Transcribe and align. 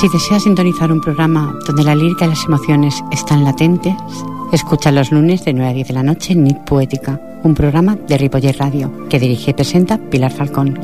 Si 0.00 0.08
deseas 0.08 0.44
sintonizar 0.44 0.92
un 0.92 1.00
programa 1.00 1.58
donde 1.66 1.82
la 1.82 1.96
lírica 1.96 2.24
y 2.24 2.28
las 2.28 2.44
emociones 2.44 3.02
están 3.10 3.42
latentes, 3.42 3.96
escucha 4.52 4.92
los 4.92 5.10
lunes 5.10 5.44
de 5.44 5.52
9 5.52 5.70
a 5.70 5.74
10 5.74 5.88
de 5.88 5.94
la 5.94 6.04
noche 6.04 6.34
en 6.34 6.44
Nit 6.44 6.58
Poética, 6.58 7.20
un 7.42 7.52
programa 7.52 7.96
de 7.96 8.16
Ripoller 8.16 8.56
Radio 8.56 9.08
que 9.08 9.18
dirige 9.18 9.50
y 9.50 9.54
presenta 9.54 9.98
Pilar 9.98 10.30
Falcón. 10.30 10.78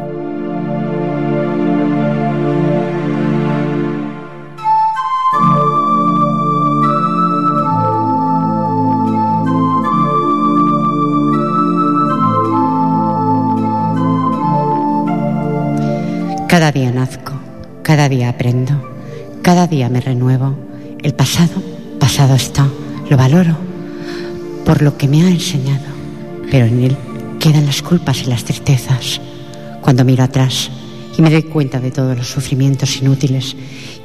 Cada 16.49 16.73
día 16.73 16.91
nazco, 16.91 17.35
cada 17.85 18.09
día 18.09 18.31
aprendo, 18.31 18.94
cada 19.45 19.67
día 19.67 19.91
me 19.91 20.01
renuevo. 20.01 20.57
El 21.03 21.13
pasado, 21.13 21.63
pasado 22.01 22.35
está, 22.35 22.67
lo 23.11 23.17
valoro 23.19 23.55
por 24.65 24.81
lo 24.81 24.97
que 24.97 25.07
me 25.07 25.23
ha 25.23 25.29
enseñado, 25.29 25.85
pero 26.51 26.65
en 26.65 26.83
él 26.83 26.97
quedan 27.39 27.67
las 27.67 27.83
culpas 27.83 28.23
y 28.23 28.25
las 28.25 28.45
tristezas. 28.45 29.21
Cuando 29.83 30.03
miro 30.03 30.25
atrás 30.25 30.71
y 31.19 31.21
me 31.21 31.29
doy 31.29 31.43
cuenta 31.43 31.79
de 31.79 31.91
todos 31.91 32.17
los 32.17 32.27
sufrimientos 32.27 32.97
inútiles 32.97 33.55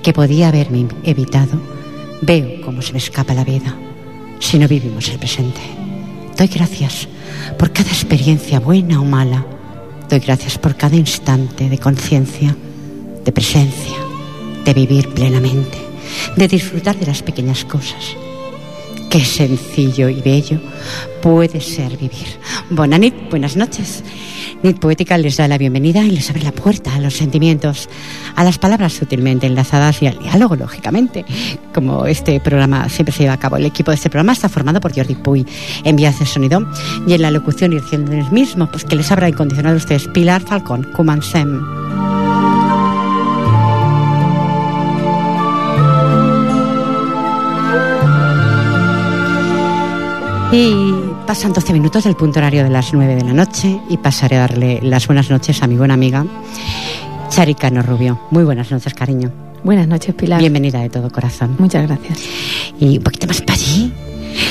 que 0.03 0.11
podía 0.11 0.49
haberme 0.49 0.87
evitado, 1.03 1.57
veo 2.21 2.61
cómo 2.65 2.81
se 2.81 2.91
me 2.91 2.99
escapa 2.99 3.33
la 3.33 3.45
vida 3.45 3.73
si 4.39 4.59
no 4.59 4.67
vivimos 4.67 5.07
el 5.07 5.19
presente. 5.19 5.61
Doy 6.37 6.47
gracias 6.47 7.07
por 7.57 7.71
cada 7.71 7.89
experiencia 7.89 8.59
buena 8.59 8.99
o 8.99 9.05
mala 9.05 9.45
Doy 10.09 10.19
gracias 10.19 10.57
por 10.57 10.75
cada 10.75 10.95
instante 10.95 11.69
de 11.69 11.77
conciencia, 11.77 12.57
de 13.23 13.31
presencia, 13.31 14.08
de 14.65 14.73
vivir 14.73 15.09
plenamente, 15.09 15.77
de 16.35 16.47
disfrutar 16.47 16.97
de 16.97 17.07
las 17.07 17.23
pequeñas 17.23 17.65
cosas. 17.65 18.15
Qué 19.09 19.25
sencillo 19.25 20.07
y 20.09 20.21
bello 20.21 20.59
puede 21.21 21.61
ser 21.61 21.97
vivir. 21.97 22.27
Bonanit, 22.69 23.15
buenas 23.29 23.55
noches. 23.55 24.03
Nit 24.61 24.77
Poética 24.77 25.17
les 25.17 25.37
da 25.37 25.47
la 25.47 25.57
bienvenida 25.57 26.03
y 26.03 26.11
les 26.11 26.29
abre 26.29 26.43
la 26.43 26.51
puerta 26.51 26.93
a 26.93 26.99
los 26.99 27.15
sentimientos, 27.15 27.89
a 28.35 28.43
las 28.43 28.59
palabras 28.59 28.93
sutilmente 28.93 29.47
enlazadas 29.47 30.01
y 30.01 30.07
al 30.07 30.19
diálogo, 30.19 30.55
lógicamente. 30.55 31.25
Como 31.73 32.05
este 32.05 32.39
programa 32.39 32.89
siempre 32.89 33.13
se 33.13 33.23
lleva 33.23 33.33
a 33.33 33.39
cabo, 33.39 33.55
el 33.57 33.65
equipo 33.65 33.91
de 33.91 33.95
este 33.95 34.09
programa 34.09 34.33
está 34.33 34.49
formado 34.49 34.81
por 34.81 34.93
Jordi 34.93 35.15
Puy 35.15 35.45
en 35.85 35.95
vías 35.95 36.19
de 36.19 36.25
sonido 36.25 36.69
y 37.07 37.13
en 37.13 37.21
la 37.21 37.31
locución 37.31 37.73
y 37.73 37.79
del 37.79 38.31
mismo, 38.31 38.69
pues 38.69 38.83
que 38.83 38.95
les 38.95 39.11
abra 39.11 39.29
incondicional 39.29 39.73
a 39.73 39.77
ustedes 39.77 40.07
Pilar 40.09 40.41
Falcón, 40.41 40.83
Kumansem. 40.95 42.08
Y 50.51 50.93
pasan 51.27 51.53
12 51.53 51.73
minutos 51.73 52.05
del 52.05 52.15
punto 52.15 52.39
horario 52.39 52.63
de 52.63 52.71
las 52.71 52.91
9 52.91 53.15
de 53.15 53.23
la 53.23 53.33
noche 53.33 53.79
y 53.87 53.97
pasaré 53.97 54.37
a 54.37 54.39
darle 54.39 54.79
las 54.81 55.05
buenas 55.05 55.29
noches 55.29 55.61
a 55.61 55.67
mi 55.67 55.75
buena 55.75 55.93
amiga 55.93 56.25
Charicano 57.29 57.83
Rubio. 57.83 58.19
Muy 58.31 58.43
buenas 58.43 58.71
noches, 58.71 58.95
cariño. 58.95 59.31
Buenas 59.63 59.87
noches, 59.87 60.15
Pilar. 60.15 60.39
Bienvenida 60.39 60.79
de 60.79 60.89
todo 60.89 61.11
corazón. 61.11 61.55
Muchas 61.59 61.85
gracias. 61.87 62.23
Y 62.79 62.97
un 62.97 63.03
poquito 63.03 63.27
más 63.27 63.41
para 63.41 63.53
allí 63.53 63.93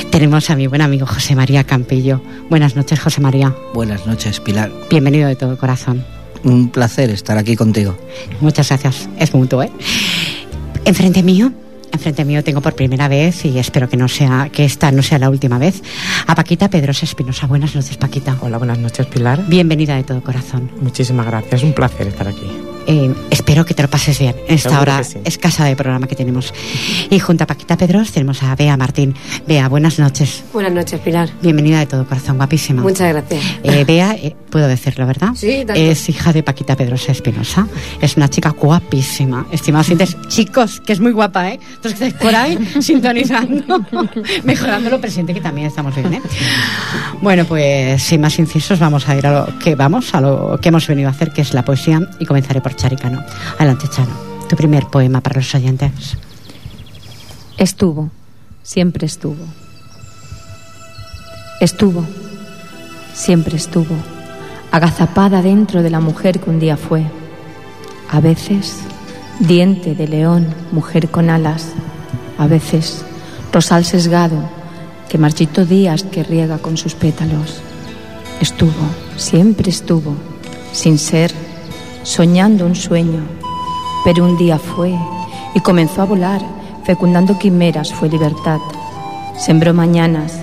tenemos 0.09 0.49
a 0.49 0.55
mi 0.55 0.67
buen 0.67 0.81
amigo 0.81 1.05
José 1.05 1.35
María 1.35 1.65
Campillo. 1.65 2.21
Buenas 2.49 2.77
noches, 2.77 2.97
José 2.97 3.19
María. 3.19 3.53
Buenas 3.73 4.07
noches, 4.07 4.39
Pilar. 4.39 4.71
Bienvenido 4.89 5.27
de 5.27 5.35
todo 5.35 5.57
corazón. 5.57 6.05
Un 6.45 6.69
placer 6.69 7.09
estar 7.09 7.37
aquí 7.37 7.57
contigo. 7.57 7.97
Muchas 8.39 8.69
gracias. 8.69 9.09
Es 9.17 9.33
mutuo, 9.33 9.63
¿eh? 9.63 9.71
Enfrente 10.85 11.23
mío 11.23 11.51
Enfrente 11.91 12.25
mío 12.25 12.43
tengo 12.43 12.61
por 12.61 12.75
primera 12.75 13.07
vez, 13.07 13.45
y 13.45 13.57
espero 13.59 13.89
que 13.89 13.97
no 13.97 14.07
sea, 14.07 14.49
que 14.51 14.65
esta 14.65 14.91
no 14.91 15.01
sea 15.03 15.19
la 15.19 15.29
última 15.29 15.57
vez, 15.57 15.81
a 16.27 16.35
Paquita 16.35 16.69
Pedrosa 16.69 17.05
Espinosa. 17.05 17.47
Buenas 17.47 17.75
noches, 17.75 17.97
Paquita. 17.97 18.37
Hola, 18.41 18.57
buenas 18.57 18.79
noches, 18.79 19.05
Pilar. 19.07 19.43
Bienvenida 19.47 19.95
de 19.95 20.03
todo 20.03 20.21
corazón. 20.21 20.71
Muchísimas 20.81 21.25
gracias, 21.25 21.63
un 21.63 21.73
placer 21.73 22.07
estar 22.07 22.27
aquí. 22.27 22.78
Eh, 22.91 23.13
espero 23.29 23.65
que 23.65 23.75
te 23.75 23.83
lo 23.83 23.87
pases 23.87 24.17
bien 24.17 24.35
en 24.47 24.55
esta 24.55 24.81
hora 24.81 25.03
escasa 25.23 25.63
de 25.65 25.75
programa 25.75 26.07
que 26.07 26.15
tenemos. 26.15 26.51
Y 27.11 27.19
junto 27.19 27.43
a 27.43 27.47
Paquita 27.47 27.77
Pedros 27.77 28.11
tenemos 28.11 28.41
a 28.41 28.55
Bea 28.55 28.75
Martín. 28.77 29.13
Bea, 29.47 29.69
buenas 29.69 29.99
noches. 29.99 30.43
Buenas 30.51 30.71
noches, 30.71 30.99
Pilar. 30.99 31.29
Bienvenida 31.39 31.77
de 31.77 31.85
todo 31.85 32.07
corazón, 32.07 32.37
guapísima. 32.37 32.81
Muchas 32.81 33.13
gracias. 33.13 33.43
Eh, 33.61 33.83
Bea, 33.85 34.15
eh, 34.15 34.35
puedo 34.49 34.67
decirlo, 34.67 35.05
¿verdad? 35.05 35.29
Sí, 35.35 35.67
Es 35.75 36.09
hija 36.09 36.33
de 36.33 36.41
Paquita 36.41 36.75
Pedrosa 36.75 37.11
Espinosa. 37.11 37.67
Es 38.01 38.17
una 38.17 38.27
chica 38.27 38.49
guapísima. 38.49 39.45
Estimados 39.51 39.85
oyentes, 39.89 40.17
chicos, 40.27 40.81
que 40.81 40.93
es 40.93 40.99
muy 40.99 41.11
guapa, 41.11 41.49
¿eh? 41.49 41.59
Entonces 41.75 41.99
que 41.99 42.07
estáis 42.07 42.13
por 42.15 42.35
ahí 42.35 42.57
sintonizando, 42.81 43.85
mejorando 44.43 44.89
lo 44.89 44.99
presente, 44.99 45.35
que 45.35 45.41
también 45.41 45.67
estamos 45.67 45.93
bien, 45.93 46.15
¿eh? 46.15 46.21
Bueno, 47.21 47.45
pues 47.45 48.01
sin 48.01 48.19
más 48.21 48.39
incisos, 48.39 48.79
vamos 48.79 49.07
a 49.07 49.15
ir 49.15 49.27
a 49.27 49.45
lo 49.45 49.59
que 49.59 49.75
vamos, 49.75 50.15
a 50.15 50.21
lo 50.21 50.57
que 50.59 50.69
hemos 50.69 50.87
venido 50.87 51.07
a 51.07 51.11
hacer, 51.11 51.31
que 51.31 51.41
es 51.41 51.53
la 51.53 51.63
poesía, 51.63 52.01
y 52.17 52.25
comenzaré 52.25 52.61
por 52.61 52.78
Charicano. 52.79 53.23
Adelante, 53.57 53.87
Charo. 53.89 54.11
Tu 54.47 54.55
primer 54.55 54.87
poema 54.87 55.21
para 55.21 55.35
los 55.35 55.53
oyentes. 55.53 56.17
Estuvo, 57.57 58.09
siempre 58.63 59.05
estuvo. 59.05 59.45
Estuvo, 61.59 62.05
siempre 63.13 63.57
estuvo, 63.57 63.95
agazapada 64.71 65.41
dentro 65.41 65.83
de 65.83 65.89
la 65.89 65.99
mujer 65.99 66.39
que 66.39 66.49
un 66.49 66.59
día 66.59 66.77
fue. 66.77 67.03
A 68.09 68.21
veces, 68.21 68.77
diente 69.39 69.93
de 69.93 70.07
león, 70.07 70.47
mujer 70.71 71.11
con 71.11 71.29
alas. 71.29 71.73
A 72.37 72.47
veces, 72.47 73.03
rosal 73.51 73.83
sesgado, 73.83 74.49
que 75.09 75.17
marchito 75.17 75.65
días 75.65 76.03
que 76.03 76.23
riega 76.23 76.59
con 76.59 76.77
sus 76.77 76.95
pétalos. 76.95 77.61
Estuvo, 78.39 78.71
siempre 79.17 79.69
estuvo, 79.69 80.15
sin 80.71 80.97
ser 80.97 81.33
soñando 82.03 82.65
un 82.65 82.75
sueño, 82.75 83.21
pero 84.03 84.25
un 84.25 84.37
día 84.37 84.57
fue 84.57 84.95
y 85.53 85.59
comenzó 85.59 86.01
a 86.01 86.05
volar, 86.05 86.41
fecundando 86.83 87.37
quimeras, 87.37 87.93
fue 87.93 88.09
libertad. 88.09 88.59
Sembró 89.37 89.73
mañanas 89.73 90.39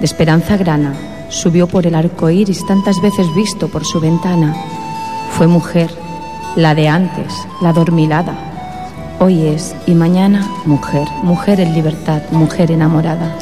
de 0.00 0.04
esperanza 0.04 0.56
grana, 0.56 0.94
subió 1.28 1.66
por 1.66 1.86
el 1.86 1.94
arco 1.94 2.30
iris 2.30 2.66
tantas 2.66 3.00
veces 3.00 3.32
visto 3.34 3.68
por 3.68 3.84
su 3.84 4.00
ventana. 4.00 4.54
Fue 5.32 5.46
mujer, 5.46 5.90
la 6.56 6.74
de 6.74 6.88
antes, 6.88 7.32
la 7.60 7.72
dormilada. 7.72 8.34
Hoy 9.20 9.46
es 9.46 9.74
y 9.86 9.94
mañana 9.94 10.48
mujer, 10.64 11.08
mujer 11.22 11.60
en 11.60 11.74
libertad, 11.74 12.22
mujer 12.30 12.70
enamorada. 12.70 13.36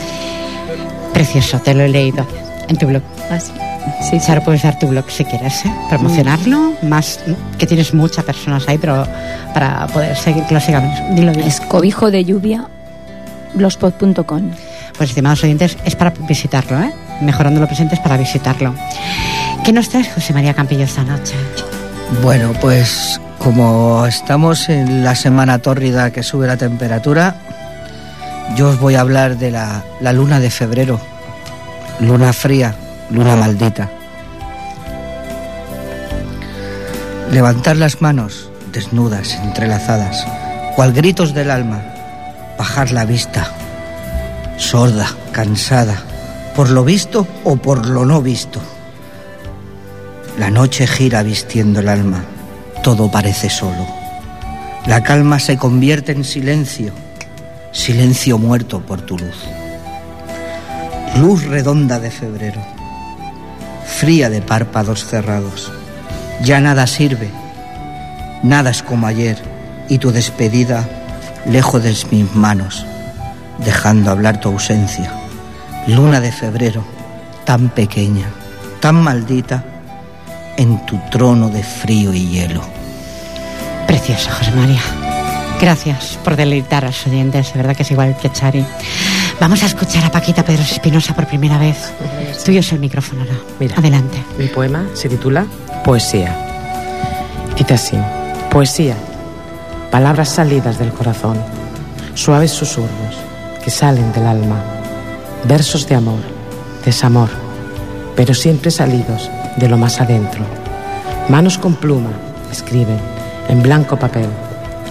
Precioso, 1.13 1.59
te 1.61 1.75
lo 1.75 1.83
he 1.83 1.89
leído 1.89 2.27
en 2.69 2.77
tu 2.77 2.87
blog. 2.87 3.03
Así. 3.31 3.53
Sí, 4.09 4.19
Charo, 4.21 4.43
puedes 4.43 4.63
dar 4.63 4.79
tu 4.79 4.89
blog 4.89 5.11
si 5.11 5.25
quieres, 5.25 5.65
¿eh? 5.65 5.73
promocionarlo, 5.89 6.75
más 6.83 7.21
que 7.59 7.67
tienes 7.67 7.95
muchas 7.95 8.25
personas 8.25 8.69
ahí, 8.69 8.79
pero 8.79 9.07
para 9.55 9.87
poder 9.89 10.17
seguir 10.17 10.45
sigamos. 10.61 10.99
Dilo 11.15 11.33
bien. 11.33 11.47
Es 11.47 11.61
cobijo 11.61 12.11
de 12.11 12.25
lluvia 12.25 12.67
blogspot.com. 13.55 14.51
Pues 14.97 15.11
estimados 15.11 15.43
oyentes, 15.45 15.77
es 15.85 15.97
para 15.97 16.13
visitarlo, 16.29 16.81
¿eh? 16.81 16.93
Mejorando 17.21 17.61
lo 17.61 17.67
presente 17.67 17.95
es 17.95 18.01
para 18.01 18.17
visitarlo. 18.17 18.75
¿Qué 19.65 19.73
nos 19.73 19.89
traes, 19.89 20.13
José 20.13 20.33
María 20.33 20.55
Campillo, 20.55 20.85
esta 20.85 21.05
noche? 21.05 21.35
Bueno, 22.23 22.53
pues 22.61 23.21
como 23.39 24.07
estamos 24.07 24.69
en 24.69 25.05
la 25.05 25.15
semana 25.15 25.59
tórrida 25.59 26.11
que 26.11 26.23
sube 26.23 26.47
la 26.47 26.57
temperatura, 26.57 27.37
yo 28.57 28.69
os 28.69 28.79
voy 28.79 28.97
a 28.97 29.01
hablar 29.01 29.39
de 29.39 29.51
la, 29.51 29.83
la 30.01 30.13
luna 30.13 30.41
de 30.41 30.51
febrero, 30.51 31.01
luna 32.01 32.33
fría, 32.33 32.75
luna 33.13 33.37
maldita. 33.37 33.91
Levantar 37.31 37.77
las 37.77 38.01
manos, 38.01 38.51
desnudas, 38.73 39.35
entrelazadas, 39.43 40.27
cual 40.77 40.93
gritos 40.93 41.35
del 41.35 41.51
alma, 41.51 41.83
bajar 42.59 42.91
la 42.91 43.05
vista, 43.05 43.53
sorda, 44.57 45.09
cansada, 45.33 46.03
por 46.57 46.71
lo 46.71 46.85
visto 46.85 47.27
o 47.45 47.57
por 47.57 47.87
lo 47.87 48.05
no 48.05 48.23
visto. 48.23 48.61
La 50.39 50.51
noche 50.51 50.87
gira 50.87 51.23
vistiendo 51.23 51.81
el 51.81 51.89
alma, 51.89 52.25
todo 52.83 53.11
parece 53.11 53.51
solo. 53.51 53.87
La 54.87 55.03
calma 55.03 55.39
se 55.39 55.59
convierte 55.59 56.13
en 56.13 56.25
silencio, 56.25 56.93
silencio 57.73 58.39
muerto 58.39 58.81
por 58.81 59.03
tu 59.03 59.19
luz. 59.19 59.37
Luz 61.19 61.45
redonda 61.45 62.01
de 62.01 62.11
febrero, 62.11 62.61
fría 63.85 64.31
de 64.31 64.43
párpados 64.43 65.07
cerrados. 65.07 65.73
Ya 66.43 66.61
nada 66.61 66.87
sirve, 66.87 67.31
nada 68.43 68.71
es 68.71 68.83
como 68.83 69.07
ayer 69.07 69.41
y 69.89 69.99
tu 69.99 70.11
despedida 70.13 70.89
lejos 71.47 71.83
de 71.83 71.97
mis 72.11 72.35
manos, 72.35 72.87
dejando 73.65 74.11
hablar 74.11 74.41
tu 74.41 74.49
ausencia. 74.49 75.13
Luna 75.87 76.21
de 76.21 76.33
febrero, 76.33 76.85
tan 77.45 77.69
pequeña, 77.69 78.27
tan 78.81 79.03
maldita, 79.03 79.65
en 80.57 80.85
tu 80.87 80.99
trono 81.11 81.49
de 81.49 81.63
frío 81.63 82.13
y 82.13 82.29
hielo. 82.29 82.63
Precioso, 83.87 84.31
José 84.31 84.53
María. 84.53 84.81
Gracias 85.61 86.19
por 86.25 86.37
deleitar 86.37 86.85
a 86.85 86.89
los 86.89 87.07
oyentes, 87.07 87.53
de 87.53 87.59
verdad 87.59 87.77
que 87.77 87.83
es 87.85 87.91
igual 87.91 88.17
que 88.17 88.31
Chari. 88.31 88.65
Vamos 89.41 89.63
a 89.63 89.67
escuchar 89.67 90.05
a 90.05 90.11
Paquita 90.11 90.45
Pedro 90.45 90.63
Espinosa 90.63 91.15
por 91.15 91.27
primera 91.27 91.59
vez. 91.59 91.93
Tuyo 92.45 92.61
es 92.61 92.73
el 92.73 92.79
micrófono 92.79 93.23
ahora. 93.23 93.35
Mira. 93.59 93.77
Adelante. 93.77 94.23
Mi 94.39 94.47
poema 94.47 94.87
se 94.95 95.09
titula 95.09 95.47
Poesía. 95.85 96.37
Dice 97.57 97.75
así, 97.75 97.97
poesía, 98.51 98.97
palabras 99.91 100.31
salidas 100.31 100.79
del 100.79 100.93
corazón, 100.93 101.39
suaves 102.15 102.51
susurros 102.51 103.17
que 103.63 103.71
salen 103.71 104.13
del 104.13 104.27
alma, 104.27 104.63
versos 105.45 105.87
de 105.87 105.95
amor, 105.95 106.21
desamor, 106.85 107.29
pero 108.17 108.35
siempre 108.35 108.71
salidos 108.71 109.31
de 109.57 109.69
lo 109.69 109.77
más 109.77 110.01
adentro. 110.01 110.45
Manos 111.29 111.59
con 111.59 111.75
pluma 111.75 112.11
escriben 112.51 112.99
en 113.49 113.63
blanco 113.63 113.99
papel, 113.99 114.29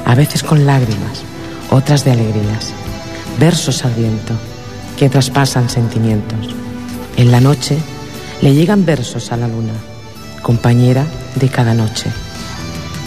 a 0.06 0.16
veces 0.16 0.44
con 0.44 0.66
lágrimas, 0.66 1.24
otras 1.72 2.06
de 2.06 2.12
alegrías, 2.12 2.74
versos 3.40 3.86
al 3.86 3.94
viento 3.94 4.34
que 4.98 5.10
traspasan 5.10 5.70
sentimientos. 5.70 6.56
En 7.18 7.32
la 7.32 7.42
noche 7.42 7.78
le 8.42 8.54
llegan 8.54 8.86
versos 8.86 9.32
a 9.32 9.38
la 9.38 9.48
luna, 9.48 9.74
compañera 10.42 11.06
de 11.36 11.50
cada 11.50 11.74
noche. 11.74 12.10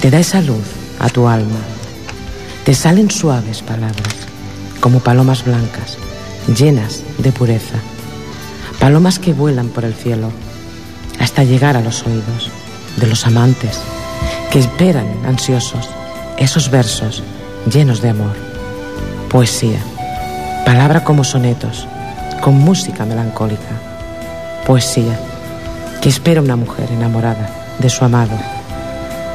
Te 0.00 0.10
da 0.10 0.18
esa 0.18 0.40
luz 0.40 0.64
a 0.98 1.08
tu 1.08 1.28
alma. 1.28 1.58
Te 2.64 2.74
salen 2.74 3.10
suaves 3.10 3.62
palabras, 3.62 4.14
como 4.80 5.00
palomas 5.00 5.44
blancas, 5.44 5.98
llenas 6.56 7.02
de 7.18 7.32
pureza. 7.32 7.78
Palomas 8.78 9.18
que 9.18 9.32
vuelan 9.32 9.68
por 9.68 9.84
el 9.84 9.94
cielo 9.94 10.30
hasta 11.18 11.44
llegar 11.44 11.76
a 11.76 11.80
los 11.80 12.04
oídos 12.06 12.50
de 12.96 13.06
los 13.06 13.26
amantes 13.26 13.80
que 14.50 14.58
esperan 14.58 15.06
ansiosos 15.26 15.88
esos 16.38 16.70
versos 16.70 17.22
llenos 17.70 18.00
de 18.00 18.10
amor. 18.10 18.36
Poesía, 19.28 19.80
palabra 20.64 21.04
como 21.04 21.24
sonetos, 21.24 21.86
con 22.40 22.58
música 22.58 23.04
melancólica. 23.04 23.62
Poesía, 24.66 25.18
que 26.00 26.08
espera 26.08 26.40
una 26.40 26.56
mujer 26.56 26.90
enamorada 26.90 27.48
de 27.78 27.90
su 27.90 28.04
amado. 28.04 28.36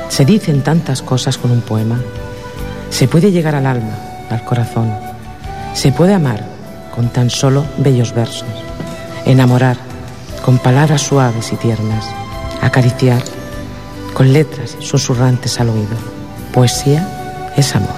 Se 0.10 0.26
dicen 0.26 0.64
tantas 0.64 1.02
cosas 1.02 1.38
con 1.38 1.52
un 1.52 1.62
poema. 1.62 2.00
Se 2.90 3.08
puede 3.08 3.32
llegar 3.32 3.56
al 3.56 3.68
alma, 3.68 3.96
al 4.30 4.44
corazón. 4.44 4.92
Se 5.74 5.92
puede 5.92 6.14
amar 6.14 6.44
con 6.96 7.10
tan 7.10 7.30
solo 7.30 7.64
bellos 7.78 8.14
versos. 8.14 8.50
Enamorar 9.26 9.78
con 10.44 10.58
palabras 10.58 11.02
suaves 11.02 11.54
y 11.54 11.56
tiernas. 11.58 12.06
Acariciar 12.62 13.22
con 14.14 14.34
letras 14.34 14.76
susurrantes 14.80 15.60
al 15.60 15.70
oído. 15.70 15.96
Poesía 16.54 17.52
es 17.56 17.76
amor. 17.76 17.96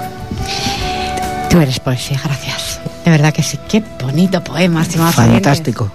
Tú 1.50 1.60
eres 1.60 1.80
poesía, 1.80 2.19
gracias. 2.24 2.71
De 3.06 3.09
verdad 3.09 3.33
que 3.33 3.42
sí, 3.42 3.57
qué 3.68 3.83
bonito 4.01 4.44
poema, 4.44 4.83
estimados 4.83 5.15
Fantástico. 5.15 5.92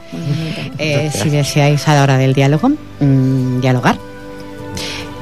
Eh, 0.78 1.10
si 1.12 1.30
deseáis 1.30 1.86
a 1.88 1.94
la 1.94 2.02
hora 2.02 2.18
del 2.18 2.34
diálogo, 2.34 2.70
mm, 3.00 3.60
dialogar. 3.60 3.98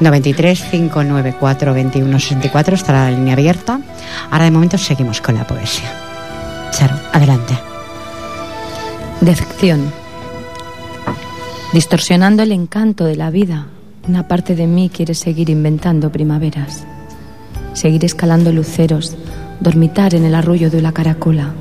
93 0.00 0.62
594 0.70 1.72
21 1.72 2.18
64 2.18 2.74
estará 2.74 3.04
la 3.04 3.16
línea 3.16 3.34
abierta. 3.34 3.80
Ahora 4.30 4.44
de 4.44 4.50
momento 4.50 4.78
seguimos 4.78 5.20
con 5.20 5.34
la 5.36 5.46
poesía. 5.46 5.92
Charo, 6.72 6.96
adelante. 7.12 7.54
Decepción. 9.20 9.92
Distorsionando 11.72 12.42
el 12.42 12.52
encanto 12.52 13.04
de 13.04 13.16
la 13.16 13.30
vida, 13.30 13.66
una 14.08 14.28
parte 14.28 14.54
de 14.54 14.66
mí 14.66 14.90
quiere 14.90 15.14
seguir 15.14 15.50
inventando 15.50 16.10
primaveras, 16.10 16.84
seguir 17.72 18.04
escalando 18.04 18.52
luceros, 18.52 19.16
dormitar 19.60 20.14
en 20.14 20.24
el 20.24 20.34
arroyo 20.34 20.70
de 20.70 20.82
la 20.82 20.92
caracola, 20.92 21.54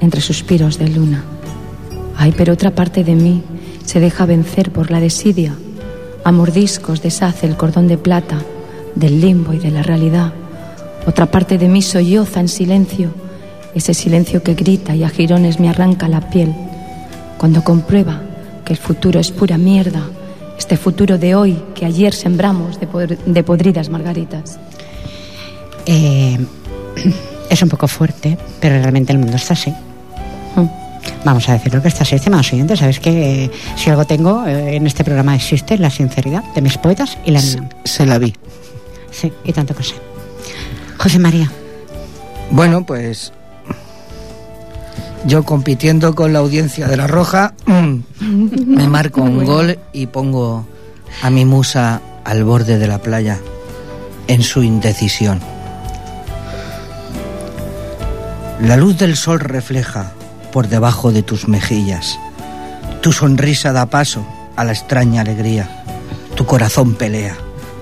entre 0.00 0.20
suspiros 0.20 0.78
de 0.78 0.88
luna. 0.88 1.24
Ay, 2.16 2.32
pero 2.36 2.52
otra 2.54 2.70
parte 2.74 3.04
de 3.04 3.14
mí 3.14 3.42
se 3.84 4.00
deja 4.00 4.26
vencer 4.26 4.70
por 4.72 4.90
la 4.90 5.00
desidia, 5.00 5.54
a 6.24 6.32
mordiscos 6.32 7.02
deshace 7.02 7.46
el 7.46 7.56
cordón 7.56 7.86
de 7.88 7.98
plata 7.98 8.38
del 8.94 9.20
limbo 9.20 9.52
y 9.52 9.58
de 9.58 9.70
la 9.70 9.82
realidad. 9.82 10.32
Otra 11.06 11.26
parte 11.26 11.56
de 11.58 11.68
mí 11.68 11.82
solloza 11.82 12.40
en 12.40 12.48
silencio, 12.48 13.10
ese 13.74 13.94
silencio 13.94 14.42
que 14.42 14.54
grita 14.54 14.96
y 14.96 15.04
a 15.04 15.08
jirones 15.08 15.60
me 15.60 15.68
arranca 15.68 16.08
la 16.08 16.30
piel, 16.30 16.52
cuando 17.38 17.62
comprueba 17.62 18.22
que 18.64 18.72
el 18.72 18.78
futuro 18.78 19.20
es 19.20 19.30
pura 19.30 19.56
mierda, 19.58 20.02
este 20.58 20.76
futuro 20.76 21.18
de 21.18 21.34
hoy 21.34 21.62
que 21.74 21.84
ayer 21.86 22.12
sembramos 22.14 22.80
de, 22.80 22.88
pod- 22.88 23.18
de 23.24 23.42
podridas 23.44 23.88
margaritas. 23.90 24.58
Eh, 25.84 26.38
es 27.50 27.62
un 27.62 27.68
poco 27.68 27.86
fuerte, 27.86 28.36
pero 28.58 28.80
realmente 28.80 29.12
el 29.12 29.18
mundo 29.18 29.36
está 29.36 29.52
así. 29.52 29.72
Mm. 31.26 31.30
Vamos 31.30 31.48
a 31.48 31.54
decirlo 31.54 31.82
que 31.82 31.88
está 31.88 32.04
así, 32.04 32.14
estimados 32.14 32.52
oyentes. 32.52 32.78
Sabes 32.78 33.00
que 33.00 33.44
eh, 33.44 33.50
si 33.76 33.90
algo 33.90 34.04
tengo 34.04 34.46
eh, 34.46 34.76
en 34.76 34.86
este 34.86 35.02
programa 35.02 35.34
existe 35.34 35.76
la 35.76 35.90
sinceridad 35.90 36.44
de 36.54 36.62
mis 36.62 36.78
poetas 36.78 37.18
y 37.24 37.32
la 37.32 37.40
mía. 37.40 37.68
Se 37.84 38.06
la 38.06 38.18
vi. 38.18 38.32
Sí, 39.10 39.32
y 39.44 39.52
tanto 39.52 39.74
que 39.74 39.82
sé. 39.82 39.94
José 40.98 41.18
María, 41.18 41.50
Bueno, 42.50 42.86
pues 42.86 43.32
yo 45.26 45.42
compitiendo 45.42 46.14
con 46.14 46.32
la 46.32 46.38
audiencia 46.38 46.86
de 46.86 46.96
La 46.96 47.06
Roja, 47.06 47.54
me 47.66 48.88
marco 48.88 49.20
un 49.20 49.44
gol 49.44 49.78
y 49.92 50.06
pongo 50.06 50.66
a 51.22 51.30
mi 51.30 51.44
musa 51.44 52.00
al 52.24 52.44
borde 52.44 52.78
de 52.78 52.86
la 52.86 52.98
playa 52.98 53.40
en 54.28 54.42
su 54.42 54.62
indecisión. 54.62 55.40
La 58.62 58.76
luz 58.76 58.96
del 58.96 59.16
sol 59.16 59.40
refleja 59.40 60.12
por 60.56 60.68
debajo 60.68 61.12
de 61.12 61.22
tus 61.22 61.48
mejillas. 61.48 62.18
Tu 63.02 63.12
sonrisa 63.12 63.74
da 63.74 63.84
paso 63.84 64.26
a 64.56 64.64
la 64.64 64.72
extraña 64.72 65.20
alegría. 65.20 65.84
Tu 66.34 66.46
corazón 66.46 66.94
pelea 66.94 67.36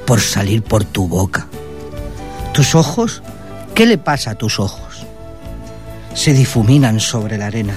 por 0.09 0.21
salir 0.21 0.65
por 0.65 0.83
tu 0.83 1.07
boca. 1.07 1.47
Tus 2.53 2.75
ojos, 2.75 3.23
¿qué 3.77 3.87
le 3.87 3.97
pasa 3.97 4.33
a 4.33 4.35
tus 4.35 4.59
ojos? 4.59 5.07
Se 6.15 6.33
difuminan 6.33 6.99
sobre 6.99 7.39
la 7.39 7.47
arena, 7.47 7.77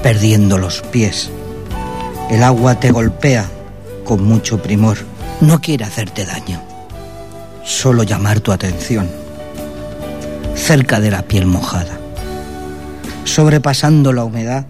perdiendo 0.00 0.56
los 0.56 0.82
pies. 0.82 1.28
El 2.30 2.44
agua 2.44 2.78
te 2.78 2.92
golpea 2.92 3.50
con 4.04 4.22
mucho 4.22 4.62
primor. 4.62 4.98
No 5.40 5.60
quiere 5.60 5.84
hacerte 5.84 6.24
daño, 6.24 6.62
solo 7.64 8.04
llamar 8.04 8.38
tu 8.38 8.52
atención. 8.52 9.10
Cerca 10.54 11.00
de 11.00 11.10
la 11.10 11.22
piel 11.22 11.46
mojada. 11.46 12.03
Sobrepasando 13.24 14.12
la 14.12 14.24
humedad, 14.24 14.66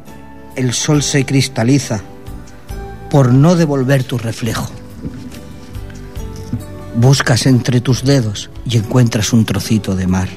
el 0.57 0.73
sol 0.73 1.03
se 1.03 1.25
cristaliza 1.27 2.01
por 3.11 3.33
no 3.33 3.57
devolver 3.57 4.05
tu 4.05 4.17
reflejo. 4.17 4.71
Buscas 6.97 7.47
entre 7.47 7.81
tus 7.81 8.05
dedos 8.05 8.51
y 8.65 8.77
encuentras 8.77 9.33
un 9.33 9.45
trocito 9.45 9.97
de 9.97 10.07
mar. 10.07 10.29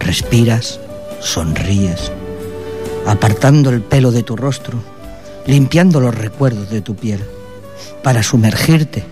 Respiras, 0.00 0.80
sonríes, 1.20 2.10
apartando 3.06 3.70
el 3.70 3.82
pelo 3.82 4.10
de 4.10 4.24
tu 4.24 4.36
rostro, 4.36 4.82
limpiando 5.46 6.00
los 6.00 6.14
recuerdos 6.14 6.70
de 6.70 6.80
tu 6.80 6.96
piel, 6.96 7.20
para 8.02 8.22
sumergirte, 8.22 9.04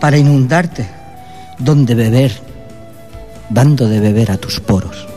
para 0.00 0.16
inundarte, 0.16 0.88
donde 1.58 1.94
beber, 1.94 2.32
dando 3.50 3.88
de 3.88 4.00
beber 4.00 4.30
a 4.30 4.38
tus 4.38 4.60
poros. 4.60 5.11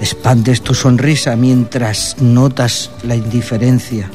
Expandes 0.00 0.62
tu 0.62 0.74
sonrisa 0.74 1.34
mientras 1.34 2.16
notas 2.20 2.90
la 3.02 3.16
indiferencia. 3.16 4.08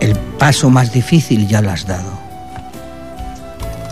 El 0.00 0.16
paso 0.38 0.70
más 0.70 0.92
difícil 0.92 1.46
ya 1.46 1.60
lo 1.60 1.70
has 1.70 1.86
dado. 1.86 2.10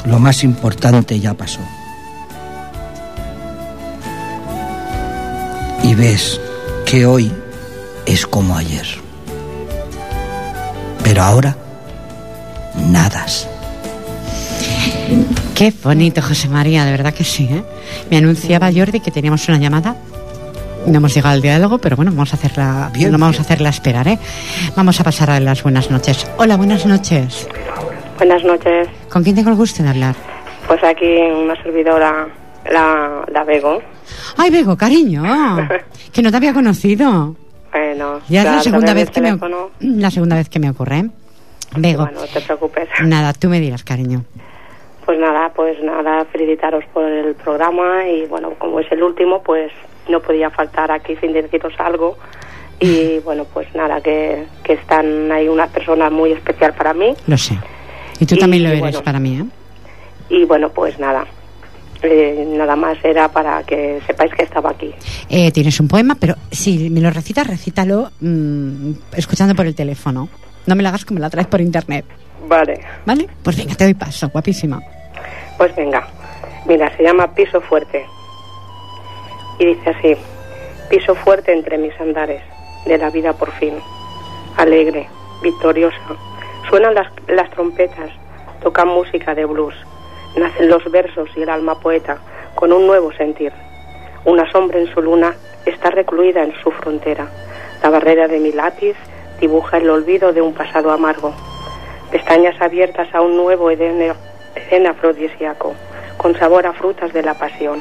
Lo 0.06 0.18
más 0.18 0.42
importante 0.42 1.20
ya 1.20 1.34
pasó. 1.34 1.60
Y 5.82 5.94
ves 5.94 6.40
que 6.86 7.06
hoy 7.06 7.32
es 8.06 8.26
como 8.26 8.56
ayer. 8.56 8.86
Pero 11.04 11.22
ahora, 11.22 11.56
nadas. 12.90 13.48
qué 15.54 15.72
bonito, 15.82 16.22
José 16.22 16.48
María, 16.48 16.84
de 16.84 16.90
verdad 16.90 17.12
que 17.12 17.24
sí. 17.24 17.48
¿eh? 17.50 17.64
Me 18.10 18.16
anunciaba 18.16 18.72
Jordi 18.72 19.00
que 19.00 19.10
teníamos 19.10 19.46
una 19.48 19.58
llamada. 19.58 19.96
No 20.86 20.98
hemos 20.98 21.14
llegado 21.14 21.34
al 21.34 21.42
diálogo, 21.42 21.78
pero 21.78 21.96
bueno, 21.96 22.10
vamos 22.10 22.32
a 22.32 22.36
hacerla, 22.36 22.90
Bien, 22.92 23.10
no 23.12 23.18
vamos 23.18 23.36
bien. 23.36 23.42
a 23.42 23.44
hacerla 23.44 23.68
esperar, 23.68 24.08
¿eh? 24.08 24.18
Vamos 24.76 25.00
a 25.00 25.04
pasar 25.04 25.30
a 25.30 25.40
las 25.40 25.62
buenas 25.62 25.90
noches. 25.90 26.28
Hola, 26.38 26.56
buenas 26.56 26.84
noches. 26.86 27.48
Buenas 28.18 28.42
noches. 28.44 28.88
¿Con 29.10 29.22
quién 29.22 29.36
tengo 29.36 29.50
el 29.50 29.56
gusto 29.56 29.82
de 29.82 29.88
hablar? 29.90 30.14
Pues 30.66 30.82
aquí 30.82 31.06
una 31.06 31.60
servidora, 31.62 32.26
la, 32.70 33.24
la 33.32 33.44
Bego. 33.44 33.80
Ay, 34.36 34.50
Bego, 34.50 34.76
cariño, 34.76 35.22
que 36.12 36.22
no 36.22 36.30
te 36.30 36.36
había 36.36 36.52
conocido. 36.52 37.36
Bueno, 37.72 38.20
Ya 38.28 38.40
es 38.42 38.46
la 38.46 38.62
segunda 38.62 38.92
vez 38.92 39.10
que 39.10 39.20
me 39.20 39.38
la 39.80 40.10
segunda 40.10 40.36
vez 40.36 40.48
que 40.48 40.58
me 40.58 40.70
ocurre. 40.70 40.98
¿eh? 40.98 41.10
Bego, 41.76 42.04
Bueno, 42.04 42.20
no 42.20 42.26
te 42.26 42.40
preocupes. 42.40 42.88
nada, 43.04 43.32
tú 43.32 43.48
me 43.48 43.60
dirás, 43.60 43.84
cariño. 43.84 44.24
Pues 45.06 45.18
nada, 45.18 45.50
pues 45.54 45.76
nada, 45.82 46.24
felicitaros 46.26 46.84
por 46.92 47.04
el 47.04 47.34
programa 47.34 48.06
y 48.08 48.26
bueno, 48.26 48.50
como 48.58 48.78
es 48.80 48.90
el 48.92 49.02
último, 49.02 49.42
pues 49.42 49.72
no 50.12 50.21
podía 50.21 50.50
faltar 50.50 50.92
aquí 50.92 51.16
sin 51.16 51.33
deciros 51.33 51.75
algo. 51.78 52.16
Y 52.78 53.19
bueno, 53.25 53.45
pues 53.52 53.66
nada, 53.75 54.00
que, 54.00 54.45
que 54.62 54.75
están 54.75 55.33
ahí 55.33 55.49
una 55.49 55.66
persona 55.66 56.11
muy 56.11 56.33
especial 56.33 56.73
para 56.75 56.95
mí. 56.95 57.14
Lo 57.26 57.37
sé. 57.37 57.59
Y 58.21 58.26
tú 58.26 58.37
Y, 58.37 58.38
también 58.38 58.62
lo 58.62 58.69
eres 58.69 58.81
bueno. 58.81 59.02
para 59.02 59.19
mí, 59.19 59.38
¿eh? 59.40 59.45
Y 60.28 60.45
bueno, 60.45 60.69
pues 60.71 60.99
nada, 60.99 61.26
eh, 62.02 62.45
nada 62.57 62.75
más 62.76 62.97
era 63.04 63.28
para 63.28 63.62
que 63.64 64.00
sepáis 64.07 64.33
que 64.33 64.45
estaba 64.45 64.71
aquí. 64.71 64.95
Eh, 65.28 65.50
Tienes 65.52 65.78
un 65.81 65.88
poema, 65.88 66.16
pero 66.19 66.37
si 66.50 66.88
me 66.90 67.00
lo 67.00 67.11
recitas, 67.11 67.47
recítalo 67.47 68.11
mm, 68.21 68.92
escuchando 69.16 69.54
por 69.54 69.66
el 69.66 69.75
teléfono. 69.75 70.28
No 70.66 70.75
me 70.76 70.83
lo 70.83 70.88
hagas 70.90 71.04
como 71.04 71.19
la 71.19 71.28
traes 71.31 71.49
por 71.49 71.61
internet, 71.61 72.04
Vale, 72.49 72.81
¿vale? 73.04 73.28
Pues 73.42 73.57
venga, 73.57 73.75
te 73.75 73.85
doy 73.85 73.95
paso, 73.95 74.28
guapísima. 74.28 74.81
pues 75.59 75.75
venga. 75.76 76.07
Mira, 76.66 76.97
se 76.97 77.02
llama 77.02 77.26
Piso 77.35 77.61
Fuerte. 77.61 78.04
Y 79.62 79.64
dice 79.64 79.90
así, 79.90 80.16
piso 80.90 81.14
fuerte 81.14 81.52
entre 81.52 81.78
mis 81.78 81.95
andares, 82.00 82.42
de 82.85 82.99
la 82.99 83.11
vida 83.11 83.33
por 83.33 83.52
fin. 83.52 83.75
Alegre, 84.57 85.09
victoriosa. 85.40 86.16
Suenan 86.69 86.97
las, 86.97 87.07
las 87.28 87.49
trompetas, 87.50 88.11
tocan 88.61 88.88
música 88.88 89.37
de 89.37 89.45
blues. 89.45 89.76
Nacen 90.35 90.69
los 90.69 90.83
versos 90.90 91.28
y 91.37 91.42
el 91.42 91.49
alma 91.49 91.78
poeta 91.78 92.19
con 92.57 92.73
un 92.73 92.88
nuevo 92.88 93.12
sentir. 93.12 93.52
Una 94.25 94.50
sombra 94.50 94.81
en 94.81 94.92
su 94.92 95.00
luna 95.00 95.37
está 95.64 95.90
recluida 95.90 96.42
en 96.42 96.54
su 96.61 96.73
frontera. 96.73 97.28
La 97.85 97.90
barrera 97.90 98.26
de 98.26 98.40
mi 98.40 98.50
lápiz 98.50 98.97
dibuja 99.38 99.76
el 99.76 99.88
olvido 99.90 100.33
de 100.33 100.42
un 100.42 100.54
pasado 100.54 100.90
amargo. 100.90 101.33
Pestañas 102.11 102.61
abiertas 102.61 103.14
a 103.14 103.21
un 103.21 103.37
nuevo 103.37 103.71
Edén, 103.71 104.12
Edén 104.57 104.88
afrodisíaco, 104.88 105.76
con 106.16 106.37
sabor 106.37 106.66
a 106.66 106.73
frutas 106.73 107.12
de 107.12 107.23
la 107.23 107.35
pasión. 107.35 107.81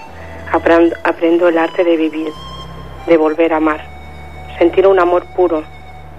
Aprendo, 0.54 1.48
el 1.48 1.58
arte 1.58 1.84
de 1.84 1.96
vivir, 1.96 2.34
de 3.08 3.18
volver 3.18 3.54
a 3.54 3.58
amar, 3.58 3.82
sentir 4.58 4.86
un 4.86 5.00
amor 5.00 5.26
puro, 5.36 5.64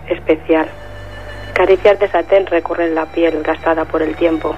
especial. 0.08 0.68
Caricias 1.52 1.98
de 1.98 2.08
satén 2.08 2.46
recorren 2.46 2.94
la 2.94 3.06
piel 3.06 3.42
gastada 3.42 3.84
por 3.84 4.00
el 4.02 4.16
tiempo. 4.16 4.54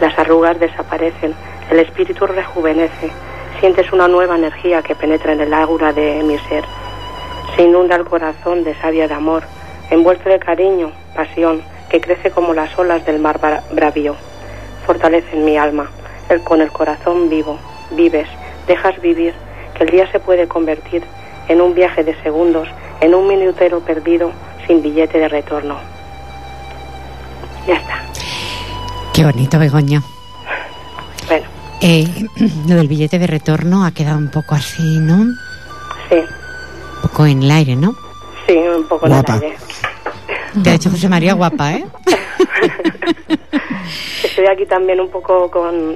Las 0.00 0.16
arrugas 0.18 0.58
desaparecen, 0.60 1.34
el 1.70 1.80
espíritu 1.80 2.26
rejuvenece. 2.26 3.10
Sientes 3.58 3.92
una 3.92 4.06
nueva 4.08 4.36
energía 4.36 4.80
que 4.82 4.94
penetra 4.94 5.32
en 5.32 5.40
el 5.40 5.52
ágora 5.52 5.92
de 5.92 6.22
mi 6.22 6.38
ser. 6.38 6.64
Se 7.56 7.62
inunda 7.62 7.96
el 7.96 8.04
corazón 8.04 8.62
de 8.62 8.74
savia 8.76 9.08
de 9.08 9.14
amor, 9.14 9.42
envuelto 9.90 10.28
de 10.28 10.38
cariño, 10.38 10.92
pasión, 11.16 11.62
que 11.90 12.00
crece 12.00 12.30
como 12.30 12.54
las 12.54 12.78
olas 12.78 13.04
del 13.04 13.18
mar 13.18 13.40
bra- 13.40 13.62
bravío. 13.72 14.14
Fortalece 14.86 15.36
en 15.36 15.44
mi 15.44 15.58
alma, 15.58 15.90
el, 16.28 16.42
con 16.42 16.60
el 16.60 16.70
corazón 16.70 17.28
vivo, 17.28 17.58
vives, 17.90 18.28
dejas 18.70 19.00
vivir, 19.02 19.34
que 19.76 19.82
el 19.84 19.90
día 19.90 20.10
se 20.12 20.20
puede 20.20 20.46
convertir 20.46 21.02
en 21.48 21.60
un 21.60 21.74
viaje 21.74 22.04
de 22.04 22.14
segundos, 22.22 22.68
en 23.00 23.14
un 23.14 23.26
minutero 23.26 23.80
perdido, 23.80 24.30
sin 24.66 24.80
billete 24.80 25.18
de 25.18 25.28
retorno. 25.28 25.76
Ya 27.66 27.74
está. 27.74 28.02
Qué 29.12 29.24
bonito, 29.24 29.58
Begoña. 29.58 30.00
Bueno, 31.26 31.46
Eh, 31.80 32.06
lo 32.68 32.76
del 32.76 32.86
billete 32.88 33.18
de 33.18 33.26
retorno 33.26 33.84
ha 33.84 33.90
quedado 33.92 34.18
un 34.18 34.30
poco 34.30 34.54
así, 34.54 34.98
¿no? 35.00 35.14
Un 35.14 35.36
sí, 36.08 36.16
poco 37.02 37.26
en 37.26 37.42
el 37.42 37.50
aire, 37.50 37.74
¿no? 37.76 37.94
sí, 38.46 38.54
un 38.56 38.84
poco 38.84 39.06
en 39.06 39.12
el 39.12 39.18
Guapa. 39.22 39.34
aire. 39.34 39.56
Te 40.62 40.70
ha 40.70 40.72
dicho 40.74 40.90
José 40.90 41.08
María 41.08 41.34
guapa, 41.34 41.72
¿eh? 41.74 41.84
Estoy 44.24 44.46
aquí 44.46 44.66
también 44.66 45.00
un 45.00 45.08
poco 45.10 45.50
con, 45.50 45.94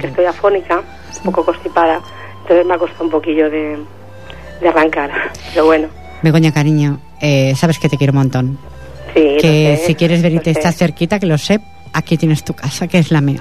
que 0.00 0.06
estoy 0.06 0.24
afónica, 0.24 0.80
un 1.18 1.22
poco 1.32 1.44
constipada, 1.44 2.00
entonces 2.42 2.66
me 2.66 2.74
ha 2.74 2.78
costado 2.78 3.04
un 3.04 3.10
poquillo 3.10 3.50
de, 3.50 3.78
de 4.60 4.68
arrancar, 4.68 5.10
pero 5.54 5.66
bueno, 5.66 5.88
Begoña, 6.22 6.52
cariño, 6.52 6.98
eh, 7.20 7.54
sabes 7.56 7.78
que 7.78 7.88
te 7.88 7.96
quiero 7.98 8.12
un 8.12 8.18
montón. 8.18 8.58
sí. 9.14 9.36
que 9.40 9.70
lo 9.72 9.76
sé, 9.76 9.86
si 9.86 9.94
quieres 9.94 10.22
venirte, 10.22 10.50
estás 10.50 10.76
cerquita, 10.76 11.18
que 11.18 11.26
lo 11.26 11.36
sé, 11.38 11.60
aquí 11.92 12.16
tienes 12.16 12.44
tu 12.44 12.54
casa, 12.54 12.88
que 12.88 12.98
es 12.98 13.10
la 13.10 13.20
mía. 13.20 13.40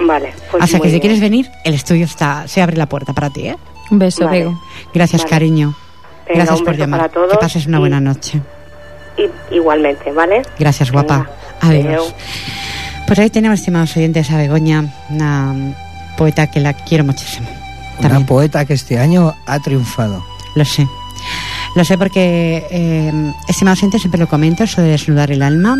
Vale, 0.00 0.32
pues 0.50 0.62
o 0.64 0.66
sea, 0.66 0.78
que 0.80 0.86
si 0.86 0.92
bien. 0.92 1.00
quieres 1.00 1.20
venir, 1.20 1.50
el 1.64 1.74
estudio 1.74 2.04
está, 2.04 2.46
se 2.48 2.62
abre 2.62 2.76
la 2.76 2.86
puerta 2.86 3.12
para 3.12 3.28
ti, 3.30 3.48
¿eh? 3.48 3.56
Un 3.90 3.98
beso, 3.98 4.24
Vale. 4.24 4.38
Bego. 4.38 4.60
Gracias, 4.94 5.22
Vale. 5.22 5.30
cariño. 5.30 5.74
Venga, 6.26 6.38
Gracias 6.44 6.58
un 6.60 6.64
por 6.64 6.74
beso 6.74 6.84
llamar. 6.84 7.00
para 7.00 7.12
todos 7.12 7.30
que 7.32 7.38
pases 7.38 7.66
una 7.66 7.76
y- 7.76 7.80
buena 7.80 8.00
noche. 8.00 8.40
y- 9.18 9.54
igualmente, 9.54 10.10
¿vale? 10.12 10.42
Gracias, 10.58 10.90
guapa. 10.90 11.28
Venga, 11.62 11.90
Adiós. 11.90 12.02
adeu. 12.02 12.14
Pues 13.06 13.18
ahí 13.18 13.30
tenemos, 13.30 13.58
estimados 13.58 13.96
oyentes, 13.96 14.30
a 14.30 14.38
Begoña, 14.38 14.86
una 15.10 15.54
poeta 16.16 16.46
que 16.46 16.60
la 16.60 16.72
quiero 16.72 17.04
muchísimo. 17.04 17.48
Una 17.98 18.08
También. 18.08 18.26
poeta 18.26 18.64
que 18.64 18.74
este 18.74 18.98
año 18.98 19.34
ha 19.46 19.58
triunfado. 19.60 20.24
Lo 20.54 20.64
sé. 20.64 20.86
Lo 21.74 21.84
sé 21.84 21.96
porque, 21.98 22.66
eh, 22.70 23.32
estimados 23.48 23.80
oyentes, 23.80 24.02
siempre 24.02 24.20
lo 24.20 24.28
comento, 24.28 24.64
eso 24.64 24.82
de 24.82 24.88
desnudar 24.88 25.30
el 25.30 25.42
alma, 25.42 25.76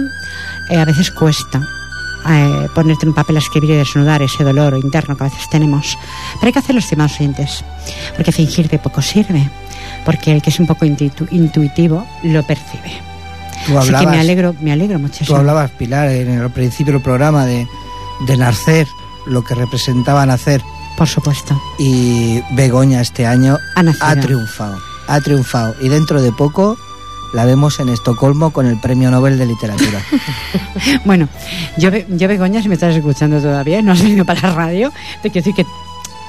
eh, 0.71 0.79
a 0.79 0.85
veces 0.85 1.11
cuesta 1.11 1.61
eh, 2.29 2.69
ponerte 2.75 3.05
en 3.05 3.11
un 3.11 3.15
papel 3.15 3.37
a 3.37 3.41
escribir 3.41 3.71
y 3.71 3.75
desnudar 3.75 4.23
ese 4.23 4.45
dolor 4.45 4.79
interno 4.83 5.17
que 5.17 5.25
a 5.25 5.29
veces 5.29 5.49
tenemos. 5.51 5.99
Pero 6.35 6.47
hay 6.47 6.53
que 6.53 6.59
hacerlo, 6.61 6.79
estimados 6.81 7.19
oyentes, 7.21 7.65
porque 8.17 8.33
fingir 8.33 8.69
de 8.69 8.79
poco 8.79 9.03
sirve, 9.03 9.49
porque 10.05 10.33
el 10.33 10.43
que 10.43 10.51
es 10.51 10.61
un 10.61 10.67
poco 10.67 10.85
intuitivo 10.85 12.07
lo 12.23 12.43
percibe. 12.43 13.12
Tú 13.67 13.79
Así 13.79 13.93
que 13.93 14.07
me 14.07 14.19
alegro, 14.19 14.55
me 14.61 14.73
alegro 14.73 14.97
tú 14.97 15.03
muchísimo. 15.03 15.39
hablabas, 15.39 15.71
Pilar, 15.73 16.09
en 16.09 16.41
el 16.41 16.51
principio 16.51 16.95
del 16.95 17.03
programa 17.03 17.47
de, 17.47 17.67
de 18.27 18.37
nacer, 18.37 18.87
lo 19.27 19.45
que 19.45 19.55
representaba 19.55 20.27
nacer. 20.27 20.63
Por 20.97 21.09
supuesto. 21.09 21.61
Y 21.79 22.41
Begoña 22.53 23.01
este 23.01 23.27
año 23.27 23.57
Ha 24.01 24.17
triunfado. 24.17 24.79
Ha 25.09 25.21
triunfado. 25.21 25.75
Y 25.81 25.89
dentro 25.89 26.21
de 26.21 26.33
poco 26.33 26.77
la 27.33 27.45
vemos 27.47 27.81
en 27.81 27.89
Estocolmo 27.89 28.51
con 28.53 28.67
el 28.67 28.79
Premio 28.79 29.11
Nobel 29.11 29.39
de 29.39 29.47
Literatura. 29.47 30.01
Bueno, 31.05 31.29
yo, 31.79 31.91
yo 31.91 32.29
Begoña, 32.29 32.61
si 32.63 32.69
me 32.69 32.75
estás 32.75 32.95
escuchando 32.95 33.41
todavía, 33.41 33.81
no 33.83 33.93
has 33.93 34.03
venido 34.03 34.25
para 34.25 34.41
la 34.49 34.55
radio, 34.55 34.91
te 35.23 35.31
quiero 35.31 35.45
decir 35.47 35.55
que 35.55 35.67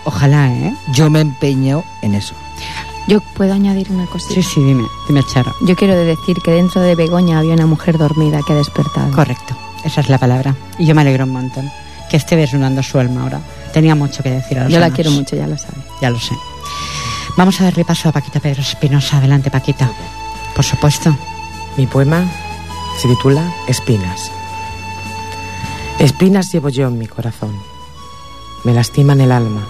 ojalá, 0.06 0.52
¿eh? 0.54 0.74
Yo 0.94 1.10
me 1.10 1.20
empeño 1.22 1.84
en 2.02 2.16
eso. 2.16 2.34
Yo 3.08 3.20
puedo 3.36 3.54
añadir 3.54 3.92
una 3.92 4.06
cosita. 4.06 4.34
Sí, 4.34 4.44
sí, 4.44 4.64
dime, 4.64 4.88
dime, 5.08 5.24
Charo. 5.26 5.54
Yo 5.62 5.76
quiero 5.76 5.96
decir 5.96 6.38
que 6.42 6.52
dentro 6.52 6.82
de 6.82 6.96
Begoña 6.96 7.40
había 7.40 7.54
una 7.54 7.66
mujer 7.66 7.98
dormida 7.98 8.42
que 8.46 8.54
ha 8.54 8.56
despertado. 8.56 9.12
Correcto, 9.12 9.56
esa 9.84 10.02
es 10.02 10.10
la 10.10 10.18
palabra. 10.18 10.56
Y 10.78 10.86
yo 10.86 10.96
me 10.96 11.02
alegro 11.02 11.26
un 11.26 11.32
montón 11.32 11.70
que 12.10 12.18
esté 12.18 12.36
desnudando 12.36 12.82
su 12.82 12.98
alma 13.00 13.24
ahora. 13.24 13.42
Tenía 13.74 13.96
mucho 13.96 14.24
que 14.24 14.32
decir 14.32 14.60
a 14.60 14.64
los 14.64 14.72
Yo 14.72 14.80
la 14.80 14.92
quiero 14.92 15.12
mucho, 15.12 15.36
ya 15.36 15.48
lo 15.48 15.58
sabe. 15.58 15.78
Ya 16.02 16.10
lo 16.10 16.20
sé. 16.20 16.36
Vamos 17.36 17.60
a 17.60 17.66
darle 17.66 17.84
paso 17.84 18.10
a 18.10 18.12
Paquita 18.12 18.40
Pedro 18.40 18.62
Espinosa. 18.62 19.18
Adelante, 19.18 19.50
Paquita. 19.52 19.92
Por 20.56 20.64
supuesto. 20.64 21.16
Mi 21.78 21.88
poema 21.88 22.24
se 23.02 23.08
titula 23.08 23.52
Espinas. 23.68 24.32
Espinas 26.00 26.52
llevo 26.52 26.70
yo 26.70 26.88
en 26.88 27.00
mi 27.00 27.08
corazón. 27.08 27.58
Me 28.64 28.74
lastiman 28.74 29.20
el 29.22 29.32
alma, 29.32 29.68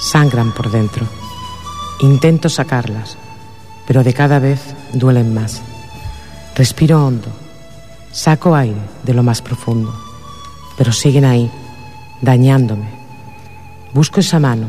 sangran 0.00 0.52
por 0.52 0.70
dentro. 0.70 1.06
Intento 2.04 2.50
sacarlas, 2.50 3.16
pero 3.86 4.04
de 4.04 4.12
cada 4.12 4.38
vez 4.38 4.74
duelen 4.92 5.32
más. 5.32 5.62
Respiro 6.54 7.02
hondo, 7.02 7.28
saco 8.12 8.54
aire 8.54 8.82
de 9.04 9.14
lo 9.14 9.22
más 9.22 9.40
profundo, 9.40 9.90
pero 10.76 10.92
siguen 10.92 11.24
ahí, 11.24 11.50
dañándome. 12.20 12.88
Busco 13.94 14.20
esa 14.20 14.38
mano 14.38 14.66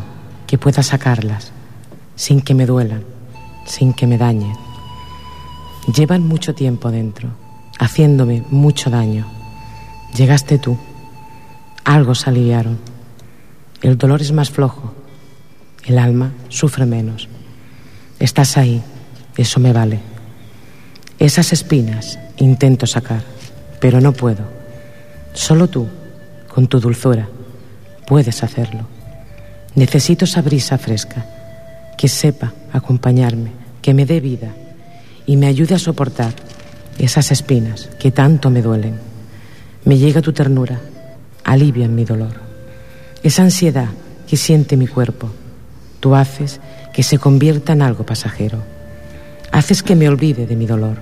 que 0.48 0.58
pueda 0.58 0.82
sacarlas, 0.82 1.52
sin 2.16 2.40
que 2.40 2.54
me 2.54 2.66
duelan, 2.66 3.04
sin 3.66 3.92
que 3.92 4.08
me 4.08 4.18
dañen. 4.18 4.56
Llevan 5.94 6.26
mucho 6.26 6.56
tiempo 6.56 6.90
dentro, 6.90 7.32
haciéndome 7.78 8.46
mucho 8.50 8.90
daño. 8.90 9.26
Llegaste 10.16 10.58
tú, 10.58 10.78
algo 11.84 12.16
se 12.16 12.30
aliviaron. 12.30 12.80
El 13.82 13.98
dolor 13.98 14.22
es 14.22 14.32
más 14.32 14.50
flojo, 14.50 14.94
el 15.86 16.00
alma 16.00 16.34
sufre 16.50 16.86
menos. 16.86 17.30
Estás 18.20 18.58
ahí, 18.58 18.82
eso 19.38 19.60
me 19.60 19.74
vale. 19.74 20.00
Esas 21.20 21.54
espinas 21.54 22.20
intento 22.38 22.88
sacar, 22.88 23.24
pero 23.80 24.02
no 24.02 24.14
puedo. 24.14 24.44
Solo 25.34 25.68
tú, 25.68 25.88
con 26.48 26.68
tu 26.68 26.80
dulzura, 26.80 27.28
puedes 28.08 28.44
hacerlo. 28.44 28.88
Necesito 29.76 30.26
esa 30.26 30.42
brisa 30.42 30.78
fresca, 30.78 31.26
que 31.98 32.08
sepa 32.08 32.54
acompañarme, 32.72 33.52
que 33.82 33.94
me 33.94 34.06
dé 34.06 34.20
vida 34.20 34.54
y 35.26 35.38
me 35.38 35.48
ayude 35.48 35.76
a 35.76 35.80
soportar 35.80 36.34
esas 36.98 37.32
espinas 37.32 37.90
que 38.00 38.12
tanto 38.12 38.50
me 38.50 38.62
duelen. 38.62 38.96
Me 39.84 39.98
llega 39.98 40.22
tu 40.22 40.34
ternura, 40.34 40.80
alivian 41.44 41.94
mi 41.94 42.06
dolor. 42.06 42.34
Esa 43.22 43.44
ansiedad 43.44 43.90
que 44.28 44.38
siente 44.38 44.78
mi 44.78 44.88
cuerpo, 44.88 45.30
tú 46.06 46.14
haces 46.14 46.60
que 46.94 47.02
se 47.02 47.18
convierta 47.18 47.74
en 47.74 47.82
algo 47.82 48.06
pasajero. 48.06 48.60
Haces 49.52 49.82
que 49.82 49.96
me 49.96 50.08
olvide 50.08 50.46
de 50.46 50.56
mi 50.56 50.68
dolor 50.68 50.98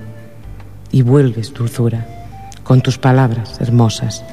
y 0.90 1.02
vuelves 1.02 1.52
dulzura 1.52 2.06
con 2.62 2.80
tus 2.80 2.96
palabras 2.96 3.60
hermosas. 3.60 4.24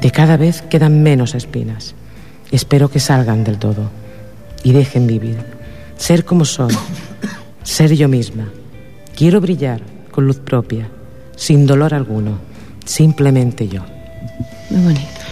De 0.00 0.12
cada 0.12 0.36
vez 0.36 0.62
quedan 0.62 1.02
menos 1.02 1.34
espinas. 1.34 1.96
Espero 2.52 2.90
que 2.92 3.00
salgan 3.00 3.42
del 3.42 3.58
todo 3.58 3.90
y 4.62 4.70
dejen 4.70 5.08
vivir. 5.08 5.44
Ser 5.96 6.24
como 6.24 6.44
son, 6.44 6.70
ser 7.64 7.92
yo 7.96 8.06
misma. 8.06 8.50
Quiero 9.16 9.40
brillar 9.40 9.80
con 10.12 10.28
luz 10.28 10.38
propia, 10.38 10.86
sin 11.34 11.66
dolor 11.66 11.92
alguno, 11.92 12.38
simplemente 12.84 13.66
yo. 13.66 13.80
Muy 14.70 14.80
bonito. 14.80 15.22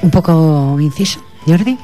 Un 0.00 0.10
poco 0.10 0.78
inciso, 0.80 1.20
Jordi. 1.46 1.76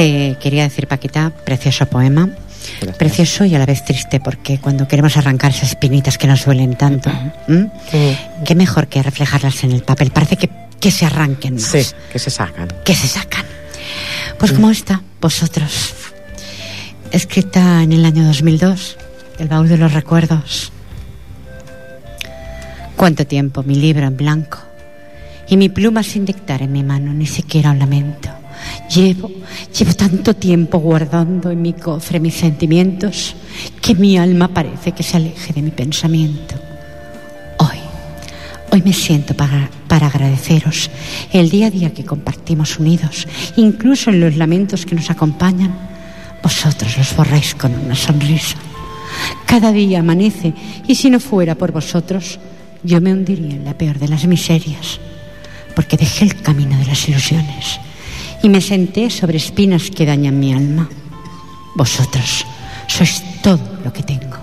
Te 0.00 0.36
quería 0.40 0.62
decir, 0.62 0.86
Paquita, 0.86 1.30
precioso 1.44 1.86
poema. 1.86 2.28
Gracias. 2.80 2.96
Precioso 2.96 3.44
y 3.44 3.54
a 3.54 3.58
la 3.58 3.66
vez 3.66 3.84
triste, 3.84 4.20
porque 4.20 4.58
cuando 4.58 4.86
queremos 4.88 5.16
arrancar 5.16 5.50
esas 5.50 5.70
espinitas 5.70 6.16
que 6.18 6.26
nos 6.26 6.44
duelen 6.44 6.76
tanto, 6.76 7.10
qué 8.44 8.54
mejor 8.54 8.86
que 8.88 9.02
reflejarlas 9.02 9.62
en 9.64 9.72
el 9.72 9.82
papel. 9.82 10.10
Parece 10.10 10.36
que, 10.36 10.48
que 10.78 10.90
se 10.90 11.04
arranquen 11.06 11.54
más, 11.54 11.64
Sí, 11.64 11.82
que 12.12 12.18
se 12.18 12.30
sacan. 12.30 12.68
que 12.84 12.94
se 12.94 13.08
sacan. 13.08 13.44
Pues 14.38 14.52
como 14.52 14.70
esta, 14.70 15.02
vosotros, 15.20 15.92
escrita 17.10 17.82
en 17.82 17.92
el 17.92 18.04
año 18.04 18.24
2002, 18.24 18.96
El 19.38 19.48
baúl 19.48 19.68
de 19.68 19.76
los 19.78 19.92
recuerdos. 19.92 20.72
Cuánto 22.96 23.26
tiempo, 23.26 23.62
mi 23.62 23.74
libro 23.74 24.06
en 24.06 24.16
blanco 24.16 24.58
y 25.48 25.56
mi 25.56 25.68
pluma 25.68 26.02
sin 26.02 26.24
dictar 26.24 26.62
en 26.62 26.72
mi 26.72 26.82
mano 26.84 27.12
ni 27.12 27.26
siquiera 27.26 27.70
un 27.70 27.78
lamento. 27.78 28.28
Llevo, 28.94 29.30
llevo 29.78 29.94
tanto 29.94 30.34
tiempo 30.34 30.78
guardando 30.78 31.50
en 31.50 31.62
mi 31.62 31.74
cofre 31.74 32.18
mis 32.18 32.34
sentimientos 32.34 33.36
que 33.80 33.94
mi 33.94 34.18
alma 34.18 34.48
parece 34.48 34.90
que 34.92 35.04
se 35.04 35.16
aleje 35.16 35.52
de 35.52 35.62
mi 35.62 35.70
pensamiento. 35.70 36.56
Hoy, 37.58 37.78
hoy 38.72 38.82
me 38.82 38.92
siento 38.92 39.34
para, 39.34 39.70
para 39.86 40.08
agradeceros 40.08 40.90
el 41.32 41.50
día 41.50 41.68
a 41.68 41.70
día 41.70 41.94
que 41.94 42.04
compartimos 42.04 42.80
unidos, 42.80 43.28
incluso 43.56 44.10
en 44.10 44.20
los 44.20 44.36
lamentos 44.36 44.84
que 44.84 44.96
nos 44.96 45.08
acompañan. 45.08 45.72
Vosotros 46.42 46.98
los 46.98 47.14
borráis 47.14 47.54
con 47.54 47.72
una 47.72 47.94
sonrisa. 47.94 48.56
Cada 49.46 49.70
día 49.70 50.00
amanece 50.00 50.52
y 50.88 50.96
si 50.96 51.10
no 51.10 51.20
fuera 51.20 51.54
por 51.54 51.70
vosotros, 51.70 52.40
yo 52.82 53.00
me 53.00 53.12
hundiría 53.12 53.54
en 53.54 53.64
la 53.64 53.78
peor 53.78 54.00
de 54.00 54.08
las 54.08 54.26
miserias, 54.26 54.98
porque 55.76 55.96
dejé 55.96 56.24
el 56.24 56.42
camino 56.42 56.76
de 56.76 56.86
las 56.86 57.08
ilusiones 57.08 57.78
y 58.42 58.48
me 58.48 58.60
senté 58.60 59.10
sobre 59.10 59.36
espinas 59.36 59.90
que 59.90 60.06
dañan 60.06 60.38
mi 60.38 60.52
alma. 60.52 60.88
Vosotros 61.74 62.44
sois 62.88 63.22
todo 63.42 63.80
lo 63.84 63.92
que 63.92 64.02
tengo 64.02 64.36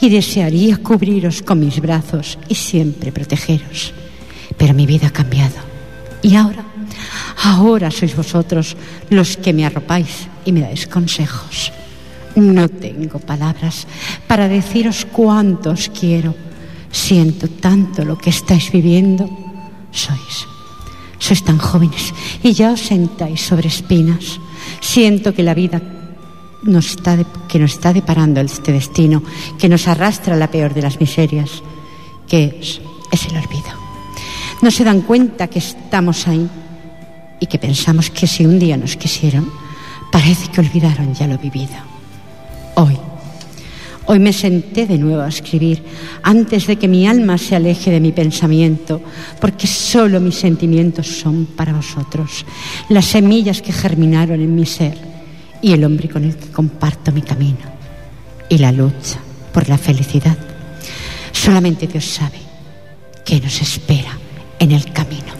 y 0.00 0.08
desearía 0.08 0.78
cubriros 0.78 1.42
con 1.42 1.60
mis 1.60 1.80
brazos 1.80 2.38
y 2.48 2.54
siempre 2.54 3.12
protegeros. 3.12 3.92
Pero 4.56 4.74
mi 4.74 4.86
vida 4.86 5.08
ha 5.08 5.12
cambiado 5.12 5.56
y 6.22 6.34
ahora, 6.34 6.64
ahora 7.44 7.90
sois 7.90 8.16
vosotros 8.16 8.76
los 9.10 9.36
que 9.36 9.52
me 9.52 9.66
arropáis 9.66 10.28
y 10.44 10.52
me 10.52 10.60
dais 10.60 10.86
consejos. 10.86 11.72
No 12.36 12.68
tengo 12.68 13.18
palabras 13.18 13.86
para 14.26 14.48
deciros 14.48 15.06
cuánto 15.10 15.74
quiero. 15.98 16.34
Siento 16.90 17.48
tanto 17.48 18.04
lo 18.04 18.16
que 18.18 18.30
estáis 18.30 18.70
viviendo. 18.72 19.28
Sois 19.90 20.55
sois 21.18 21.42
tan 21.42 21.58
jóvenes 21.58 22.12
y 22.42 22.52
ya 22.52 22.72
os 22.72 22.80
sentáis 22.80 23.40
sobre 23.40 23.68
espinas. 23.68 24.38
Siento 24.80 25.32
que 25.34 25.42
la 25.42 25.54
vida 25.54 25.80
nos 26.62 26.86
está 26.90 27.16
que 27.48 27.58
nos 27.58 27.72
está 27.72 27.92
deparando 27.92 28.40
este 28.40 28.72
destino, 28.72 29.22
que 29.58 29.68
nos 29.68 29.88
arrastra 29.88 30.34
a 30.34 30.38
la 30.38 30.50
peor 30.50 30.74
de 30.74 30.82
las 30.82 31.00
miserias, 31.00 31.62
que 32.28 32.58
es, 32.60 32.80
es 33.10 33.26
el 33.26 33.36
olvido. 33.36 33.70
No 34.62 34.70
se 34.70 34.84
dan 34.84 35.02
cuenta 35.02 35.48
que 35.48 35.58
estamos 35.58 36.26
ahí 36.26 36.48
y 37.40 37.46
que 37.46 37.58
pensamos 37.58 38.10
que 38.10 38.26
si 38.26 38.44
un 38.44 38.58
día 38.58 38.76
nos 38.76 38.96
quisieron, 38.96 39.50
parece 40.10 40.48
que 40.48 40.60
olvidaron 40.60 41.14
ya 41.14 41.26
lo 41.26 41.38
vivido. 41.38 41.76
Hoy, 42.74 42.98
Hoy 44.08 44.20
me 44.20 44.32
senté 44.32 44.86
de 44.86 44.98
nuevo 44.98 45.22
a 45.22 45.28
escribir 45.28 45.82
antes 46.22 46.68
de 46.68 46.76
que 46.76 46.86
mi 46.86 47.08
alma 47.08 47.38
se 47.38 47.56
aleje 47.56 47.90
de 47.90 47.98
mi 47.98 48.12
pensamiento, 48.12 49.02
porque 49.40 49.66
solo 49.66 50.20
mis 50.20 50.36
sentimientos 50.36 51.08
son 51.08 51.46
para 51.46 51.72
vosotros, 51.72 52.46
las 52.88 53.06
semillas 53.06 53.62
que 53.62 53.72
germinaron 53.72 54.40
en 54.40 54.54
mi 54.54 54.64
ser 54.64 54.96
y 55.60 55.72
el 55.72 55.84
hombre 55.84 56.08
con 56.08 56.22
el 56.22 56.36
que 56.36 56.52
comparto 56.52 57.10
mi 57.10 57.22
camino 57.22 57.58
y 58.48 58.58
la 58.58 58.70
lucha 58.70 59.18
por 59.52 59.68
la 59.68 59.76
felicidad. 59.76 60.36
Solamente 61.32 61.88
Dios 61.88 62.04
sabe 62.04 62.38
qué 63.24 63.40
nos 63.40 63.60
espera 63.60 64.16
en 64.60 64.70
el 64.70 64.92
camino. 64.92 65.34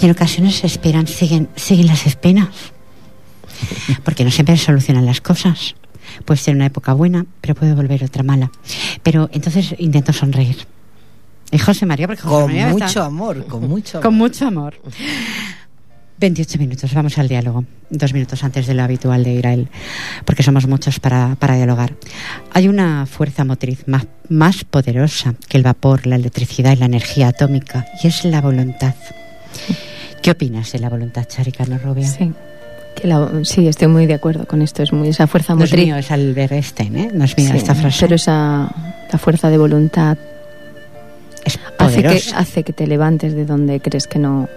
Y 0.00 0.04
en 0.04 0.10
ocasiones 0.10 0.56
se 0.56 0.66
esperan, 0.66 1.06
siguen, 1.06 1.48
las 1.86 2.06
espenas, 2.06 2.48
porque 4.04 4.24
no 4.24 4.30
siempre 4.30 4.56
solucionan 4.56 5.06
las 5.06 5.20
cosas. 5.20 5.74
Puede 6.24 6.38
ser 6.38 6.54
una 6.54 6.66
época 6.66 6.92
buena, 6.92 7.26
pero 7.40 7.54
puede 7.54 7.74
volver 7.74 8.04
otra 8.04 8.22
mala. 8.22 8.50
Pero 9.02 9.28
entonces 9.32 9.74
intento 9.78 10.12
sonreír. 10.12 10.56
Y 11.50 11.58
José 11.58 11.86
María, 11.86 12.06
porque 12.06 12.22
José 12.22 12.34
Con 12.34 12.46
María 12.46 12.70
está- 12.70 12.86
mucho 12.86 13.02
amor, 13.04 13.46
con 13.46 13.68
mucho 13.68 13.98
amor. 13.98 14.02
con 14.04 14.14
mucho 14.14 14.46
amor. 14.46 14.74
28 16.20 16.58
minutos, 16.58 16.92
vamos 16.94 17.16
al 17.18 17.28
diálogo. 17.28 17.64
Dos 17.90 18.12
minutos 18.12 18.42
antes 18.42 18.66
de 18.66 18.74
lo 18.74 18.82
habitual 18.82 19.22
de 19.22 19.32
ir 19.34 19.46
a 19.46 19.54
él, 19.54 19.68
porque 20.24 20.42
somos 20.42 20.66
muchos 20.66 20.98
para, 20.98 21.36
para 21.36 21.54
dialogar. 21.54 21.94
Hay 22.52 22.66
una 22.66 23.06
fuerza 23.06 23.44
motriz 23.44 23.86
más, 23.86 24.06
más 24.28 24.64
poderosa 24.64 25.36
que 25.48 25.56
el 25.58 25.62
vapor, 25.62 26.06
la 26.08 26.16
electricidad 26.16 26.72
y 26.72 26.76
la 26.76 26.86
energía 26.86 27.28
atómica, 27.28 27.86
y 28.02 28.08
es 28.08 28.24
la 28.24 28.40
voluntad. 28.40 28.94
¿Qué 30.20 30.32
opinas 30.32 30.72
de 30.72 30.80
la 30.80 30.88
voluntad, 30.88 31.24
Charicano 31.28 31.78
Rubia? 31.78 32.08
Sí. 32.08 32.32
La- 33.04 33.30
sí, 33.44 33.66
estoy 33.68 33.88
muy 33.88 34.06
de 34.06 34.14
acuerdo 34.14 34.46
con 34.46 34.62
esto. 34.62 34.82
Es 34.82 34.92
muy 34.92 35.08
esa 35.08 35.26
fuerza 35.26 35.54
No 35.54 35.64
es 35.64 35.70
motriz. 35.70 35.86
mío, 35.86 35.96
es 35.96 36.10
Albert 36.10 36.52
Einstein, 36.52 36.96
¿eh? 36.96 37.10
No 37.12 37.24
es 37.24 37.36
mía 37.36 37.50
Sí, 37.52 37.56
esta 37.58 37.74
frase. 37.74 37.98
Pero 38.00 38.16
esa 38.16 38.68
la 39.12 39.18
fuerza 39.18 39.48
de 39.50 39.58
voluntad 39.58 40.16
es 41.44 41.58
hace 41.78 42.02
que, 42.02 42.20
hace 42.34 42.62
que 42.62 42.72
te 42.72 42.86
levantes 42.86 43.34
de 43.34 43.44
donde 43.46 43.80
crees 43.80 44.06
que 44.06 44.18
no 44.18 44.48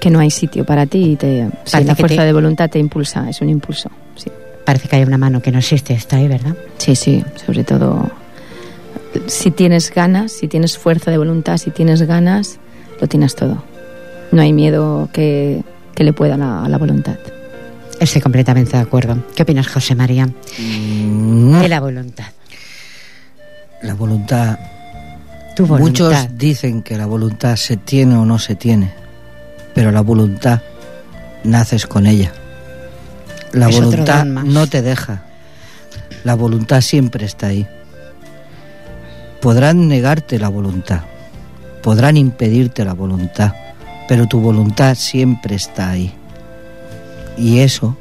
que 0.00 0.10
no 0.10 0.18
hay 0.18 0.30
sitio 0.30 0.64
para 0.64 0.86
ti 0.86 1.12
y 1.12 1.16
te, 1.16 1.48
sí, 1.64 1.84
la 1.84 1.94
fuerza 1.94 2.16
te- 2.22 2.24
de 2.24 2.32
voluntad 2.32 2.70
te 2.70 2.78
impulsa, 2.78 3.28
es 3.28 3.40
un 3.42 3.50
impulso. 3.50 3.90
Sí, 4.16 4.30
Parece 4.64 4.88
que 4.88 4.96
hay 4.96 5.02
una 5.02 5.18
mano 5.18 5.42
que 5.42 5.52
no 5.52 5.58
existe, 5.58 5.92
está 5.92 6.16
ahí, 6.16 6.26
¿verdad? 6.26 6.54
sí, 6.78 6.96
sí, 6.96 7.22
sobre 7.46 7.64
todo 7.64 8.10
si 9.26 9.50
tienes 9.50 9.92
ganas, 9.92 10.32
si 10.32 10.48
tienes 10.48 10.78
fuerza 10.78 11.10
de 11.10 11.18
voluntad, 11.18 11.58
si 11.58 11.70
tienes 11.70 12.00
ganas, 12.02 12.58
lo 13.00 13.08
tienes 13.08 13.34
todo. 13.34 13.62
No 14.32 14.40
hay 14.40 14.52
miedo 14.54 15.08
que, 15.12 15.62
que 15.94 16.04
le 16.04 16.12
pueda 16.12 16.34
a 16.34 16.38
la, 16.38 16.64
a 16.64 16.68
la 16.68 16.78
voluntad. 16.78 17.16
Estoy 17.98 18.22
completamente 18.22 18.76
de 18.76 18.82
acuerdo. 18.82 19.22
¿Qué 19.34 19.42
opinas, 19.42 19.68
José 19.68 19.94
María? 19.94 20.26
Mm, 20.58 21.60
De 21.60 21.68
la 21.68 21.80
voluntad. 21.80 22.26
La 23.82 23.94
voluntad. 23.94 24.58
Tu 25.54 25.66
voluntad. 25.66 26.08
Muchos 26.08 26.38
dicen 26.38 26.82
que 26.82 26.96
la 26.96 27.06
voluntad 27.06 27.56
se 27.56 27.76
tiene 27.76 28.16
o 28.16 28.24
no 28.24 28.38
se 28.38 28.54
tiene, 28.54 28.92
pero 29.74 29.90
la 29.90 30.00
voluntad 30.00 30.60
naces 31.44 31.86
con 31.86 32.06
ella. 32.06 32.32
La 33.52 33.68
Es 33.68 33.74
voluntad 33.80 34.24
no 34.24 34.66
te 34.66 34.80
deja. 34.80 35.24
La 36.24 36.34
voluntad 36.34 36.80
siempre 36.82 37.26
está 37.26 37.48
ahí. 37.48 37.66
Podrán 39.40 39.88
negarte 39.88 40.38
la 40.38 40.48
voluntad, 40.48 41.00
podrán 41.82 42.18
impedirte 42.18 42.84
la 42.84 42.92
voluntad, 42.92 43.52
pero 44.10 44.26
tu 44.26 44.40
voluntad 44.40 44.96
siempre 44.96 45.54
está 45.54 45.90
ahí. 45.90 46.12
Y 47.38 47.60
eso 47.60 47.96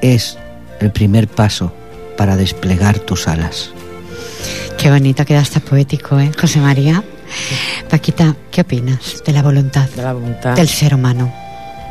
es 0.00 0.38
el 0.80 0.90
primer 0.90 1.28
paso 1.28 1.70
para 2.16 2.34
desplegar 2.34 2.98
tus 2.98 3.28
alas. 3.28 3.72
Qué 4.78 4.90
bonito, 4.90 5.22
queda 5.26 5.40
hasta 5.40 5.60
poético, 5.60 6.18
¿eh? 6.18 6.30
José 6.40 6.60
María. 6.60 7.04
Paquita, 7.90 8.34
¿qué 8.50 8.62
opinas 8.62 9.22
de 9.26 9.32
la 9.34 9.42
voluntad 9.42 9.86
De 9.90 10.02
la 10.02 10.14
voluntad. 10.14 10.56
del 10.56 10.68
ser 10.70 10.94
humano? 10.94 11.30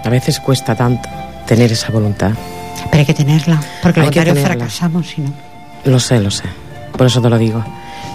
A 0.04 0.10
veces 0.10 0.40
cuesta 0.40 0.74
tanto 0.74 1.08
tener 1.46 1.72
esa 1.72 1.92
voluntad. 1.92 2.32
Pero 2.90 3.02
hay 3.02 3.06
que 3.06 3.14
tenerla, 3.14 3.62
porque 3.84 4.00
lo 4.00 4.08
Hay 4.08 4.12
que 4.12 4.18
contrario 4.18 4.34
tenerla. 4.34 4.56
fracasamos, 4.66 5.10
si 5.10 5.22
no. 5.22 5.32
Lo 5.86 6.00
sé, 6.00 6.20
lo 6.20 6.32
sé. 6.32 6.46
Por 6.98 7.06
eso 7.06 7.22
te 7.22 7.30
lo 7.30 7.38
digo. 7.38 7.64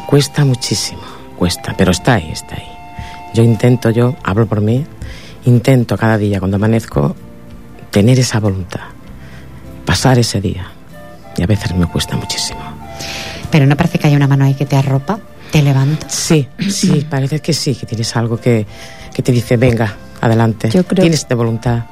Cuesta 0.09 0.45
muchísimo, 0.45 1.03
cuesta, 1.39 1.77
pero 1.79 1.93
está 1.93 2.15
ahí, 2.15 2.31
está 2.33 2.57
ahí. 2.57 2.74
Yo 3.35 3.42
intento, 3.42 3.90
yo 3.90 4.14
hablo 4.23 4.47
por 4.47 4.61
mí, 4.61 4.85
intento 5.44 5.97
cada 5.99 6.16
día 6.16 6.38
cuando 6.38 6.57
amanezco 6.57 7.14
tener 7.90 8.18
esa 8.18 8.40
voluntad, 8.40 8.81
pasar 9.85 10.18
ese 10.18 10.40
día. 10.40 10.66
Y 11.37 11.42
a 11.42 11.47
veces 11.47 11.75
me 11.75 11.87
cuesta 11.87 12.16
muchísimo. 12.16 12.61
Pero 13.51 13.66
no 13.66 13.77
parece 13.77 13.99
que 13.99 14.07
haya 14.07 14.16
una 14.16 14.29
mano 14.29 14.44
ahí 14.44 14.55
que 14.55 14.66
te 14.66 14.77
arropa, 14.77 15.18
te 15.51 15.62
levanta. 15.62 16.09
Sí, 16.09 16.47
sí, 16.68 17.05
parece 17.11 17.40
que 17.40 17.53
sí, 17.53 17.75
que 17.75 17.87
tienes 17.87 18.14
algo 18.16 18.37
que, 18.37 18.66
que 19.12 19.23
te 19.23 19.33
dice, 19.33 19.57
venga, 19.57 19.92
adelante. 20.20 20.70
Yo 20.70 20.85
creo- 20.85 21.03
Tienes 21.03 21.27
de 21.29 21.35
voluntad. 21.35 21.85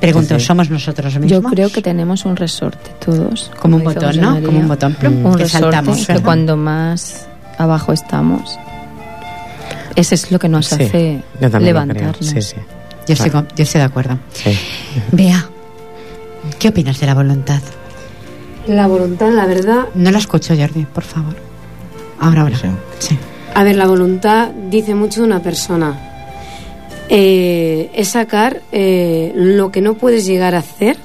Pregunto, 0.00 0.38
¿somos 0.38 0.68
nosotros 0.70 1.14
mismos? 1.18 1.30
Yo 1.30 1.42
creo 1.42 1.70
que 1.70 1.80
tenemos 1.80 2.26
un 2.26 2.36
resorte 2.36 2.90
todos. 3.04 3.50
Como 3.58 3.76
un 3.78 3.84
botón, 3.84 4.20
¿no? 4.20 4.32
María. 4.32 4.46
Como 4.46 4.58
un 4.60 4.68
botón, 4.68 4.94
plum, 4.94 5.24
Un 5.24 5.32
que 5.36 5.44
resorte 5.44 5.48
saltamos. 5.76 6.06
que 6.06 6.18
cuando 6.20 6.56
más 6.58 7.26
abajo 7.56 7.92
estamos, 7.92 8.58
ese 9.96 10.14
es 10.14 10.30
lo 10.30 10.38
que 10.38 10.48
nos 10.48 10.66
Sí, 10.66 10.74
hace 10.84 11.22
levantarnos. 11.60 12.16
creo, 12.18 12.32
Sí, 12.32 12.42
sí. 12.42 12.56
Yo 13.06 13.12
estoy, 13.14 13.30
Vale. 13.30 13.46
con- 13.48 13.56
yo 13.56 13.62
estoy 13.64 13.78
de 13.80 13.84
acuerdo. 13.84 14.18
sí. 14.32 14.58
Bea, 15.12 15.48
¿qué 16.58 16.68
opinas 16.68 16.98
de 17.00 17.06
la 17.06 17.14
voluntad? 17.14 17.60
La 18.66 18.86
voluntad, 18.86 19.30
la 19.30 19.44
verdad. 19.46 19.86
No 19.94 20.10
la 20.10 20.18
escucho, 20.18 20.54
Jordi, 20.56 20.84
por 20.86 21.04
favor. 21.04 21.36
Ahora, 22.18 22.42
ahora. 22.42 22.56
Sí. 22.56 22.68
Sí. 22.98 23.18
A 23.54 23.62
ver, 23.62 23.76
la 23.76 23.86
voluntad 23.86 24.48
dice 24.70 24.94
mucho 24.94 25.20
de 25.20 25.26
una 25.26 25.40
persona. 25.42 26.10
Eh, 27.10 27.90
es 27.94 28.08
sacar 28.08 28.62
eh, 28.72 29.32
lo 29.34 29.70
que 29.70 29.82
no 29.82 29.94
puedes 29.94 30.24
llegar 30.24 30.54
a 30.54 30.58
hacer. 30.58 30.96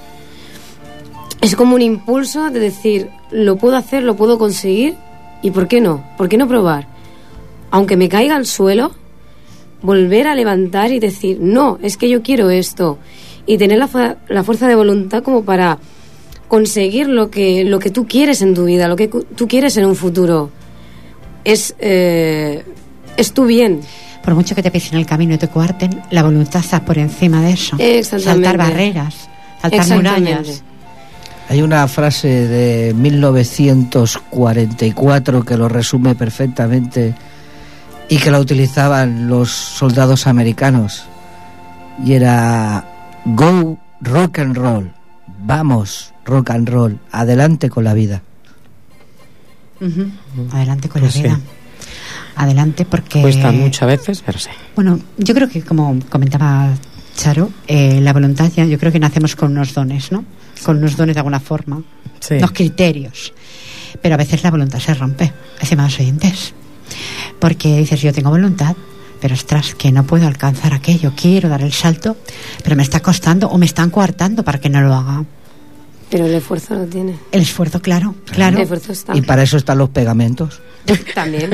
Es 1.41 1.55
como 1.55 1.75
un 1.75 1.81
impulso 1.81 2.49
de 2.49 2.59
decir, 2.59 3.09
lo 3.31 3.57
puedo 3.57 3.75
hacer, 3.75 4.03
lo 4.03 4.15
puedo 4.15 4.37
conseguir, 4.37 4.95
y 5.41 5.51
¿por 5.51 5.67
qué 5.67 5.81
no? 5.81 6.03
¿Por 6.17 6.29
qué 6.29 6.37
no 6.37 6.47
probar? 6.47 6.85
Aunque 7.71 7.97
me 7.97 8.09
caiga 8.09 8.35
al 8.35 8.45
suelo, 8.45 8.91
volver 9.81 10.27
a 10.27 10.35
levantar 10.35 10.91
y 10.91 10.99
decir, 10.99 11.37
no, 11.39 11.79
es 11.81 11.97
que 11.97 12.09
yo 12.09 12.21
quiero 12.21 12.49
esto. 12.49 12.99
Y 13.45 13.57
tener 13.57 13.79
la, 13.79 14.17
la 14.27 14.43
fuerza 14.43 14.67
de 14.67 14.75
voluntad 14.75 15.23
como 15.23 15.43
para 15.43 15.79
conseguir 16.49 17.07
lo 17.07 17.31
que, 17.31 17.63
lo 17.63 17.79
que 17.79 17.91
tú 17.91 18.05
quieres 18.05 18.41
en 18.41 18.53
tu 18.53 18.65
vida, 18.65 18.89
lo 18.89 18.97
que 18.97 19.07
tú 19.07 19.47
quieres 19.47 19.77
en 19.77 19.85
un 19.85 19.95
futuro. 19.95 20.49
Es, 21.45 21.73
eh, 21.79 22.65
es 23.15 23.31
tu 23.31 23.45
bien. 23.45 23.79
Por 24.23 24.35
mucho 24.35 24.55
que 24.55 24.61
te 24.61 24.69
pisen 24.69 24.99
el 24.99 25.05
camino 25.05 25.35
y 25.35 25.37
te 25.37 25.47
coarten, 25.47 26.01
la 26.11 26.23
voluntad 26.23 26.59
está 26.59 26.83
por 26.83 26.97
encima 26.97 27.41
de 27.41 27.51
eso. 27.51 27.77
Exactamente. 27.79 28.47
Saltar 28.47 28.57
barreras, 28.57 29.29
saltar 29.61 29.87
murallas. 29.95 30.61
Hay 31.47 31.61
una 31.61 31.87
frase 31.87 32.27
de 32.27 32.93
1944 32.93 35.45
que 35.45 35.55
lo 35.57 35.69
resume 35.69 36.13
perfectamente 36.13 37.15
y 38.09 38.17
que 38.17 38.31
la 38.31 38.39
utilizaban 38.39 39.27
los 39.27 39.49
soldados 39.51 40.27
americanos. 40.27 41.03
Y 42.03 42.13
era 42.13 42.85
Go 43.25 43.77
rock 44.01 44.39
and 44.39 44.55
roll. 44.57 44.91
Vamos, 45.43 46.13
rock 46.25 46.49
and 46.51 46.67
roll. 46.69 46.99
Adelante 47.11 47.69
con 47.69 47.83
la 47.83 47.93
vida. 47.93 48.21
Adelante 50.51 50.89
con 50.89 51.01
Pues 51.01 51.15
la 51.15 51.21
sí. 51.21 51.27
vida. 51.27 51.39
Adelante 52.35 52.85
porque... 52.85 53.21
Cuesta 53.21 53.51
muchas 53.51 53.87
veces, 53.87 54.23
pero 54.25 54.39
sí. 54.39 54.49
Bueno, 54.75 54.99
yo 55.17 55.33
creo 55.33 55.49
que 55.49 55.61
como 55.61 55.97
comentaba 56.09 56.69
Charo, 57.15 57.51
eh, 57.67 57.99
la 58.01 58.13
voluntad 58.13 58.49
ya, 58.55 58.65
yo 58.65 58.79
creo 58.79 58.91
que 58.91 58.99
nacemos 58.99 59.35
con 59.35 59.51
unos 59.51 59.73
dones, 59.73 60.11
¿no? 60.11 60.23
Con 60.63 60.77
unos 60.77 60.95
dones 60.95 61.15
de 61.15 61.19
alguna 61.19 61.39
forma, 61.41 61.81
Sí. 62.19 62.35
unos 62.35 62.51
criterios. 62.51 63.33
Pero 64.01 64.15
a 64.15 64.17
veces 64.17 64.41
la 64.43 64.51
voluntad 64.51 64.79
se 64.79 64.93
rompe, 64.93 65.33
estimados 65.59 65.99
oyentes. 65.99 66.53
Porque 67.39 67.77
dices, 67.77 68.01
yo 68.01 68.13
tengo 68.13 68.29
voluntad, 68.29 68.75
pero 69.21 69.33
ostras, 69.33 69.75
que 69.75 69.91
no 69.91 70.05
puedo 70.05 70.27
alcanzar 70.27 70.73
aquello, 70.73 71.13
quiero 71.15 71.49
dar 71.49 71.61
el 71.61 71.73
salto, 71.73 72.17
pero 72.63 72.75
me 72.75 72.83
está 72.83 73.01
costando 73.01 73.49
o 73.49 73.57
me 73.57 73.65
están 73.65 73.89
coartando 73.89 74.43
para 74.43 74.59
que 74.59 74.69
no 74.69 74.81
lo 74.81 74.93
haga. 74.93 75.25
Pero 76.09 76.25
el 76.25 76.33
esfuerzo 76.33 76.75
lo 76.75 76.85
tiene. 76.85 77.15
El 77.31 77.41
esfuerzo, 77.41 77.81
claro, 77.81 78.15
claro. 78.25 78.57
El 78.57 78.63
esfuerzo 78.63 78.91
está. 78.91 79.15
Y 79.15 79.21
para 79.21 79.43
eso 79.43 79.57
están 79.57 79.77
los 79.77 79.89
pegamentos. 79.89 80.59
También. 81.13 81.53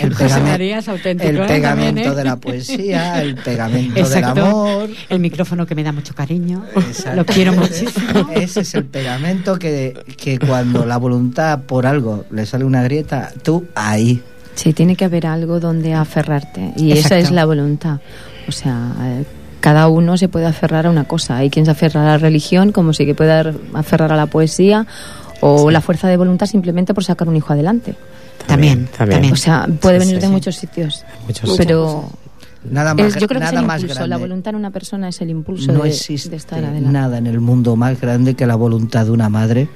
El, 0.00 0.14
pegamento 0.14 1.62
También, 1.62 1.98
¿eh? 1.98 2.14
de 2.14 2.24
la 2.24 2.36
poesía, 2.36 3.22
el 3.22 3.34
pegamento 3.36 3.98
Exacto. 3.98 4.34
del 4.34 4.44
amor. 4.44 4.90
El 5.08 5.18
micrófono 5.18 5.66
que 5.66 5.74
me 5.74 5.82
da 5.82 5.92
mucho 5.92 6.14
cariño. 6.14 6.64
Exacto. 6.76 7.16
Lo 7.16 7.26
quiero 7.26 7.52
muchísimo. 7.52 8.30
Ese 8.34 8.60
es 8.60 8.74
el 8.74 8.84
pegamento 8.84 9.58
que, 9.58 9.94
que 10.16 10.38
cuando 10.38 10.86
la 10.86 10.96
voluntad 10.96 11.62
por 11.62 11.86
algo 11.86 12.24
le 12.30 12.46
sale 12.46 12.64
una 12.64 12.82
grieta, 12.82 13.32
tú 13.42 13.66
ahí. 13.74 14.22
Sí, 14.54 14.72
tiene 14.72 14.96
que 14.96 15.06
haber 15.06 15.26
algo 15.26 15.60
donde 15.60 15.94
aferrarte 15.94 16.72
y 16.76 16.92
esa 16.92 17.18
es 17.18 17.30
la 17.30 17.46
voluntad. 17.46 18.00
O 18.46 18.52
sea, 18.52 18.92
eh, 19.00 19.24
cada 19.62 19.88
uno 19.88 20.18
se 20.18 20.28
puede 20.28 20.44
aferrar 20.46 20.86
a 20.86 20.90
una 20.90 21.04
cosa. 21.04 21.38
Hay 21.38 21.48
quien 21.48 21.64
se 21.64 21.70
aferra 21.70 22.02
a 22.02 22.06
la 22.06 22.18
religión, 22.18 22.70
como 22.72 22.92
si 22.92 23.06
que 23.06 23.14
pueda 23.14 23.54
aferrar 23.72 24.12
a 24.12 24.16
la 24.16 24.26
poesía 24.26 24.86
o 25.40 25.70
la 25.70 25.80
fuerza 25.80 26.08
de 26.08 26.16
voluntad 26.18 26.44
simplemente 26.46 26.92
por 26.92 27.04
sacar 27.04 27.28
un 27.28 27.36
hijo 27.36 27.52
adelante. 27.54 27.94
También, 28.46 28.88
también. 28.96 29.32
O 29.32 29.36
sea, 29.36 29.66
puede 29.80 30.00
Sí, 30.00 30.06
venir 30.06 30.16
sí, 30.16 30.20
de 30.20 30.26
sí. 30.26 30.32
muchos 30.32 30.56
sitios. 30.56 31.04
Muchos 31.26 31.56
pero 31.56 32.10
Nada 32.70 32.94
más, 32.94 33.06
es- 33.14 33.20
yo 33.20 33.26
creo 33.26 33.40
que 33.40 33.46
es 33.46 33.52
nada 33.52 33.60
el 33.60 33.66
más 33.66 33.80
impulso. 33.80 33.94
grande. 33.94 34.08
La 34.10 34.18
voluntad 34.18 34.50
en 34.50 34.56
una 34.56 34.70
persona 34.70 35.08
es 35.08 35.20
el 35.20 35.30
impulso 35.30 35.72
no 35.72 35.82
de, 35.84 35.88
existe 35.90 36.30
de 36.30 36.36
estar 36.36 36.58
adelante. 36.58 36.90
nada 36.90 37.18
en 37.18 37.26
el 37.26 37.40
mundo 37.40 37.74
más 37.76 38.00
grande 38.00 38.34
que 38.34 38.46
la 38.46 38.54
voluntad 38.56 39.04
de 39.06 39.10
una 39.12 39.28
madre 39.28 39.68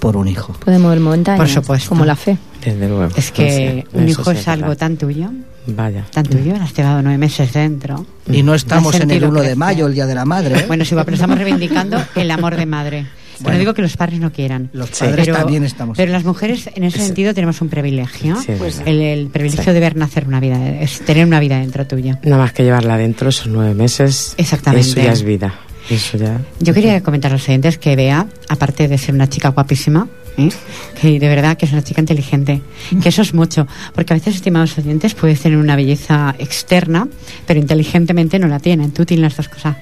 por 0.00 0.16
un 0.16 0.28
hijo. 0.28 0.54
Puede 0.64 0.78
mover 0.78 1.00
montañas, 1.00 1.38
Por 1.38 1.48
supuesto. 1.48 1.88
como 1.90 2.04
la 2.06 2.16
fe. 2.16 2.36
Desde 2.64 2.88
luego. 2.88 3.08
Es 3.16 3.30
que 3.32 3.84
Sí, 3.92 3.96
un 3.98 4.08
hijo 4.08 4.24
sí 4.32 4.38
es 4.38 4.48
algo 4.48 4.74
tan 4.76 4.96
tuyo, 4.96 5.30
Vaya. 5.66 6.04
tan 6.12 6.24
tuyo, 6.24 6.54
has 6.60 6.74
llevado 6.74 7.02
nueve 7.02 7.18
meses 7.18 7.52
dentro. 7.52 8.06
Y 8.30 8.42
no 8.42 8.54
estamos 8.54 8.94
en 8.96 9.02
el 9.02 9.08
sentido 9.20 9.28
1 9.30 9.42
de 9.42 9.56
mayo, 9.56 9.86
el 9.86 9.94
Día 9.94 10.06
de 10.06 10.14
la 10.14 10.24
Madre. 10.24 10.58
¿eh? 10.60 10.64
Bueno, 10.66 10.84
sí, 10.84 10.94
pero 11.04 11.14
estamos 11.14 11.36
reivindicando 11.38 12.02
el 12.16 12.30
amor 12.30 12.56
de 12.56 12.66
madre. 12.66 13.06
Bueno. 13.42 13.54
no 13.54 13.60
digo 13.60 13.72
que 13.72 13.80
los 13.80 13.96
padres 13.96 14.20
no 14.20 14.30
quieran. 14.30 14.68
Los 14.74 14.90
padres 14.90 15.26
también 15.26 15.64
estamos. 15.64 15.96
Pero 15.96 16.12
las 16.12 16.24
mujeres, 16.24 16.68
en 16.74 16.84
ese 16.84 16.98
sentido, 16.98 17.32
tenemos 17.32 17.62
un 17.62 17.70
privilegio. 17.70 18.36
Sí, 18.36 18.52
es 18.52 18.60
verdad. 18.60 18.82
el, 18.86 19.00
el 19.00 19.26
privilegio 19.28 19.64
Sí. 19.64 19.70
de 19.72 19.80
ver 19.80 19.96
nacer 19.96 20.26
una 20.28 20.40
vida, 20.40 20.78
es 20.78 21.00
tener 21.06 21.26
una 21.26 21.40
vida 21.40 21.58
dentro 21.58 21.86
tuya. 21.86 22.18
Nada 22.22 22.36
más 22.36 22.52
que 22.52 22.64
llevarla 22.64 22.96
adentro 22.96 23.30
esos 23.30 23.46
nueve 23.46 23.72
meses. 23.72 24.34
Exactamente. 24.36 24.90
Eso 24.90 25.00
ya 25.00 25.12
es 25.12 25.22
vida. 25.22 25.54
Eso 25.88 26.18
ya. 26.18 26.38
Yo 26.60 26.74
quería 26.74 27.02
comentar 27.02 27.30
a 27.30 27.36
los 27.36 27.48
oyentes 27.48 27.78
que 27.78 27.96
Bea, 27.96 28.26
aparte 28.50 28.88
de 28.88 28.98
ser 28.98 29.14
una 29.14 29.26
chica 29.30 29.48
guapísima, 29.48 30.06
¿eh? 30.36 30.48
que 31.00 31.18
de 31.18 31.28
verdad 31.28 31.56
que 31.56 31.66
es 31.66 31.72
una 31.72 31.82
chica 31.82 32.00
inteligente, 32.00 32.62
que 33.02 33.08
eso 33.08 33.22
es 33.22 33.34
mucho, 33.34 33.66
porque 33.94 34.12
a 34.12 34.16
veces, 34.16 34.36
estimados 34.36 34.76
oyentes, 34.78 35.14
puedes 35.14 35.40
tener 35.40 35.58
una 35.58 35.76
belleza 35.76 36.34
externa, 36.38 37.08
pero 37.46 37.60
inteligentemente 37.60 38.38
no 38.38 38.48
la 38.48 38.58
tienen. 38.58 38.92
Tú 38.92 39.04
tienes 39.04 39.22
las 39.22 39.36
dos 39.36 39.48
cosas. 39.48 39.76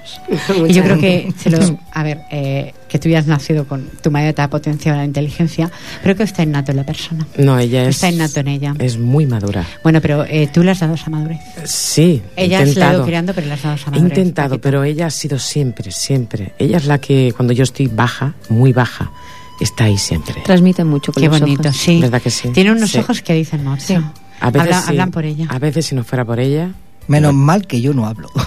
y 0.68 0.72
yo 0.72 0.82
creo 0.82 0.98
que, 0.98 1.32
se 1.36 1.50
lo, 1.50 1.58
a 1.92 2.02
ver, 2.02 2.20
eh, 2.30 2.72
que 2.88 2.98
tú 2.98 3.08
ya 3.08 3.18
has 3.18 3.26
nacido 3.26 3.66
con 3.66 3.88
tu 4.02 4.10
madre 4.10 4.32
te 4.32 4.42
ha 4.42 4.50
potenciado 4.50 4.98
la 4.98 5.04
inteligencia, 5.04 5.70
creo 6.02 6.16
que 6.16 6.22
está 6.22 6.42
innato 6.42 6.70
en 6.70 6.78
la 6.78 6.84
persona. 6.84 7.26
No, 7.36 7.58
ella 7.58 7.84
es. 7.84 7.96
Está 7.96 8.10
innato 8.10 8.40
en 8.40 8.48
ella. 8.48 8.74
Es 8.78 8.98
muy 8.98 9.26
madura. 9.26 9.64
Bueno, 9.82 10.00
pero 10.00 10.24
eh, 10.24 10.48
tú 10.52 10.62
le 10.62 10.70
has 10.70 10.80
dado 10.80 10.94
esa 10.94 11.10
madurez. 11.10 11.38
Sí. 11.64 12.22
Ella 12.36 12.66
se 12.66 12.78
la 12.78 12.92
ido 12.92 13.04
criando, 13.04 13.34
pero 13.34 13.46
le 13.46 13.52
has 13.54 13.62
dado 13.62 13.76
esa 13.76 13.88
He 13.88 13.92
madurez. 13.92 14.18
intentado, 14.18 14.60
pero 14.60 14.84
ella 14.84 15.06
ha 15.06 15.10
sido 15.10 15.38
siempre, 15.38 15.90
siempre. 15.90 16.52
Ella 16.58 16.78
es 16.78 16.86
la 16.86 16.98
que 16.98 17.32
cuando 17.36 17.52
yo 17.52 17.64
estoy 17.64 17.88
baja, 17.88 18.34
muy 18.48 18.72
baja, 18.72 19.10
está 19.60 19.84
ahí 19.84 19.98
siempre. 19.98 20.34
Transmite 20.44 20.84
mucho 20.84 21.12
con 21.12 21.22
Qué 21.22 21.28
los 21.28 21.40
bonito, 21.40 21.68
ojos. 21.68 21.76
sí. 21.76 22.00
¿Verdad 22.00 22.20
que 22.22 22.30
sí? 22.30 22.48
Tiene 22.50 22.72
unos 22.72 22.90
Sí. 22.90 22.98
ojos 22.98 23.22
que 23.22 23.34
dicen 23.34 23.64
mucho. 23.64 24.02
A 24.40 24.50
veces 24.50 24.68
Habla- 24.68 24.82
sí. 24.82 24.88
Hablan 24.90 25.10
por 25.10 25.24
ella. 25.24 25.46
A 25.50 25.58
veces 25.58 25.86
si 25.86 25.94
no 25.94 26.04
fuera 26.04 26.24
por 26.24 26.38
ella, 26.40 26.70
Menos 27.08 27.32
mal 27.32 27.66
que 27.66 27.80
yo 27.80 27.94
no 27.94 28.06
hablo. 28.06 28.28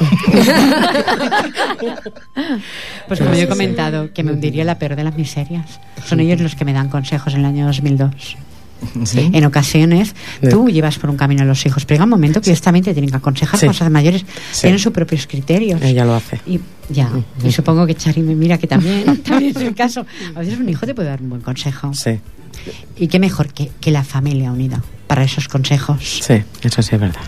Pues 3.07 3.19
como 3.19 3.33
yo 3.33 3.41
he 3.41 3.47
comentado, 3.47 4.13
que 4.13 4.23
me 4.23 4.31
hundiría 4.31 4.63
la 4.63 4.77
peor 4.77 4.95
de 4.95 5.03
las 5.03 5.15
miserias. 5.15 5.79
Son 6.05 6.19
ellos 6.19 6.39
los 6.39 6.55
que 6.55 6.63
me 6.65 6.73
dan 6.73 6.89
consejos 6.89 7.33
en 7.33 7.39
el 7.41 7.45
año 7.47 7.65
2002. 7.65 8.37
¿Sí? 9.05 9.29
En 9.33 9.45
ocasiones, 9.45 10.15
Sí. 10.41 10.49
tú 10.49 10.69
llevas 10.69 10.97
por 10.97 11.09
un 11.09 11.17
camino 11.17 11.43
a 11.43 11.45
los 11.45 11.65
hijos, 11.65 11.85
pero 11.85 11.95
llega 11.97 12.03
un 12.05 12.09
momento 12.09 12.41
que 12.41 12.49
ellos 12.49 12.61
también 12.61 12.83
te 12.83 12.93
tienen 12.93 13.09
que 13.11 13.17
aconsejar 13.17 13.59
Sí. 13.59 13.67
cosas 13.67 13.91
mayores. 13.91 14.25
Sí. 14.51 14.61
Tienen 14.61 14.79
sus 14.79 14.91
propios 14.91 15.27
criterios. 15.27 15.81
ella 15.81 16.03
lo 16.05 16.15
hace. 16.15 16.39
Y 16.47 16.59
ya, 16.89 17.09
y 17.45 17.51
supongo 17.51 17.85
que 17.85 17.95
Chari 17.95 18.21
me 18.21 18.35
mira 18.35 18.57
que 18.57 18.67
también, 18.67 19.17
también 19.23 19.51
es 19.55 19.61
el 19.61 19.75
caso. 19.75 20.05
A 20.35 20.39
veces 20.39 20.59
un 20.59 20.67
hijo 20.69 20.85
te 20.85 20.93
puede 20.95 21.09
dar 21.09 21.21
un 21.21 21.29
buen 21.29 21.41
consejo. 21.41 21.93
Sí, 21.93 22.19
Y 22.97 23.07
qué 23.07 23.19
mejor 23.19 23.53
que, 23.53 23.71
que 23.79 23.91
la 23.91 24.03
familia 24.03 24.51
unida 24.51 24.81
para 25.11 25.25
esos 25.25 25.49
consejos. 25.49 26.21
sí, 26.25 26.41
eso 26.63 26.81
sí 26.81 26.95
es 26.95 27.01
verdad. 27.01 27.19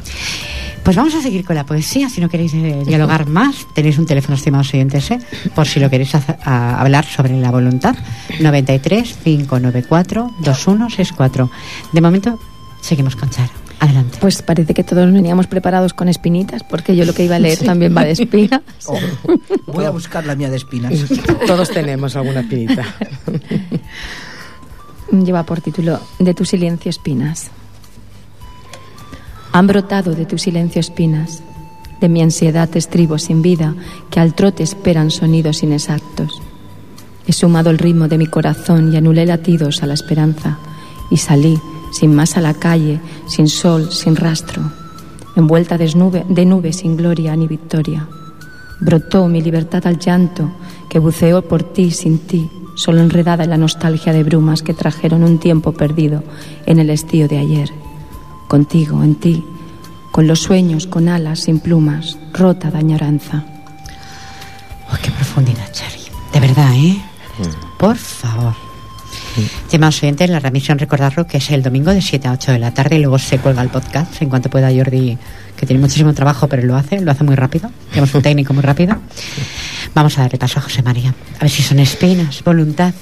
Pues 0.86 0.96
vamos 0.96 1.13
a 1.15 1.22
seguir 1.22 1.43
con 1.43 1.58
la 1.58 1.65
poesía. 1.65 2.08
Si 2.10 2.22
no 2.22 2.30
queréis 2.30 2.54
eh, 2.54 2.82
dialogar 2.88 3.28
más, 3.28 3.56
tenéis 3.76 3.98
un 3.98 4.06
teléfono, 4.06 4.36
estimados 4.38 4.74
oyentes, 4.74 5.12
¿eh? 5.12 5.19
por 5.54 5.67
si 5.67 5.82
lo 5.82 5.89
queréis 5.89 6.15
hacer- 6.15 6.38
a- 6.46 6.80
hablar 6.80 7.04
sobre 7.06 7.38
la 7.41 7.52
voluntad. 7.52 7.93
93 8.39 9.15
594 9.22 10.32
2164. 10.39 11.52
De 11.91 12.00
momento, 12.00 12.39
seguimos 12.80 13.17
con 13.17 13.30
Charo. 13.30 13.52
Adelante. 13.82 14.17
Pues 14.22 14.41
parece 14.41 14.74
que 14.74 14.86
todos 14.86 15.12
veníamos 15.12 15.48
preparados 15.48 15.93
con 15.93 16.08
espinitas, 16.08 16.63
porque 16.63 16.96
yo 16.96 17.04
lo 17.04 17.13
que 17.13 17.26
iba 17.26 17.36
a 17.36 17.39
leer 17.39 17.60
también 17.60 17.93
va 17.96 18.06
de 18.06 18.12
espinas. 18.12 18.62
Oh, 18.88 18.98
voy 19.74 19.84
a 19.84 19.89
buscar 19.89 20.26
la 20.26 20.36
mía 20.36 20.50
de 20.50 20.56
espinas. 20.56 20.93
Todos 21.46 21.69
tenemos 21.69 22.15
alguna 22.15 22.39
espinita. 22.39 22.86
Lleva 25.12 25.43
por 25.43 25.62
título 25.62 26.00
De 26.19 26.34
tu 26.34 26.43
silencio 26.46 26.89
espinas. 26.89 27.52
Han 29.54 29.68
brotado 29.68 30.16
de 30.16 30.26
tu 30.26 30.39
silencio 30.39 30.80
espinas, 30.80 31.44
de 32.02 32.10
mi 32.10 32.24
ansiedad 32.24 32.76
estribos 32.76 33.22
sin 33.22 33.44
vida 33.44 33.76
que 34.10 34.20
al 34.20 34.34
trote 34.34 34.63
esperan 34.63 35.12
sonidos 35.12 35.62
inexactos. 35.62 36.42
He 37.28 37.34
sumado 37.34 37.70
el 37.70 37.78
ritmo 37.78 38.08
de 38.08 38.18
mi 38.18 38.26
corazón 38.26 38.92
y 38.92 38.98
anulé 38.98 39.28
latidos 39.28 39.84
a 39.84 39.86
la 39.86 39.94
esperanza 39.94 40.58
y 41.12 41.18
salí 41.18 41.60
sin 41.92 42.16
más 42.16 42.36
a 42.36 42.42
la 42.42 42.56
calle, 42.56 43.00
sin 43.28 43.48
sol, 43.48 43.92
sin 43.92 44.16
rastro, 44.16 44.63
envuelta 45.36 45.78
de, 45.78 45.94
nube, 45.94 46.26
de 46.28 46.46
nubes 46.48 46.78
sin 46.78 46.98
gloria 46.98 47.36
ni 47.36 47.48
victoria. 47.48 48.08
Brotó 48.80 49.28
mi 49.28 49.39
libertad 49.39 49.86
al 49.86 50.00
llanto 50.00 50.52
que 50.89 50.98
buceó 50.98 51.44
por 51.44 51.62
ti 51.62 51.92
sin 51.92 52.18
ti, 52.18 52.50
solo 52.74 53.02
enredada 53.02 53.44
en 53.44 53.52
la 53.52 53.58
nostalgia 53.58 54.13
de 54.13 54.24
brumas 54.24 54.63
que 54.63 54.74
trajeron 54.74 55.24
un 55.24 55.38
tiempo 55.38 55.74
perdido 55.74 56.24
en 56.66 56.80
el 56.80 56.89
estío 56.89 57.28
de 57.28 57.38
ayer. 57.38 57.70
Contigo, 58.47 59.03
en 59.03 59.15
ti, 59.15 59.43
con 60.12 60.27
los 60.27 60.41
sueños, 60.41 60.88
con 60.88 61.10
alas, 61.10 61.41
sin 61.41 61.60
plumas, 61.60 62.17
rota 62.34 62.69
de 62.69 62.77
añoranza. 62.77 63.43
Oh, 64.91 64.97
qué 65.01 65.10
profundidad, 65.12 65.71
Charlie. 65.71 66.12
De 66.32 66.39
verdad, 66.39 66.73
¿eh? 66.75 67.01
Por 67.77 67.97
favor. 67.97 68.53
Estimados 69.65 70.03
oyentes, 70.03 70.29
la 70.29 70.39
remisión 70.39 70.77
recordarlo 70.77 71.25
que 71.25 71.38
es 71.38 71.49
el 71.49 71.63
domingo 71.63 71.91
de 71.91 72.01
7 72.01 72.27
a 72.27 72.34
8 72.34 72.51
de 72.51 72.60
la 72.60 72.73
tarde 72.73 72.97
y 72.97 72.99
luego 72.99 73.17
se 73.17 73.39
cuelga 73.39 73.63
el 73.63 73.69
podcast 73.69 74.21
en 74.21 74.29
cuanto 74.29 74.49
pueda 74.49 74.69
Jordi, 74.71 75.17
que 75.58 75.65
tiene 75.65 75.82
muchísimo 75.82 76.13
trabajo, 76.13 76.47
pero 76.47 76.62
lo 76.63 76.75
hace, 76.75 77.01
lo 77.01 77.12
hace 77.12 77.23
muy 77.23 77.36
rápido. 77.36 77.71
Tenemos 77.89 78.13
un 78.13 78.21
técnico 78.21 78.53
muy 78.53 78.62
rápido. 78.62 78.95
Vamos 79.95 80.17
a 80.17 80.21
darle 80.21 80.38
paso 80.38 80.60
a 80.60 80.62
José 80.62 80.84
María. 80.84 81.13
A 81.38 81.41
ver 81.41 81.49
si 81.49 81.63
son 81.63 81.79
espinas, 81.79 82.43
voluntad. 82.43 82.93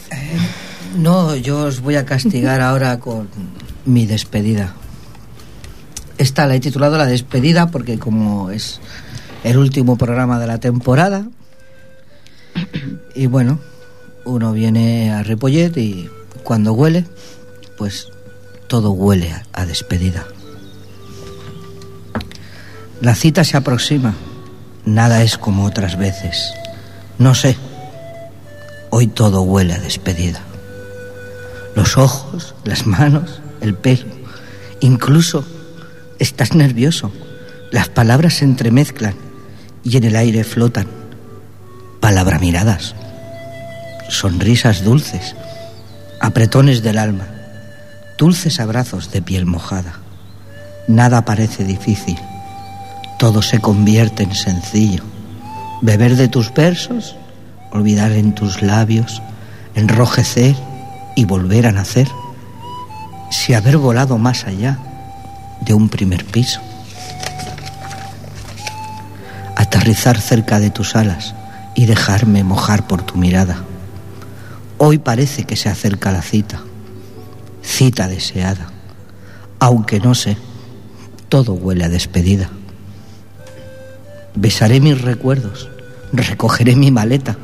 No, 0.98 1.36
yo 1.36 1.66
os 1.66 1.82
voy 1.82 1.96
a 1.96 2.06
castigar 2.06 2.62
ahora 2.62 3.00
con 3.00 3.28
mi 3.86 4.06
despedida. 4.06 4.74
Esta 6.22 6.46
la 6.46 6.54
he 6.54 6.60
titulado 6.60 7.00
La 7.00 7.08
despedida 7.08 7.72
porque 7.72 7.98
como 7.98 8.52
es 8.52 8.80
el 9.44 9.58
último 9.58 9.98
programa 9.98 10.40
de 10.40 10.46
la 10.46 10.60
temporada 10.60 11.26
y 13.16 13.26
bueno, 13.26 13.60
uno 14.24 14.54
viene 14.54 15.12
a 15.12 15.24
Ripollet 15.24 15.76
y 15.78 16.12
cuando 16.44 16.74
huele, 16.74 17.08
pues 17.76 18.10
todo 18.68 18.92
huele 18.92 19.32
a, 19.32 19.46
a 19.52 19.66
despedida. 19.66 20.28
La 23.02 23.16
cita 23.16 23.44
se 23.44 23.58
aproxima, 23.58 24.14
nada 24.86 25.24
es 25.24 25.40
como 25.40 25.66
otras 25.66 25.98
veces. 25.98 26.54
No 27.18 27.34
sé, 27.34 27.58
hoy 28.92 29.08
todo 29.08 29.42
huele 29.42 29.74
a 29.74 29.80
despedida. 29.80 30.42
Los 31.76 31.98
ojos, 31.98 32.54
las 32.64 32.86
manos, 32.86 33.42
el 33.60 33.74
pelo, 33.74 34.06
incluso 34.82 35.44
estás 36.22 36.54
nervioso. 36.54 37.12
Las 37.72 37.90
palabras 37.90 38.36
se 38.36 38.46
entremezclan 38.46 39.16
y 39.84 39.98
en 39.98 40.04
el 40.04 40.16
aire 40.16 40.44
flotan. 40.44 40.88
Palabra 42.00 42.38
miradas, 42.38 42.96
sonrisas 44.08 44.84
dulces, 44.84 45.36
apretones 46.20 46.84
del 46.84 47.00
alma, 47.00 47.28
dulces 48.20 48.60
abrazos 48.60 49.12
de 49.12 49.22
piel 49.22 49.48
mojada. 49.48 49.96
Nada 50.88 51.26
parece 51.26 51.64
difícil, 51.64 52.18
todo 53.18 53.42
se 53.42 53.60
convierte 53.60 54.24
en 54.24 54.36
sencillo. 54.36 55.04
Beber 55.82 56.16
de 56.18 56.28
tus 56.28 56.54
versos, 56.54 57.16
olvidar 57.72 58.12
en 58.12 58.36
tus 58.36 58.62
labios, 58.62 59.24
enrojecer 59.74 60.56
y 61.16 61.26
volver 61.26 61.66
a 61.66 61.72
nacer. 61.72 62.08
Si 63.32 63.56
haber 63.56 63.78
volado 63.78 64.20
más 64.20 64.46
allá 64.46 64.78
de 65.62 65.74
un 65.74 65.90
primer 65.90 66.26
piso. 66.26 66.60
Aterrizar 69.56 70.20
cerca 70.20 70.60
de 70.60 70.72
tus 70.72 70.96
alas 70.96 71.34
y 71.76 71.86
dejarme 71.86 72.44
mojar 72.44 72.88
por 72.88 73.04
tu 73.04 73.16
mirada. 73.16 73.64
Hoy 74.78 74.98
parece 74.98 75.44
que 75.44 75.56
se 75.56 75.70
acerca 75.70 76.12
la 76.12 76.24
cita, 76.24 76.62
cita 77.62 78.08
deseada, 78.08 78.72
aunque 79.60 80.00
no 80.00 80.16
sé, 80.16 80.38
todo 81.30 81.54
huele 81.54 81.86
a 81.86 81.90
despedida. 81.90 82.50
Besaré 84.34 84.80
mis 84.80 85.00
recuerdos, 85.00 85.70
recogeré 86.12 86.76
mi 86.76 86.90
maleta 86.90 87.38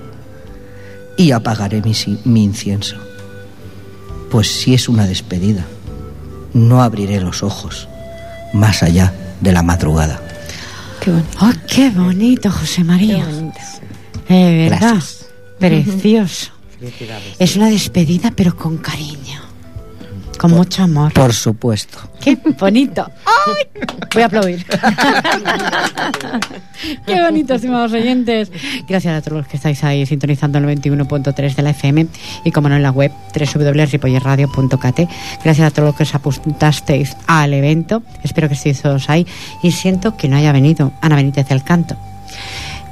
y 1.15 1.31
apagaré 1.31 1.81
mi, 1.81 1.93
mi 2.25 2.43
incienso. 2.43 2.97
Pues 4.31 4.47
si 4.47 4.73
es 4.73 4.89
una 4.89 5.05
despedida, 5.05 5.65
no 6.53 6.81
abriré 6.81 7.21
los 7.21 7.43
ojos 7.43 7.87
más 8.53 8.83
allá 8.83 9.13
de 9.41 9.51
la 9.51 9.63
madrugada. 9.63 10.21
Qué 11.01 11.11
bonito. 11.11 11.37
Oh, 11.41 11.51
qué 11.67 11.89
bonito, 11.89 12.51
José 12.51 12.83
María. 12.83 13.25
Qué 13.25 13.33
bonito. 13.33 13.59
De 14.29 14.57
verdad. 14.69 14.79
Gracias. 14.79 15.27
Precioso. 15.59 16.51
Es 17.39 17.55
una 17.55 17.69
despedida, 17.69 18.31
pero 18.35 18.55
con 18.55 18.77
cariño. 18.77 19.46
Con 20.37 20.51
mucho 20.51 20.83
amor. 20.83 21.11
Por 21.13 21.33
supuesto. 21.33 21.97
¡Qué 22.21 22.37
bonito! 22.59 23.09
¡Ay! 23.25 23.83
Voy 24.13 24.23
a 24.23 24.25
aplaudir. 24.27 24.65
¡Qué 27.05 27.21
bonito, 27.21 27.55
estimados 27.55 27.93
oyentes! 27.93 28.51
Gracias 28.87 29.17
a 29.17 29.21
todos 29.21 29.39
los 29.39 29.47
que 29.47 29.57
estáis 29.57 29.83
ahí 29.83 30.05
sintonizando 30.05 30.59
el 30.59 30.65
21.3 30.65 31.55
de 31.55 31.61
la 31.63 31.71
FM 31.71 32.07
y, 32.43 32.51
como 32.51 32.69
no, 32.69 32.75
en 32.75 32.83
la 32.83 32.91
web 32.91 33.11
www.ripollerradio.cat. 33.33 34.99
Gracias 35.43 35.67
a 35.67 35.71
todos 35.71 35.87
los 35.87 35.95
que 35.95 36.03
os 36.03 36.15
apuntasteis 36.15 37.17
al 37.25 37.53
evento. 37.53 38.03
Espero 38.23 38.47
que 38.47 38.53
estéis 38.53 38.81
todos 38.81 39.09
ahí. 39.09 39.25
Y 39.63 39.71
siento 39.71 40.15
que 40.17 40.27
no 40.27 40.37
haya 40.37 40.51
venido 40.51 40.93
Ana 41.01 41.15
Benítez 41.15 41.47
del 41.49 41.63
Canto. 41.63 41.95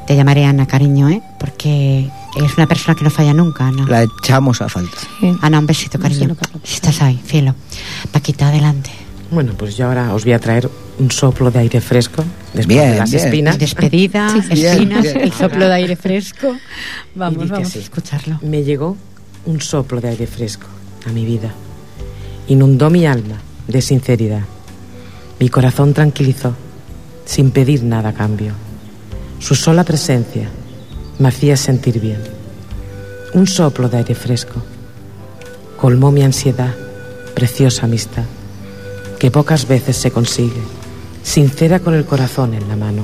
Te 0.08 0.16
llamaré 0.16 0.46
Ana, 0.46 0.66
cariño, 0.66 1.10
¿eh? 1.10 1.22
Porque 1.40 2.10
es 2.36 2.58
una 2.58 2.68
persona 2.68 2.96
que 2.96 3.04
no 3.04 3.10
falla 3.10 3.34
nunca, 3.34 3.68
Ana. 3.68 3.86
La 3.88 4.04
echamos 4.04 4.62
a 4.62 4.70
falta. 4.70 4.98
Sí. 5.20 5.36
Ana, 5.42 5.60
un 5.60 5.66
besito, 5.68 6.00
cariño. 6.00 6.36
Si 6.64 6.76
estás 6.76 7.02
ahí, 7.02 7.20
cielo. 7.26 7.56
Paquita, 8.12 8.50
adelante. 8.50 8.90
Bueno, 9.32 9.54
pues 9.58 9.76
yo 9.76 9.88
ahora 9.88 10.14
os 10.14 10.24
voy 10.24 10.34
a 10.34 10.40
traer 10.40 10.70
un 11.00 11.12
soplo 11.12 11.50
de 11.52 11.60
aire 11.60 11.82
fresco 11.82 12.24
después 12.54 12.68
Bien, 12.68 12.92
de 12.92 12.98
las 12.98 13.12
bien. 13.12 13.26
espinas. 13.26 13.58
Despedida, 13.60 14.28
espinas, 14.50 15.02
bien. 15.02 15.22
el 15.22 15.32
soplo 15.34 15.68
de 15.68 15.74
aire 15.74 15.96
fresco. 15.96 16.56
Vamos, 17.16 17.50
vamos 17.50 17.68
así. 17.70 17.80
a 17.80 17.82
escucharlo. 17.82 18.40
Me 18.42 18.64
llegó 18.64 18.96
un 19.46 19.62
soplo 19.62 20.00
de 20.02 20.10
aire 20.10 20.28
fresco 20.28 20.68
a 21.08 21.12
mi 21.12 21.26
vida. 21.26 21.52
Inundó 22.48 22.90
mi 22.90 23.06
alma 23.06 23.36
de 23.68 23.82
sinceridad. 23.82 24.44
Mi 25.40 25.50
corazón 25.50 25.94
tranquilizó, 25.94 26.54
sin 27.26 27.52
pedir 27.52 27.84
nada 27.84 28.10
a 28.10 28.14
cambio. 28.14 28.54
Su 29.40 29.56
sola 29.56 29.84
presencia 29.84 30.50
me 31.20 31.30
hacía 31.30 31.58
sentir 31.58 32.00
bien. 32.00 32.22
Un 33.34 33.48
soplo 33.48 33.90
de 33.90 33.98
aire 33.98 34.16
fresco 34.16 34.62
colmó 35.78 36.12
mi 36.12 36.24
ansiedad, 36.24 36.74
preciosa 37.34 37.86
amistad, 37.86 38.24
que 39.20 39.32
pocas 39.32 39.68
veces 39.68 39.98
se 39.98 40.12
consigue, 40.12 40.62
sincera 41.24 41.80
con 41.80 41.94
el 41.94 42.06
corazón 42.06 42.54
en 42.54 42.68
la 42.68 42.76
mano. 42.76 43.04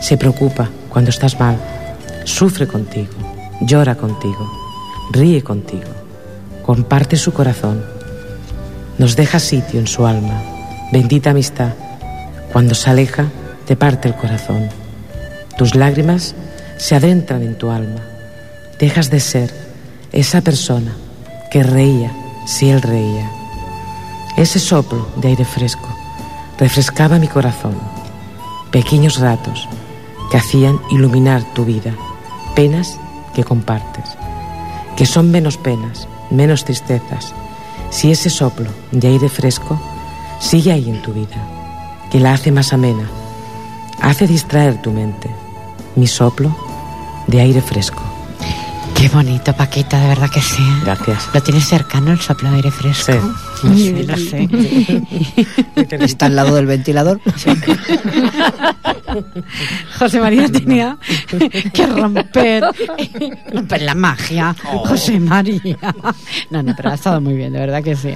Se 0.00 0.16
preocupa 0.16 0.68
cuando 0.88 1.10
estás 1.10 1.40
mal, 1.40 1.58
sufre 2.24 2.66
contigo, 2.66 3.12
llora 3.62 3.96
contigo, 3.96 4.50
ríe 5.10 5.42
contigo, 5.42 5.88
comparte 6.64 7.16
su 7.16 7.32
corazón, 7.32 7.82
nos 8.98 9.16
deja 9.16 9.38
sitio 9.38 9.80
en 9.80 9.86
su 9.86 10.06
alma, 10.06 10.42
bendita 10.92 11.30
amistad. 11.30 11.72
Cuando 12.52 12.74
se 12.74 12.90
aleja, 12.90 13.26
te 13.66 13.76
parte 13.76 14.08
el 14.08 14.14
corazón. 14.14 14.68
Tus 15.56 15.74
lágrimas 15.74 16.34
se 16.78 16.94
adentran 16.94 17.42
en 17.42 17.58
tu 17.58 17.70
alma. 17.70 18.00
Dejas 18.78 19.10
de 19.10 19.20
ser 19.20 19.52
esa 20.12 20.40
persona 20.40 20.96
que 21.50 21.62
reía 21.62 22.12
si 22.46 22.70
él 22.70 22.80
reía. 22.80 23.30
Ese 24.36 24.58
soplo 24.58 25.08
de 25.16 25.28
aire 25.28 25.44
fresco 25.44 25.88
refrescaba 26.58 27.18
mi 27.18 27.28
corazón. 27.28 27.76
Pequeños 28.70 29.18
ratos 29.18 29.68
que 30.30 30.36
hacían 30.36 30.80
iluminar 30.90 31.42
tu 31.54 31.64
vida. 31.64 31.92
Penas 32.54 32.98
que 33.34 33.44
compartes. 33.44 34.16
Que 34.96 35.06
son 35.06 35.30
menos 35.30 35.56
penas, 35.56 36.06
menos 36.30 36.64
tristezas. 36.64 37.34
Si 37.90 38.10
ese 38.10 38.30
soplo 38.30 38.70
de 38.92 39.08
aire 39.08 39.28
fresco 39.28 39.80
sigue 40.38 40.72
ahí 40.72 40.88
en 40.88 41.02
tu 41.02 41.12
vida. 41.12 41.36
Que 42.10 42.20
la 42.20 42.32
hace 42.32 42.52
más 42.52 42.72
amena. 42.72 43.08
Hace 44.00 44.26
distraer 44.26 44.80
tu 44.80 44.92
mente. 44.92 45.30
Mi 45.96 46.06
soplo 46.06 46.67
de 47.28 47.40
aire 47.40 47.62
fresco. 47.62 48.02
Qué 48.96 49.08
bonito, 49.08 49.52
Paquita, 49.54 50.00
de 50.00 50.08
verdad 50.08 50.28
que 50.28 50.40
sí. 50.42 50.60
¿eh? 50.60 50.80
Gracias. 50.84 51.28
¿Lo 51.32 51.40
tienes 51.40 51.68
cercano 51.68 52.10
el 52.10 52.18
soplo 52.18 52.50
de 52.50 52.56
aire 52.56 52.70
fresco? 52.72 53.12
Sí. 53.60 53.68
Sí, 53.76 54.02
lo 54.02 54.16
sé. 54.16 54.48
Está 56.04 56.26
al 56.26 56.34
lado 56.34 56.56
del 56.56 56.66
ventilador. 56.66 57.20
José 59.98 60.20
María 60.20 60.48
tenía 60.48 60.98
que 61.72 61.86
romper, 61.86 62.64
romper 63.52 63.82
la 63.82 63.94
magia. 63.94 64.56
José 64.64 65.20
María. 65.20 65.78
No, 66.50 66.62
no, 66.64 66.74
pero 66.76 66.90
ha 66.90 66.94
estado 66.94 67.20
muy 67.20 67.34
bien, 67.34 67.52
de 67.52 67.60
verdad 67.60 67.84
que 67.84 67.94
sí. 67.94 68.12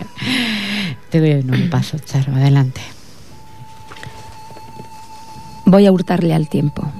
Te 1.11 1.21
doy 1.21 1.35
un 1.35 1.71
paso, 1.71 1.97
Charo, 2.01 2.35
adelante. 2.35 2.81
Voy 5.65 5.87
a 5.87 5.93
hurtarle 5.93 6.35
al 6.35 6.49
tiempo. 6.49 6.91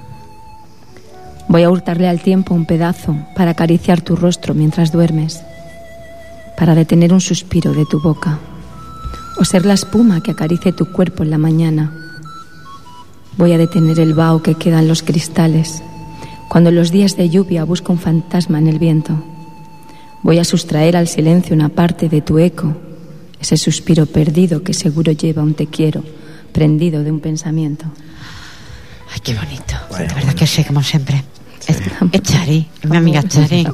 Voy 1.53 1.65
a 1.65 1.71
hurtarle 1.71 2.09
al 2.09 2.23
tiempo 2.23 2.55
un 2.55 2.65
pedazo 2.65 3.15
para 3.37 3.51
acariciar 3.51 4.01
tu 4.01 4.17
rostro 4.17 4.55
mientras 4.55 4.91
duermes, 4.91 5.43
para 6.57 6.75
detener 6.75 7.13
un 7.13 7.21
suspiro 7.21 7.75
de 7.75 7.85
tu 7.85 8.01
boca, 8.01 8.39
o 9.39 9.45
ser 9.45 9.67
la 9.67 9.75
espuma 9.75 10.23
que 10.23 10.31
acaricie 10.31 10.73
tu 10.73 10.91
cuerpo 10.91 11.25
en 11.25 11.31
la 11.31 11.37
mañana. 11.37 11.93
Voy 13.37 13.53
a 13.53 13.59
detener 13.59 14.01
el 14.01 14.15
vaho 14.15 14.43
que 14.43 14.55
queda 14.55 14.79
en 14.79 14.89
los 14.89 15.03
cristales, 15.03 15.83
cuando 16.49 16.71
en 16.71 16.77
los 16.77 16.91
días 16.91 17.19
de 17.19 17.29
lluvia 17.29 17.65
busco 17.65 17.93
un 17.93 17.99
fantasma 17.99 18.59
en 18.59 18.69
el 18.69 18.79
viento. 18.79 19.13
Voy 20.23 20.39
a 20.39 20.45
sustraer 20.45 20.97
al 20.97 21.07
silencio 21.07 21.55
una 21.55 21.69
parte 21.69 22.09
de 22.09 22.23
tu 22.23 22.39
eco, 22.39 22.75
ese 23.39 23.59
suspiro 23.59 24.07
perdido 24.07 24.63
que 24.63 24.73
seguro 24.73 25.13
lleva 25.13 25.43
un 25.43 25.53
te 25.53 25.67
quiero, 25.67 26.03
prendido 26.51 27.05
de 27.05 27.13
un 27.13 27.21
pensamiento. 27.21 27.85
Ay, 29.13 29.21
qué 29.23 29.35
bonito. 29.35 29.75
de 29.99 30.15
verdad 30.15 30.33
que 30.33 30.47
sí, 30.47 30.65
como 30.65 30.83
siempre. 30.83 31.23
Es, 31.67 31.79
es 32.13 32.23
Chari, 32.23 32.69
es 32.83 32.91
mi 32.91 32.97
amiga 32.97 33.23
Chari. 33.23 33.67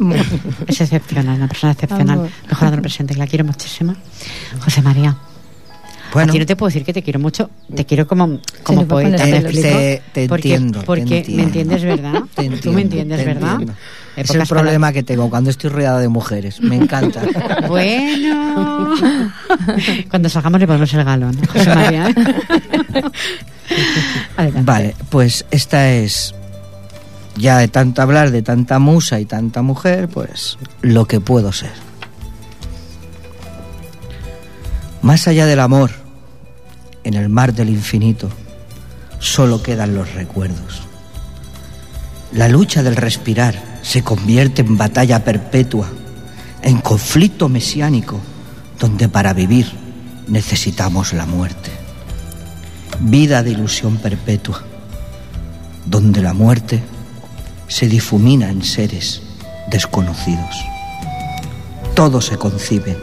Es 0.67 0.81
excepcional, 0.81 1.37
una 1.37 1.49
persona 1.49 1.73
excepcional. 1.73 2.29
Mejorando 2.49 2.77
el 2.77 2.83
presente, 2.83 3.15
que 3.15 3.21
la 3.21 3.27
quiero 3.27 3.45
muchísimo. 3.45 3.95
José 4.63 4.83
María. 4.83 5.17
Bueno. 6.13 6.31
A 6.31 6.33
ti 6.33 6.39
no 6.39 6.47
te 6.47 6.57
puedo 6.57 6.69
decir 6.69 6.85
que 6.87 6.95
te 6.95 7.03
quiero 7.03 7.21
mucho, 7.21 7.51
te 7.75 7.85
quiero 7.85 8.07
como, 8.09 8.41
como 8.63 8.87
poeta. 8.89 9.23
Te, 9.23 9.31
¿Me 9.31 9.43
te- 9.43 10.03
te 10.13 10.27
Porque- 10.27 10.55
entiendo. 10.55 10.81
te 10.81 10.87
porque 10.87 11.05
me 11.05 11.19
entiendo. 11.19 11.43
entiendes, 11.43 11.83
¿verdad? 11.85 12.23
Te 12.35 12.45
Tú 12.45 12.73
me 12.73 12.81
entiendo, 12.81 12.81
entiendes, 12.81 13.19
te 13.19 13.25
¿verdad? 13.27 13.51
entiendo. 13.53 13.75
Es 14.17 14.31
el 14.35 14.47
problema 14.47 14.91
que 14.93 15.03
tengo 15.03 15.29
cuando 15.29 15.51
estoy 15.51 15.69
rodeada 15.71 15.99
de 16.01 16.09
mujeres. 16.09 16.61
Me 16.63 16.77
encanta. 16.77 17.21
Bueno. 17.69 18.97
Cuando 20.11 20.29
salgamos 20.31 20.59
le 20.61 20.67
ponemos 20.67 20.93
el 20.95 21.05
galón, 21.05 21.39
José 21.47 21.75
María. 21.75 22.05
Adelante. 24.37 24.63
Vale, 24.65 24.97
pues 25.11 25.45
esta 25.51 25.91
es 25.93 26.35
ya 27.39 27.59
de 27.59 27.69
tanto 27.69 28.03
hablar 28.03 28.31
de 28.31 28.43
tanta 28.43 28.79
musa 28.79 29.21
y 29.21 29.25
tanta 29.25 29.63
mujer, 29.63 30.09
pues 30.09 30.59
lo 30.83 31.07
que 31.07 31.21
puedo 31.21 31.53
ser. 31.53 31.73
Más 35.03 35.29
allá 35.29 35.47
del 35.47 35.61
amor, 35.61 35.91
en 37.05 37.15
el 37.15 37.29
mar 37.29 37.55
del 37.55 37.71
infinito, 37.71 38.29
solo 39.21 39.63
quedan 39.63 39.95
los 39.95 40.13
recuerdos. 40.15 40.83
La 42.33 42.49
lucha 42.49 42.83
del 42.83 42.97
respirar 42.97 43.79
se 43.83 44.03
convierte 44.03 44.63
en 44.63 44.77
batalla 44.77 45.25
perpetua, 45.25 45.89
en 46.63 46.81
conflicto 46.81 47.49
mesiánico, 47.49 48.21
donde 48.79 49.09
para 49.09 49.33
vivir 49.33 49.73
necesitamos 50.27 51.13
la 51.13 51.25
muerte. 51.25 51.71
Vida 53.01 53.43
de 53.43 53.53
ilusión 53.53 53.97
perpetua, 53.97 54.63
donde 55.87 56.21
la 56.21 56.35
muerte 56.35 56.83
se 57.69 57.87
difumina 57.87 58.51
en 58.51 58.63
seres 58.63 59.23
desconocidos. 59.71 60.57
Todo 61.95 62.21
se 62.21 62.37
concibe, 62.37 62.97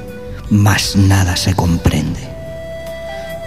mas 0.49 0.95
nada 0.95 1.35
se 1.35 1.53
comprende. 1.55 2.19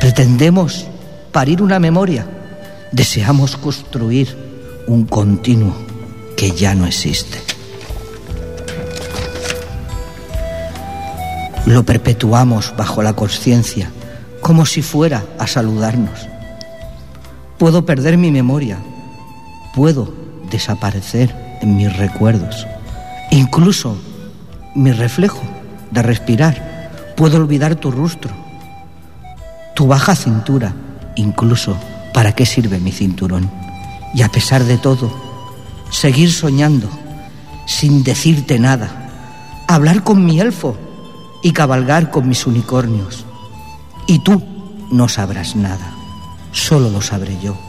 Pretendemos 0.00 0.86
parir 1.32 1.62
una 1.62 1.78
memoria, 1.78 2.26
deseamos 2.92 3.56
construir 3.56 4.36
un 4.86 5.04
continuo 5.04 5.74
que 6.36 6.52
ya 6.52 6.74
no 6.74 6.86
existe. 6.86 7.38
Lo 11.66 11.84
perpetuamos 11.84 12.72
bajo 12.76 13.02
la 13.02 13.12
conciencia, 13.12 13.90
como 14.40 14.64
si 14.64 14.80
fuera 14.80 15.24
a 15.38 15.46
saludarnos. 15.46 16.28
Puedo 17.58 17.84
perder 17.84 18.16
mi 18.16 18.30
memoria, 18.30 18.78
puedo 19.74 20.17
desaparecer 20.50 21.58
en 21.60 21.76
mis 21.76 21.94
recuerdos, 21.96 22.66
incluso 23.30 23.96
mi 24.74 24.92
reflejo 24.92 25.42
de 25.90 26.02
respirar, 26.02 26.90
puedo 27.16 27.36
olvidar 27.36 27.76
tu 27.76 27.90
rostro, 27.90 28.32
tu 29.74 29.86
baja 29.86 30.14
cintura, 30.14 30.74
incluso 31.16 31.76
para 32.14 32.32
qué 32.32 32.46
sirve 32.46 32.78
mi 32.78 32.92
cinturón. 32.92 33.50
Y 34.14 34.22
a 34.22 34.28
pesar 34.28 34.64
de 34.64 34.78
todo, 34.78 35.12
seguir 35.90 36.32
soñando 36.32 36.88
sin 37.66 38.02
decirte 38.02 38.58
nada, 38.58 39.10
hablar 39.68 40.02
con 40.02 40.24
mi 40.24 40.40
elfo 40.40 40.76
y 41.42 41.52
cabalgar 41.52 42.10
con 42.10 42.28
mis 42.28 42.46
unicornios. 42.46 43.24
Y 44.06 44.20
tú 44.20 44.42
no 44.90 45.08
sabrás 45.08 45.54
nada, 45.54 45.92
solo 46.52 46.88
lo 46.88 47.02
sabré 47.02 47.38
yo. 47.42 47.67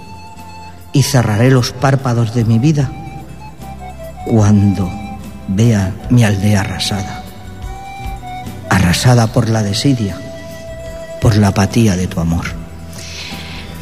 Y 0.93 1.03
cerraré 1.03 1.51
los 1.51 1.71
párpados 1.71 2.33
de 2.33 2.45
mi 2.45 2.59
vida 2.59 2.91
cuando 4.25 4.89
vea 5.47 5.93
mi 6.09 6.23
aldea 6.23 6.61
arrasada. 6.61 7.23
Arrasada 8.69 9.27
por 9.27 9.49
la 9.49 9.63
desidia, 9.63 10.17
por 11.21 11.35
la 11.35 11.49
apatía 11.49 11.95
de 11.95 12.07
tu 12.07 12.19
amor. 12.19 12.45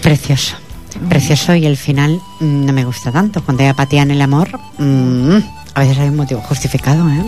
Precioso. 0.02 0.56
Precioso 1.10 1.54
y 1.56 1.66
el 1.66 1.78
final 1.78 2.20
mm, 2.40 2.66
no 2.66 2.74
me 2.74 2.86
gusta 2.86 3.12
tanto. 3.12 3.44
Cuando 3.44 3.64
hay 3.64 3.70
apatía 3.70 4.02
en 4.02 4.12
el 4.12 4.22
amor, 4.22 4.50
mm, 4.78 5.38
a 5.76 5.80
veces 5.82 6.00
hay 6.00 6.10
un 6.10 6.16
motivo 6.16 6.42
justificado, 6.42 7.08
¿eh? 7.08 7.24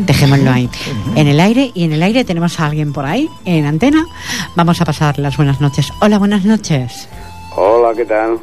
Dejémoslo 0.00 0.52
ahí. 0.52 0.68
En 1.16 1.26
el 1.26 1.40
aire, 1.40 1.72
y 1.74 1.84
en 1.84 1.92
el 1.92 2.02
aire 2.02 2.24
tenemos 2.24 2.60
a 2.60 2.66
alguien 2.66 2.92
por 2.92 3.04
ahí, 3.04 3.28
en 3.44 3.66
antena. 3.66 4.04
Vamos 4.54 4.80
a 4.80 4.84
pasar 4.84 5.18
las 5.18 5.36
buenas 5.36 5.60
noches. 5.60 5.92
Hola, 6.00 6.18
buenas 6.18 6.44
noches. 6.44 7.08
Hola, 7.56 7.92
¿qué 7.96 8.04
tal? 8.04 8.38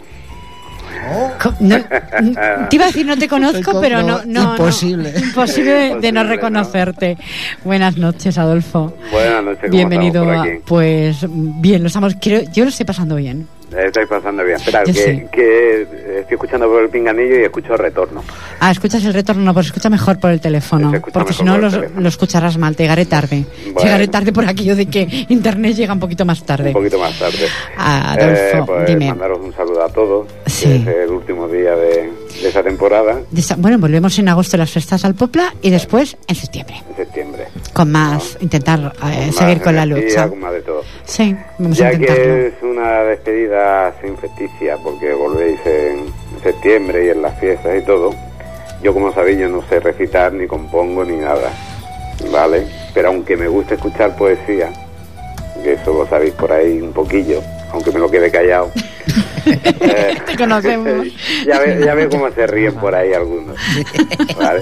No- 1.60 1.76
n- 1.76 2.36
te 2.70 2.76
iba 2.76 2.86
a 2.86 2.88
decir 2.88 3.06
no 3.06 3.18
te 3.18 3.28
conozco, 3.28 3.80
pero 3.82 4.02
no, 4.02 4.22
no, 4.26 4.44
no. 4.44 4.52
Imposible. 4.52 5.14
Imposible 5.18 5.96
de 6.02 6.12
no 6.12 6.24
reconocerte. 6.24 7.18
Buenas 7.64 7.98
noches, 7.98 8.38
Adolfo. 8.38 8.96
Buenas 9.12 9.44
noches, 9.44 9.62
¿cómo 9.62 9.72
Bienvenido 9.72 10.30
a, 10.32 10.46
pues 10.66 11.18
bien, 11.30 11.82
lo 11.82 11.88
estamos, 11.88 12.16
creo, 12.20 12.42
yo 12.52 12.64
lo 12.64 12.70
estoy 12.70 12.86
pasando 12.86 13.16
bien. 13.16 13.48
Estáis 13.78 14.08
pasando 14.08 14.44
bien. 14.44 14.58
Espera, 14.58 14.84
que, 14.84 14.94
sí. 14.94 15.24
que 15.32 15.82
estoy 16.20 16.34
escuchando 16.36 16.68
por 16.68 16.82
el 16.84 16.90
pinganillo 16.90 17.40
y 17.40 17.44
escucho 17.44 17.76
retorno. 17.76 18.24
Ah, 18.60 18.72
escuchas 18.72 19.04
el 19.06 19.14
retorno, 19.14 19.44
no, 19.44 19.54
pues 19.54 19.68
escucha 19.68 19.90
mejor 19.90 20.20
por 20.20 20.32
el 20.32 20.40
teléfono, 20.40 20.92
porque 21.14 21.34
si 21.34 21.44
no 21.44 21.56
el 21.56 21.92
lo, 21.98 22.08
escucharás 22.08 22.58
mal, 22.58 22.76
te 22.76 22.84
llegaré 22.84 23.06
tarde. 23.06 23.46
Bueno. 23.66 23.82
Llegaré 23.82 24.08
tarde 24.08 24.32
por 24.32 24.46
aquello 24.46 24.76
de 24.76 24.86
que 24.86 25.26
internet 25.30 25.76
llega 25.76 25.94
un 25.94 26.00
poquito 26.00 26.26
más 26.26 26.44
tarde. 26.46 26.68
Un 26.70 26.74
poquito 26.74 27.00
más 27.00 27.18
tarde. 27.20 27.48
Ah, 27.78 28.14
Adolfo, 28.14 28.42
Eh, 28.42 28.64
pues 28.66 28.88
dime. 28.88 29.08
mandaros 29.10 29.40
un 29.40 29.54
saludo 29.54 29.84
a 29.84 29.90
todos. 29.90 30.28
Sí. 30.46 30.84
que 30.84 30.90
es 30.92 30.98
el 30.98 31.12
último 31.12 31.48
día 31.48 31.76
de, 31.76 32.10
de 32.42 32.50
esa 32.50 32.62
temporada, 32.64 33.20
De 33.32 33.40
esa- 33.40 33.56
Bueno, 33.58 33.78
volvemos 33.80 34.18
en 34.20 34.30
agosto 34.30 34.58
a 34.58 34.60
las 34.60 34.72
fiestas 34.72 35.04
al 35.06 35.16
Popla 35.16 35.54
y 35.62 35.70
después 35.70 36.18
en 36.28 36.36
septiembre, 36.36 36.82
en 36.90 36.96
septiembre. 36.96 37.46
con 37.74 37.92
más, 37.92 38.38
intentar 38.42 38.80
eh, 38.80 38.90
Con 39.00 39.34
seguir 39.34 39.58
más 39.58 39.64
con 39.64 39.76
la 39.76 39.86
lucha. 39.86 40.30
Con 40.30 40.40
más 40.40 40.54
de 40.54 40.62
todo. 40.62 40.84
Sí, 41.06 41.36
vamos 41.58 41.80
a 41.80 41.84
Ya 41.84 41.94
intentarlo. 41.94 42.24
que 42.24 42.48
es 42.48 42.54
una 42.64 43.04
despedida 43.04 43.94
sin 44.02 44.18
ficticia, 44.18 44.78
porque 44.84 45.14
volvéis 45.14 45.60
en 45.66 46.06
septiembre 46.44 47.06
y 47.06 47.10
en 47.10 47.22
las 47.22 47.40
fiestas 47.40 47.82
y 47.82 47.86
todo, 47.86 48.14
yo 48.84 48.94
como 48.94 49.14
sabéis 49.14 49.40
yo 49.40 49.50
no 49.50 49.64
sé 49.68 49.80
recitar, 49.80 50.34
ni 50.34 50.46
compongo, 50.48 51.04
ni 51.06 51.18
nada, 51.18 51.52
¿vale? 52.32 52.68
Pero 52.94 53.10
aunque 53.10 53.36
me 53.38 53.48
gusta 53.48 53.76
escuchar 53.76 54.16
poesía, 54.16 54.72
que 55.64 55.74
eso 55.74 55.94
lo 55.94 56.08
sabéis 56.08 56.34
por 56.34 56.52
ahí 56.52 56.80
un 56.82 56.92
poquillo, 56.94 57.42
aunque 57.72 57.92
me 57.92 58.00
lo 58.00 58.10
quede 58.12 58.30
callado. 58.30 58.72
eh, 59.46 60.18
Te 60.26 60.38
conocemos. 60.38 61.08
ya 61.46 61.60
ve, 61.60 61.82
ya 61.84 61.94
ve 61.94 62.10
cómo 62.10 62.30
se 62.32 62.48
ríen 62.48 62.74
por 62.76 62.96
ahí 62.96 63.14
algunos. 63.14 63.56
¿vale? 64.38 64.62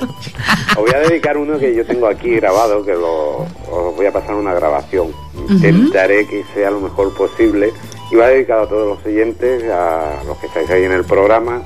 Os 0.71 0.77
voy 0.77 0.91
a 0.93 0.99
dedicar 0.99 1.37
uno 1.37 1.57
que 1.57 1.75
yo 1.75 1.85
tengo 1.85 2.07
aquí 2.07 2.35
grabado, 2.35 2.83
que 2.85 2.93
lo, 2.93 3.37
os 3.69 3.95
voy 3.95 4.05
a 4.05 4.11
pasar 4.11 4.35
una 4.35 4.53
grabación. 4.53 5.11
Intentaré 5.49 6.27
que 6.27 6.43
sea 6.53 6.71
lo 6.71 6.79
mejor 6.79 7.13
posible. 7.15 7.71
Y 8.11 8.15
va 8.15 8.27
dedicado 8.27 8.63
a 8.63 8.69
todos 8.69 8.97
los 8.97 9.05
oyentes, 9.05 9.63
a 9.71 10.21
los 10.27 10.37
que 10.37 10.47
estáis 10.47 10.69
ahí 10.69 10.83
en 10.83 10.91
el 10.91 11.03
programa, 11.03 11.63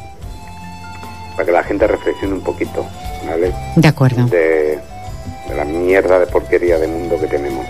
para 1.35 1.45
que 1.45 1.51
la 1.51 1.63
gente 1.63 1.85
reflexione 1.87 2.35
un 2.35 2.41
poquito, 2.41 2.85
¿vale? 3.27 3.53
De 3.75 3.87
acuerdo. 3.87 4.25
De, 4.27 4.79
de 5.49 5.55
la 5.55 5.65
mierda 5.65 6.19
de 6.19 6.27
porquería 6.27 6.77
de 6.77 6.87
mundo 6.87 7.19
que 7.19 7.27
tenemos 7.27 7.65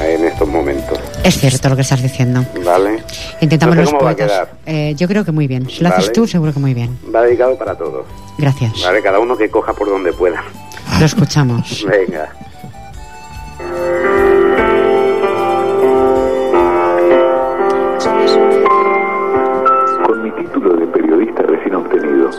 en 0.00 0.24
estos 0.24 0.48
momentos, 0.48 0.98
Es 1.24 1.38
cierto 1.38 1.68
lo 1.68 1.76
que 1.76 1.82
estás 1.82 2.02
diciendo. 2.02 2.44
¿vale? 2.64 3.02
Intentamos 3.40 3.76
No 3.76 3.82
sé 3.82 3.84
los 3.84 3.92
cómo 3.92 4.04
va 4.04 4.10
a 4.10 4.14
poetas. 4.16 4.32
quedar. 4.32 4.50
Eh, 4.66 4.94
yo 4.96 5.06
creo 5.08 5.24
que 5.24 5.32
muy 5.32 5.46
bien. 5.46 5.68
Si 5.70 5.82
lo 5.82 5.88
haces 5.90 6.12
tú, 6.12 6.26
seguro 6.26 6.52
que 6.52 6.58
muy 6.58 6.74
bien. 6.74 6.98
Va 7.14 7.22
dedicado 7.22 7.56
para 7.56 7.76
todos, 7.76 8.04
Gracias. 8.38 8.72
¿vale? 8.82 9.02
Cada 9.02 9.18
uno 9.20 9.36
que 9.36 9.48
coja 9.48 9.72
por 9.72 9.88
donde 9.88 10.12
pueda. 10.12 10.42
Lo 10.98 11.06
escuchamos. 11.06 11.86
Venga. 11.88 12.28
Con 20.06 20.22
mi 20.22 20.30
título 20.32 20.76
de 20.76 20.86
periodista 20.88 21.42
recién 21.42 21.74
obtenido, 21.74 22.30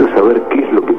Quiero 0.00 0.16
saber 0.16 0.42
qué 0.48 0.60
es 0.60 0.72
lo 0.72 0.80
que 0.80 0.94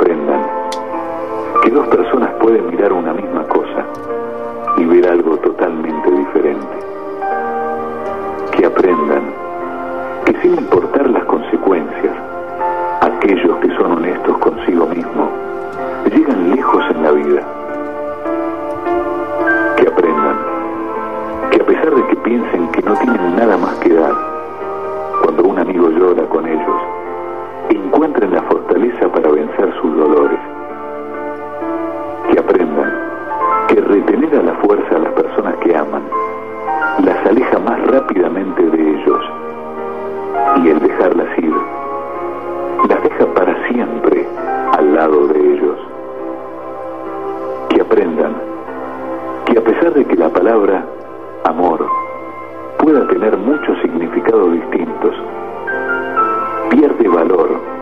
comprendan 0.00 0.40
que 1.62 1.70
dos 1.70 1.86
personas 1.88 2.30
pueden 2.40 2.70
mirar 2.70 2.90
una 2.90 3.12
misma 3.12 3.46
cosa 3.48 3.84
y 4.78 4.84
ver 4.86 5.06
algo 5.06 5.36
totalmente 5.38 6.10
diferente. 6.10 6.76
Que 8.52 8.64
aprendan 8.64 9.24
que 10.24 10.40
sin 10.40 10.52
importar 10.54 11.10
las 11.10 11.24
consecuencias, 11.24 12.14
aquellos 13.02 13.58
que 13.58 13.76
son 13.76 13.92
honestos 13.92 14.38
consigo 14.38 14.86
mismos 14.86 15.28
llegan 16.10 16.50
lejos 16.56 16.82
en 16.94 17.02
la 17.02 17.10
vida. 17.10 17.42
Que 19.76 19.86
aprendan 19.86 20.36
que 21.50 21.60
a 21.60 21.66
pesar 21.66 21.94
de 21.94 22.06
que 22.06 22.16
piensen 22.16 22.68
que 22.68 22.82
no 22.82 22.94
tienen 22.94 23.36
nada 23.36 23.58
más 23.58 23.74
que 23.80 23.92
dar, 23.92 24.14
cuando 25.24 25.42
un 25.44 25.58
amigo 25.58 25.90
llora 25.90 26.24
con 26.30 26.46
ellos, 26.46 26.99
encuentren 28.00 28.32
la 28.32 28.40
fortaleza 28.44 29.12
para 29.12 29.30
vencer 29.30 29.74
sus 29.82 29.94
dolores, 29.94 30.38
que 32.32 32.40
aprendan 32.40 32.92
que 33.68 33.78
retener 33.78 34.36
a 34.36 34.42
la 34.42 34.54
fuerza 34.54 34.96
a 34.96 35.00
las 35.00 35.12
personas 35.12 35.54
que 35.56 35.76
aman 35.76 36.02
las 37.04 37.26
aleja 37.26 37.58
más 37.58 37.78
rápidamente 37.88 38.62
de 38.62 38.90
ellos 38.90 39.24
y 40.64 40.68
el 40.70 40.80
dejarlas 40.80 41.38
ir 41.40 41.54
las 42.88 43.02
deja 43.02 43.26
para 43.34 43.68
siempre 43.68 44.26
al 44.78 44.94
lado 44.94 45.26
de 45.26 45.52
ellos. 45.52 45.78
Que 47.68 47.82
aprendan 47.82 48.34
que 49.44 49.58
a 49.58 49.62
pesar 49.62 49.92
de 49.92 50.06
que 50.06 50.16
la 50.16 50.30
palabra 50.30 50.86
amor 51.44 51.86
pueda 52.78 53.06
tener 53.08 53.36
muchos 53.36 53.78
significados 53.82 54.52
distintos, 54.54 55.14
pierde 56.70 57.06
valor 57.06 57.79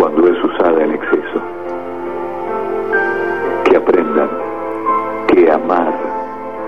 cuando 0.00 0.28
es 0.28 0.42
usada 0.42 0.82
en 0.82 0.92
exceso. 0.92 1.40
Que 3.64 3.76
aprendan 3.76 4.30
que 5.28 5.52
amar 5.52 5.92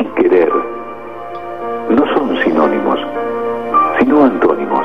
y 0.01 0.05
querer 0.21 0.53
no 1.89 2.15
son 2.15 2.37
sinónimos, 2.45 3.01
sino 3.99 4.25
antónimos. 4.25 4.85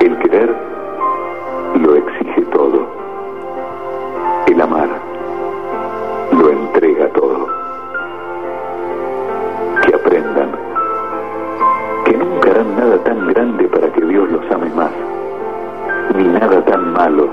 El 0.00 0.16
querer 0.20 0.56
lo 1.82 1.96
exige 1.96 2.40
todo. 2.46 2.86
El 4.46 4.58
amar 4.62 4.88
lo 6.32 6.48
entrega 6.48 7.08
todo. 7.10 7.46
Que 9.82 9.94
aprendan 9.94 10.50
que 12.06 12.16
nunca 12.16 12.50
harán 12.52 12.74
nada 12.74 12.96
tan 13.04 13.28
grande 13.28 13.68
para 13.68 13.92
que 13.92 14.02
Dios 14.02 14.30
los 14.30 14.50
ame 14.50 14.70
más 14.70 14.95
ni 16.16 16.24
nada 16.28 16.64
tan 16.64 16.92
malo 16.92 17.28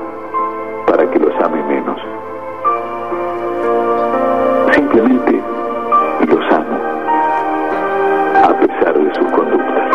para 0.87 1.09
que 1.09 1.19
los 1.19 1.33
ame 1.41 1.63
menos. 1.63 1.99
Simplemente 4.73 5.41
los 6.27 6.53
amo, 6.53 6.77
a 8.43 8.59
pesar 8.59 8.97
de 8.99 9.13
sus 9.15 9.31
conductas. 9.31 9.89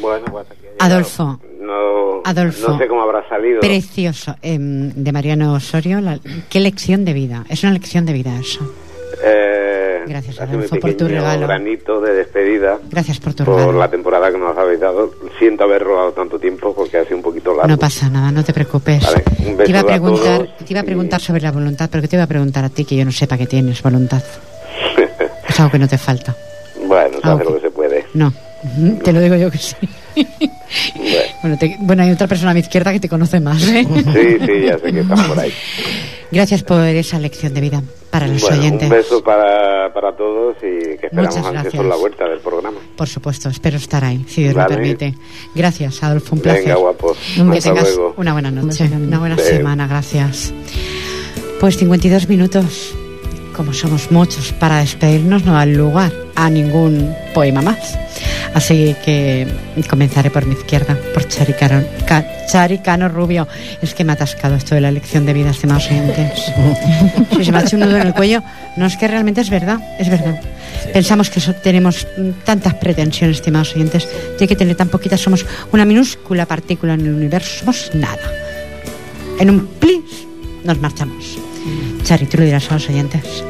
Bueno, 0.00 0.26
pues 0.30 0.46
Adolfo. 0.80 1.40
No, 1.60 2.20
Adolfo, 2.24 2.72
no 2.72 2.78
sé 2.78 2.88
cómo 2.88 3.02
habrá 3.02 3.26
salido. 3.28 3.60
Precioso. 3.60 4.34
Em, 4.42 4.90
de 4.94 5.12
Mariano 5.12 5.54
Osorio, 5.54 6.00
la, 6.00 6.18
qué 6.50 6.60
lección 6.60 7.04
de 7.04 7.12
vida. 7.12 7.44
Es 7.48 7.62
una 7.62 7.72
lección 7.72 8.04
de 8.04 8.12
vida 8.12 8.36
eso. 8.38 8.60
Eh, 9.24 10.02
Gracias, 10.06 10.40
Adolfo, 10.40 10.76
por 10.80 10.94
tu 10.94 11.06
regalo. 11.06 11.46
granito 11.46 12.00
de 12.00 12.14
despedida. 12.14 12.78
Gracias 12.90 13.20
por 13.20 13.34
tu 13.34 13.44
regalo. 13.44 13.66
Por 13.66 13.74
la 13.76 13.88
temporada 13.88 14.32
que 14.32 14.38
nos 14.38 14.56
habéis 14.58 14.80
dado 14.80 15.12
Siento 15.42 15.64
haber 15.64 15.82
robado 15.82 16.12
tanto 16.12 16.38
tiempo 16.38 16.72
porque 16.72 16.98
ha 16.98 17.04
sido 17.04 17.16
un 17.16 17.22
poquito 17.22 17.50
largo. 17.52 17.66
No 17.66 17.76
pasa 17.76 18.08
nada, 18.08 18.30
no 18.30 18.44
te 18.44 18.52
preocupes. 18.52 19.02
Vale, 19.02 19.24
un 19.44 19.56
beso 19.56 19.64
te 19.64 19.70
iba 19.70 19.78
a 19.80 19.82
a 19.82 19.86
preguntar, 19.86 20.36
todos 20.38 20.56
te 20.58 20.64
iba 20.72 20.80
a 20.80 20.82
y- 20.84 20.86
preguntar 20.86 21.20
sobre 21.20 21.40
la 21.42 21.50
voluntad, 21.50 21.88
pero 21.90 22.00
que 22.00 22.06
te 22.06 22.14
iba 22.14 22.22
a 22.22 22.28
preguntar 22.28 22.64
a 22.64 22.68
ti 22.68 22.84
que 22.84 22.94
yo 22.94 23.04
no 23.04 23.10
sepa 23.10 23.36
que 23.36 23.46
tienes 23.46 23.82
voluntad. 23.82 24.22
Es 25.48 25.58
algo 25.58 25.72
que 25.72 25.78
no 25.80 25.88
te 25.88 25.98
falta. 25.98 26.34
bueno, 26.86 27.18
se 27.20 27.28
hace 27.28 27.44
lo 27.44 27.54
que 27.56 27.60
se 27.60 27.70
puede. 27.70 28.06
No, 28.14 28.32
te 29.02 29.12
lo 29.12 29.20
digo 29.20 29.34
yo 29.34 29.50
que 29.50 29.58
sí. 29.58 29.74
Bueno, 30.14 31.24
Bueno, 31.42 31.58
te- 31.58 31.76
bueno, 31.80 32.02
hay 32.04 32.12
otra 32.12 32.28
persona 32.28 32.52
a 32.52 32.54
mi 32.54 32.60
izquierda 32.60 32.92
que 32.92 33.00
te 33.00 33.08
conoce 33.08 33.40
más, 33.40 33.60
¿eh? 33.68 33.84
sí, 33.84 34.46
sí, 34.46 34.66
ya 34.66 34.78
sé 34.78 34.92
que 34.92 35.00
están 35.00 35.26
por 35.26 35.40
ahí. 35.40 35.52
Gracias 36.30 36.62
por 36.62 36.80
esa 36.84 37.18
lección 37.18 37.52
de 37.52 37.60
vida 37.60 37.82
para 38.12 38.26
los 38.28 38.42
Bueno, 38.42 38.58
oyentes. 38.58 38.90
un 38.90 38.94
beso 38.94 39.24
para, 39.24 39.90
para 39.94 40.14
todos 40.14 40.54
y 40.58 40.98
que 40.98 41.06
esperamos 41.06 41.34
ansiosos 41.38 41.86
la 41.86 41.96
vuelta 41.96 42.28
del 42.28 42.40
programa. 42.40 42.78
Por 42.94 43.08
supuesto, 43.08 43.48
espero 43.48 43.78
estar 43.78 44.04
ahí, 44.04 44.22
si 44.28 44.42
Dios 44.42 44.54
Vale. 44.54 44.68
lo 44.68 44.76
permite. 44.76 45.14
Gracias, 45.54 46.02
Adolfo, 46.02 46.34
un 46.36 46.42
placer. 46.42 46.62
Venga, 46.64 46.74
guapos. 46.76 47.16
Que 47.34 47.40
Hasta 47.40 47.70
tengas 47.70 47.94
luego. 47.96 48.14
una 48.18 48.32
buena 48.34 48.50
noche, 48.50 48.84
una 48.94 49.18
buena 49.18 49.38
semana, 49.38 49.86
gracias. 49.86 50.52
Pues 51.58 51.78
52 51.78 52.28
minutos, 52.28 52.94
como 53.56 53.72
somos 53.72 54.10
muchos, 54.10 54.52
para 54.52 54.80
despedirnos 54.80 55.44
no 55.46 55.54
dan 55.54 55.74
lugar 55.74 56.12
a 56.34 56.50
ningún 56.50 57.14
poema 57.32 57.62
más. 57.62 57.98
Así 58.54 58.94
que 59.04 59.46
comenzaré 59.88 60.30
por 60.30 60.46
mi 60.46 60.54
izquierda, 60.54 60.96
por 61.14 61.26
Charicano, 61.28 61.82
Ca- 62.06 62.26
Charicano 62.50 63.08
Rubio. 63.08 63.46
Es 63.80 63.94
que 63.94 64.04
me 64.04 64.12
ha 64.12 64.14
atascado 64.14 64.54
esto 64.56 64.74
de 64.74 64.80
la 64.80 64.88
elección 64.88 65.24
de 65.26 65.32
vida, 65.32 65.50
estimados 65.50 65.86
oyentes. 65.90 66.40
Si 67.36 67.44
se 67.44 67.52
me 67.52 67.58
ha 67.58 67.62
hecho 67.62 67.76
un 67.76 67.82
nudo 67.82 67.96
en 67.96 68.06
el 68.06 68.14
cuello, 68.14 68.42
no 68.76 68.86
es 68.86 68.96
que 68.96 69.08
realmente 69.08 69.40
es 69.40 69.50
verdad, 69.50 69.78
es 69.98 70.08
verdad. 70.08 70.40
Pensamos 70.92 71.30
que 71.30 71.40
so- 71.40 71.54
tenemos 71.54 72.06
mm, 72.18 72.30
tantas 72.44 72.74
pretensiones, 72.74 73.36
estimados 73.38 73.74
oyentes, 73.74 74.06
y 74.38 74.42
hay 74.42 74.48
que 74.48 74.56
tener 74.56 74.76
tan 74.76 74.88
poquitas, 74.88 75.20
somos 75.20 75.46
una 75.72 75.84
minúscula 75.84 76.46
partícula 76.46 76.94
en 76.94 77.00
el 77.02 77.14
universo, 77.14 77.60
somos 77.60 77.90
nada. 77.94 78.18
En 79.38 79.50
un 79.50 79.66
plis 79.66 80.02
nos 80.64 80.78
marchamos. 80.78 81.38
Chari, 82.04 82.26
tú 82.26 82.38
lo 82.38 82.44
dirás 82.44 82.70
a 82.70 82.74
los 82.74 82.88
oyentes. 82.88 83.44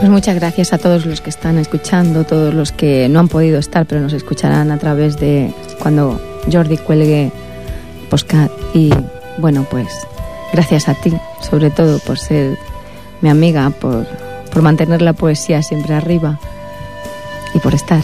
Pues 0.00 0.10
muchas 0.10 0.34
gracias 0.34 0.72
a 0.72 0.78
todos 0.78 1.04
los 1.04 1.20
que 1.20 1.28
están 1.28 1.58
escuchando, 1.58 2.24
todos 2.24 2.54
los 2.54 2.72
que 2.72 3.06
no 3.10 3.20
han 3.20 3.28
podido 3.28 3.58
estar, 3.58 3.84
pero 3.84 4.00
nos 4.00 4.14
escucharán 4.14 4.70
a 4.70 4.78
través 4.78 5.18
de 5.18 5.52
cuando 5.78 6.18
Jordi 6.50 6.78
cuelgue 6.78 7.30
postcat. 8.08 8.50
Y 8.72 8.90
bueno, 9.36 9.66
pues 9.70 9.88
gracias 10.54 10.88
a 10.88 10.94
ti, 10.94 11.12
sobre 11.42 11.68
todo 11.68 11.98
por 11.98 12.18
ser 12.18 12.56
mi 13.20 13.28
amiga, 13.28 13.68
por, 13.68 14.06
por 14.50 14.62
mantener 14.62 15.02
la 15.02 15.12
poesía 15.12 15.62
siempre 15.62 15.92
arriba 15.92 16.40
y 17.52 17.58
por 17.58 17.74
estar. 17.74 18.02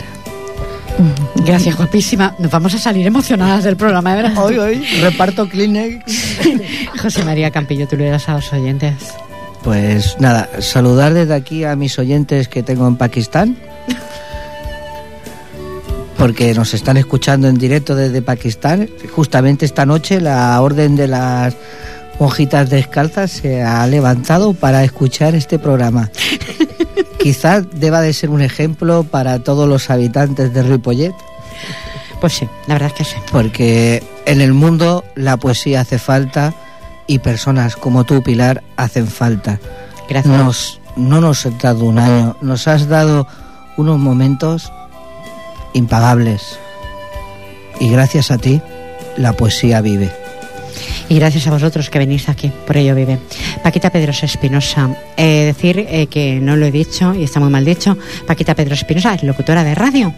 Gracias, 1.46 1.76
guapísima. 1.76 2.34
Nos 2.38 2.50
vamos 2.50 2.74
a 2.74 2.78
salir 2.78 3.06
emocionadas 3.06 3.64
del 3.64 3.78
programa, 3.78 4.14
de 4.14 4.22
verdad. 4.22 4.44
Hoy, 4.44 4.58
hoy, 4.58 4.84
reparto 5.00 5.48
Kleenex. 5.48 6.04
José 7.00 7.24
María 7.24 7.50
Campillo, 7.50 7.88
tú 7.88 7.96
lo 7.96 8.04
dirás 8.04 8.28
a 8.28 8.34
los 8.34 8.52
oyentes. 8.52 9.14
Pues 9.66 10.20
nada, 10.20 10.48
saludar 10.60 11.12
desde 11.12 11.34
aquí 11.34 11.64
a 11.64 11.74
mis 11.74 11.98
oyentes 11.98 12.46
que 12.46 12.62
tengo 12.62 12.86
en 12.86 12.94
Pakistán. 12.94 13.56
Porque 16.16 16.54
nos 16.54 16.72
están 16.72 16.96
escuchando 16.96 17.48
en 17.48 17.58
directo 17.58 17.96
desde 17.96 18.22
Pakistán. 18.22 18.88
Justamente 19.12 19.66
esta 19.66 19.84
noche 19.84 20.20
la 20.20 20.62
Orden 20.62 20.94
de 20.94 21.08
las 21.08 21.56
Monjitas 22.20 22.70
Descalzas 22.70 23.32
se 23.32 23.60
ha 23.64 23.84
levantado 23.88 24.54
para 24.54 24.84
escuchar 24.84 25.34
este 25.34 25.58
programa. 25.58 26.10
Quizás 27.18 27.64
deba 27.74 28.00
de 28.02 28.12
ser 28.12 28.30
un 28.30 28.42
ejemplo 28.42 29.02
para 29.02 29.40
todos 29.40 29.68
los 29.68 29.90
habitantes 29.90 30.54
de 30.54 30.62
Ripollet, 30.62 31.12
Pues 32.20 32.34
sí, 32.34 32.48
la 32.68 32.74
verdad 32.74 32.92
es 32.92 32.94
que 32.94 33.04
sí. 33.04 33.16
porque 33.32 34.04
en 34.26 34.40
el 34.40 34.52
mundo 34.52 35.04
la 35.16 35.36
poesía 35.36 35.80
hace 35.80 35.98
falta 35.98 36.54
y 37.06 37.18
personas 37.20 37.76
como 37.76 38.04
tú, 38.04 38.22
Pilar, 38.22 38.62
hacen 38.76 39.06
falta. 39.06 39.60
Gracias. 40.08 40.36
Nos, 40.36 40.80
no 40.96 41.20
nos 41.20 41.46
has 41.46 41.58
dado 41.58 41.84
un 41.84 41.98
año, 41.98 42.36
nos 42.40 42.68
has 42.68 42.88
dado 42.88 43.26
unos 43.76 43.98
momentos 43.98 44.72
impagables. 45.74 46.58
Y 47.80 47.90
gracias 47.90 48.30
a 48.30 48.38
ti, 48.38 48.60
la 49.16 49.34
poesía 49.34 49.80
vive. 49.80 50.25
Y 51.08 51.14
gracias 51.16 51.46
a 51.46 51.50
vosotros 51.50 51.88
que 51.88 51.98
venís 52.00 52.28
aquí, 52.28 52.50
por 52.66 52.76
ello 52.76 52.94
vive. 52.94 53.18
Paquita 53.62 53.90
Pedrosa 53.90 54.26
Espinosa, 54.26 54.90
eh, 55.16 55.44
decir 55.46 55.78
eh, 55.88 56.08
que 56.08 56.40
no 56.40 56.56
lo 56.56 56.66
he 56.66 56.72
dicho 56.72 57.14
y 57.14 57.22
está 57.22 57.38
muy 57.38 57.48
mal 57.50 57.64
dicho, 57.64 57.96
Paquita 58.26 58.54
Pedrosa 58.56 58.80
Espinosa 58.82 59.14
es 59.14 59.22
locutora 59.22 59.62
de 59.62 59.74
radio. 59.76 60.12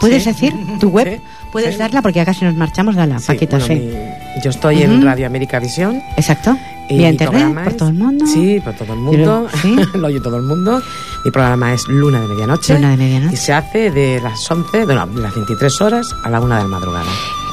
¿Puedes 0.00 0.24
Sí. 0.24 0.30
decir 0.30 0.52
tu 0.80 0.88
web? 0.88 1.08
Sí, 1.08 1.20
¿Puedes 1.52 1.78
darla? 1.78 2.02
Porque 2.02 2.16
ya 2.18 2.24
casi 2.24 2.44
nos 2.44 2.56
marchamos, 2.56 2.96
dala, 2.96 3.20
Paquita, 3.24 3.58
bueno, 3.58 3.74
sí. 3.74 3.80
mi- 3.80 4.42
yo 4.42 4.50
estoy 4.50 4.82
en. 4.82 5.02
Radio 5.02 5.26
América 5.26 5.60
Visión. 5.60 6.02
Exacto. 6.16 6.56
y 6.88 6.98
Vía 6.98 7.10
internet, 7.10 7.54
por 7.54 7.68
es- 7.68 7.76
todo 7.78 7.88
el 7.90 7.94
mundo. 7.94 8.26
Sí, 8.26 8.60
por 8.62 8.74
todo 8.74 8.92
el 8.92 8.98
mundo. 8.98 9.46
Sí. 9.62 9.76
Lo 9.94 10.08
oye 10.08 10.20
todo 10.20 10.36
el 10.36 10.42
mundo. 10.42 10.82
Mi 11.24 11.30
programa 11.30 11.72
es 11.72 11.86
Luna 11.88 12.20
de 12.20 12.26
Medianoche. 12.26 12.74
Luna 12.74 12.90
de 12.90 12.96
medianoche. 12.98 13.34
Y 13.34 13.36
se 13.36 13.52
hace 13.54 13.90
de 13.92 14.20
las 14.20 14.50
11, 14.50 14.84
bueno, 14.84 15.06
de 15.06 15.22
las 15.22 15.32
23 15.34 15.80
horas 15.80 16.08
a 16.24 16.28
la 16.28 16.40
1 16.40 16.56
de 16.56 16.62
la 16.62 16.68
madrugada. 16.68 17.06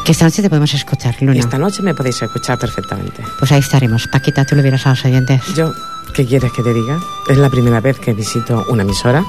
Que 0.06 0.14
esta 0.14 0.26
noche 0.26 0.41
te 0.41 0.49
podemos 0.49 0.74
escuchar, 0.74 1.16
Luna. 1.22 1.39
Esta 1.39 1.58
noche 1.60 1.84
me 1.84 1.93
podéis 1.93 2.22
escuchar 2.22 2.58
perfectamente. 2.58 3.24
Pues 3.38 3.52
ahí 3.52 3.60
estaremos. 3.60 4.08
Paquita, 4.08 4.45
tú 4.45 4.56
lo 4.56 4.64
dirás 4.64 4.86
a 4.88 4.89
los 4.91 5.06
oyentes. 5.06 5.41
Yo, 5.56 5.74
¿qué 6.16 6.26
quieres 6.26 6.52
que 6.54 6.64
te 6.64 6.74
diga? 6.74 6.99
Es 7.30 7.38
la 7.38 7.49
primera 7.49 7.80
vez 7.82 7.99
que 7.99 8.14
visito 8.14 8.66
una 8.70 8.82
emisora. 8.82 9.24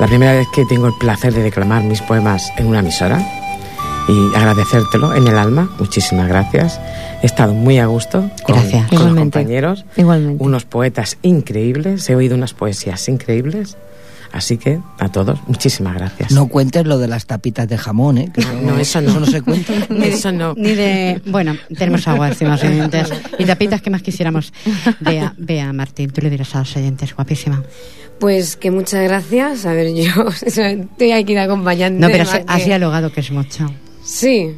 La 0.00 0.06
primera 0.08 0.32
vez 0.32 0.48
que 0.52 0.64
tengo 0.64 0.88
el 0.88 0.94
placer 0.94 1.32
de 1.32 1.42
declamar 1.44 1.84
mis 1.84 2.02
poemas 2.02 2.50
en 2.58 2.66
una 2.66 2.80
emisora. 2.80 3.24
Y 4.08 4.34
agradecértelo 4.36 5.14
en 5.14 5.28
el 5.28 5.38
alma. 5.38 5.70
Muchísimas 5.78 6.26
gracias. 6.28 6.80
He 7.22 7.26
estado 7.26 7.54
muy 7.54 7.78
a 7.78 7.86
gusto 7.86 8.28
con, 8.42 8.56
Gracias. 8.56 8.88
con 8.88 9.06
los 9.06 9.14
compañeros. 9.16 9.84
Igualmente. 9.96 10.42
Unos 10.42 10.64
poetas 10.64 11.16
increíbles. 11.22 12.10
He 12.10 12.16
oído 12.16 12.34
unas 12.36 12.52
poesías 12.52 13.08
increíbles. 13.08 13.76
Así 14.34 14.58
que 14.58 14.80
a 14.98 15.08
todos, 15.10 15.38
muchísimas 15.46 15.94
gracias. 15.94 16.32
No 16.32 16.48
cuentes 16.48 16.84
lo 16.86 16.98
de 16.98 17.06
las 17.06 17.24
tapitas 17.24 17.68
de 17.68 17.78
jamón, 17.78 18.18
¿eh? 18.18 18.32
Que 18.34 18.40
No, 18.44 18.76
eso 18.80 19.00
no. 19.00 19.10
Eso 19.10 19.20
no 19.20 19.26
se 19.26 19.42
cuenta. 19.42 19.72
Eso 20.04 20.32
no. 20.32 20.54
Ni 20.56 20.72
de. 20.72 21.22
Bueno, 21.26 21.56
tenemos 21.78 22.08
agua, 22.08 22.30
estimados 22.30 22.64
oyentes. 22.64 23.12
Y 23.38 23.44
tapitas 23.44 23.80
que 23.80 23.90
más 23.90 24.02
quisiéramos. 24.02 24.52
Bea, 24.98 25.34
Bea, 25.38 25.72
Martín, 25.72 26.10
tú 26.10 26.20
le 26.20 26.30
dirás 26.30 26.52
a 26.56 26.58
los 26.58 26.76
oyentes, 26.76 27.14
guapísima. 27.14 27.62
Pues 28.18 28.56
que 28.56 28.72
muchas 28.72 29.04
gracias. 29.04 29.66
A 29.66 29.72
ver, 29.72 29.94
yo 29.94 30.26
estoy 30.44 31.12
aquí 31.12 31.34
de 31.34 31.40
acompañante. 31.40 32.00
No, 32.00 32.08
pero 32.08 32.24
has, 32.24 32.40
has 32.44 32.58
que- 32.58 32.64
dialogado, 32.64 33.12
que 33.12 33.20
es 33.20 33.30
mucho. 33.30 33.70
Sí, 34.04 34.50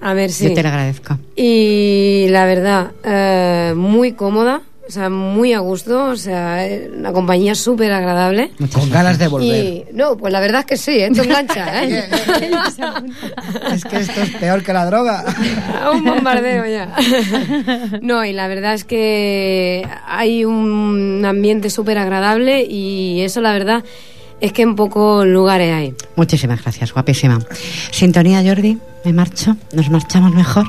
a 0.00 0.14
ver, 0.14 0.30
sí. 0.30 0.44
Yo 0.48 0.54
te 0.54 0.62
lo 0.62 0.68
agradezco. 0.68 1.18
Y 1.34 2.26
la 2.30 2.44
verdad, 2.44 2.92
eh, 3.02 3.74
muy 3.76 4.12
cómoda, 4.12 4.62
o 4.86 4.90
sea, 4.90 5.08
muy 5.08 5.52
a 5.54 5.60
gusto, 5.60 6.10
o 6.10 6.16
sea, 6.16 6.66
eh, 6.66 6.90
una 6.94 7.12
compañía 7.12 7.54
súper 7.54 7.92
agradable. 7.92 8.50
Con 8.72 8.90
ganas 8.90 9.18
de 9.18 9.28
volver. 9.28 9.64
Y 9.64 9.84
no, 9.92 10.16
pues 10.16 10.32
la 10.32 10.40
verdad 10.40 10.60
es 10.60 10.66
que 10.66 10.76
sí, 10.76 10.98
esto 10.98 11.22
engancha, 11.22 11.84
¿eh? 11.84 12.04
Es 13.72 13.84
que 13.84 13.96
esto 13.96 14.20
es 14.20 14.30
peor 14.30 14.62
que 14.62 14.72
la 14.72 14.86
droga. 14.86 15.24
Un 15.92 16.04
bombardeo 16.04 16.66
ya. 16.66 16.94
No, 18.02 18.24
y 18.24 18.32
la 18.32 18.48
verdad 18.48 18.74
es 18.74 18.84
que 18.84 19.86
hay 20.06 20.44
un 20.44 21.24
ambiente 21.24 21.70
súper 21.70 21.98
agradable 21.98 22.64
y 22.68 23.22
eso 23.22 23.40
la 23.40 23.52
verdad 23.52 23.84
es 24.40 24.52
que 24.52 24.62
en 24.62 24.74
pocos 24.76 25.26
lugares 25.26 25.72
hay. 25.72 25.94
Muchísimas 26.16 26.62
gracias, 26.62 26.92
guapísima. 26.92 27.38
Sintonía, 27.90 28.42
Jordi, 28.44 28.78
me 29.04 29.12
marcho, 29.12 29.56
nos 29.72 29.88
marchamos 29.90 30.34
mejor. 30.34 30.66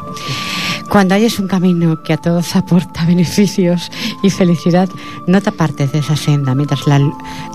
Cuando 0.90 1.16
hayes 1.16 1.40
un 1.40 1.48
camino 1.48 2.02
que 2.04 2.14
a 2.14 2.18
todos 2.18 2.56
aporta 2.56 3.06
beneficios 3.08 3.92
y 4.24 4.30
felicidad, 4.30 4.90
no 5.28 5.42
te 5.42 5.50
apartes 5.50 5.92
de 5.92 6.00
esa 6.00 6.16
senda 6.16 6.56
mientras 6.56 6.88
la, 6.88 7.00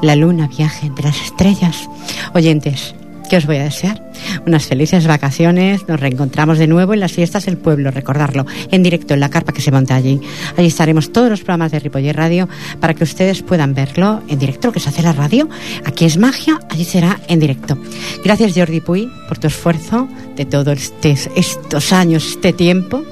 la 0.02 0.16
luna 0.16 0.48
viaje 0.48 0.86
entre 0.86 1.06
las 1.06 1.20
estrellas. 1.20 1.88
Oyentes, 2.34 2.94
¿qué 3.30 3.36
os 3.36 3.46
voy 3.46 3.56
a 3.58 3.62
desear? 3.64 4.02
Unas 4.44 4.66
felices 4.66 5.06
vacaciones, 5.06 5.86
nos 5.88 6.00
reencontramos 6.00 6.58
de 6.58 6.66
nuevo 6.66 6.92
en 6.92 7.00
las 7.00 7.12
fiestas 7.12 7.46
del 7.46 7.56
pueblo, 7.56 7.90
recordarlo, 7.92 8.44
en 8.72 8.82
directo 8.82 9.14
en 9.14 9.20
la 9.20 9.30
carpa 9.30 9.52
que 9.52 9.62
se 9.62 9.70
monta 9.70 9.94
allí. 9.94 10.20
Allí 10.56 10.66
estaremos 10.66 11.12
todos 11.12 11.30
los 11.30 11.40
programas 11.40 11.70
de 11.70 11.78
Ripoller 11.78 12.16
Radio 12.16 12.48
para 12.80 12.92
que 12.94 13.04
ustedes 13.04 13.42
puedan 13.42 13.72
verlo 13.72 14.20
en 14.28 14.38
directo, 14.40 14.68
lo 14.68 14.72
que 14.72 14.80
se 14.80 14.88
hace 14.88 15.02
la 15.02 15.12
radio. 15.12 15.48
Aquí 15.86 16.04
es 16.04 16.18
magia, 16.18 16.58
allí 16.68 16.84
será 16.84 17.20
en 17.28 17.38
directo. 17.38 17.78
Gracias 18.24 18.52
Jordi 18.54 18.80
Puy 18.80 19.08
por 19.28 19.38
tu 19.38 19.46
esfuerzo 19.46 20.08
de 20.36 20.44
todos 20.44 20.76
este- 20.76 21.14
estos 21.36 21.92
años, 21.92 22.26
este 22.26 22.52
tiempo. 22.52 23.04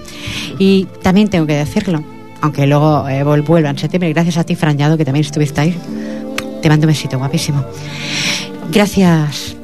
Y 0.58 0.86
también 1.02 1.28
tengo 1.28 1.46
que 1.46 1.54
decirlo, 1.54 2.02
aunque 2.40 2.66
luego 2.66 3.08
eh, 3.08 3.22
vuelva 3.22 3.70
en 3.70 3.78
septiembre, 3.78 4.12
gracias 4.12 4.36
a 4.36 4.44
ti, 4.44 4.56
Fran 4.56 4.76
Llado, 4.76 4.98
que 4.98 5.04
también 5.04 5.24
estuviste 5.24 5.60
ahí. 5.60 5.76
Te 6.60 6.68
mando 6.68 6.86
un 6.86 6.92
besito, 6.92 7.18
guapísimo. 7.18 7.64
Gracias, 8.72 9.56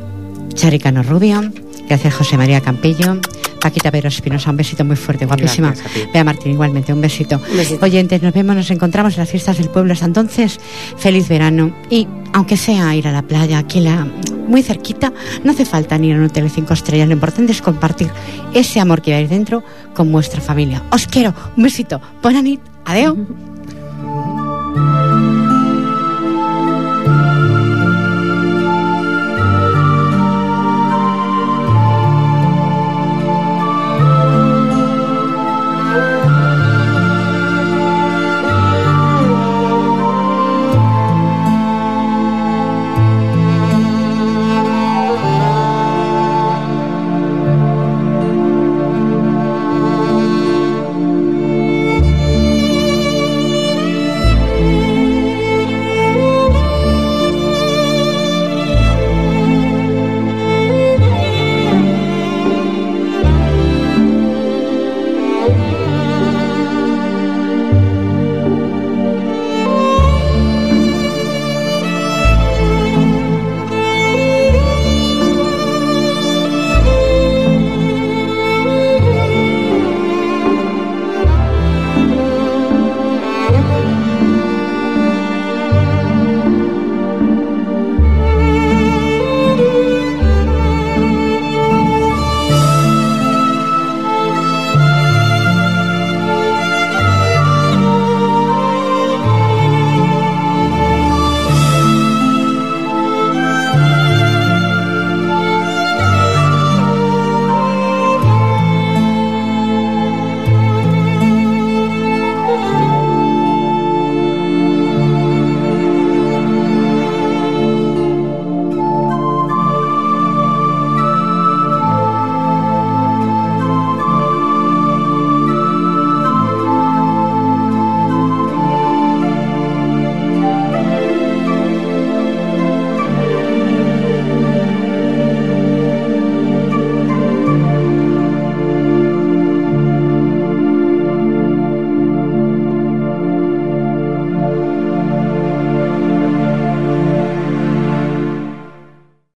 Charicano 0.55 1.03
Rubio. 1.03 1.43
Gracias, 1.89 2.15
José 2.15 2.37
María 2.37 2.61
Campillo. 2.61 3.19
Paquita 3.61 3.91
Pedro 3.91 4.09
Espinosa, 4.09 4.51
un 4.51 4.59
besito 4.59 4.85
muy 4.85 4.97
fuerte, 4.97 5.25
guapísima. 5.25 5.69
Gracias. 5.69 6.13
Bea 6.13 6.23
Martín, 6.23 6.53
igualmente, 6.53 6.93
un 6.93 7.01
besito. 7.01 7.41
Oyentes, 7.81 8.21
nos 8.21 8.35
vemos, 8.35 8.55
nos 8.55 8.71
encontramos 8.71 9.15
en 9.15 9.21
las 9.21 9.31
fiestas 9.31 9.57
del 9.57 9.71
pueblo. 9.71 9.95
Hasta 9.95 10.05
entonces, 10.05 10.61
feliz 10.99 11.29
verano. 11.29 11.75
Y 11.89 12.07
aunque 12.35 12.59
sea 12.59 12.95
ir 12.95 13.09
a 13.09 13.13
la 13.13 13.23
playa, 13.23 13.57
aquí 13.57 13.81
la, 13.81 14.07
muy 14.47 14.63
cerquita, 14.63 15.15
no 15.45 15.53
hace 15.53 15.65
falta 15.65 15.97
ni 15.97 16.09
ir 16.09 16.17
a 16.17 16.19
un 16.19 16.25
hotel 16.25 16.45
de 16.45 16.51
cinco 16.51 16.75
estrellas. 16.75 17.09
Lo 17.09 17.15
importante 17.15 17.53
es 17.53 17.63
compartir 17.63 18.11
ese 18.53 18.81
amor 18.81 19.01
que 19.01 19.15
hay 19.15 19.27
dentro 19.27 19.65
con 19.95 20.13
vuestra 20.13 20.43
familia. 20.43 20.83
Os 20.91 21.07
quiero. 21.07 21.35
Un 21.57 21.63
besito. 21.63 22.03
Buena 22.23 22.43
nit. 22.43 22.61
Adeu. 22.85 23.17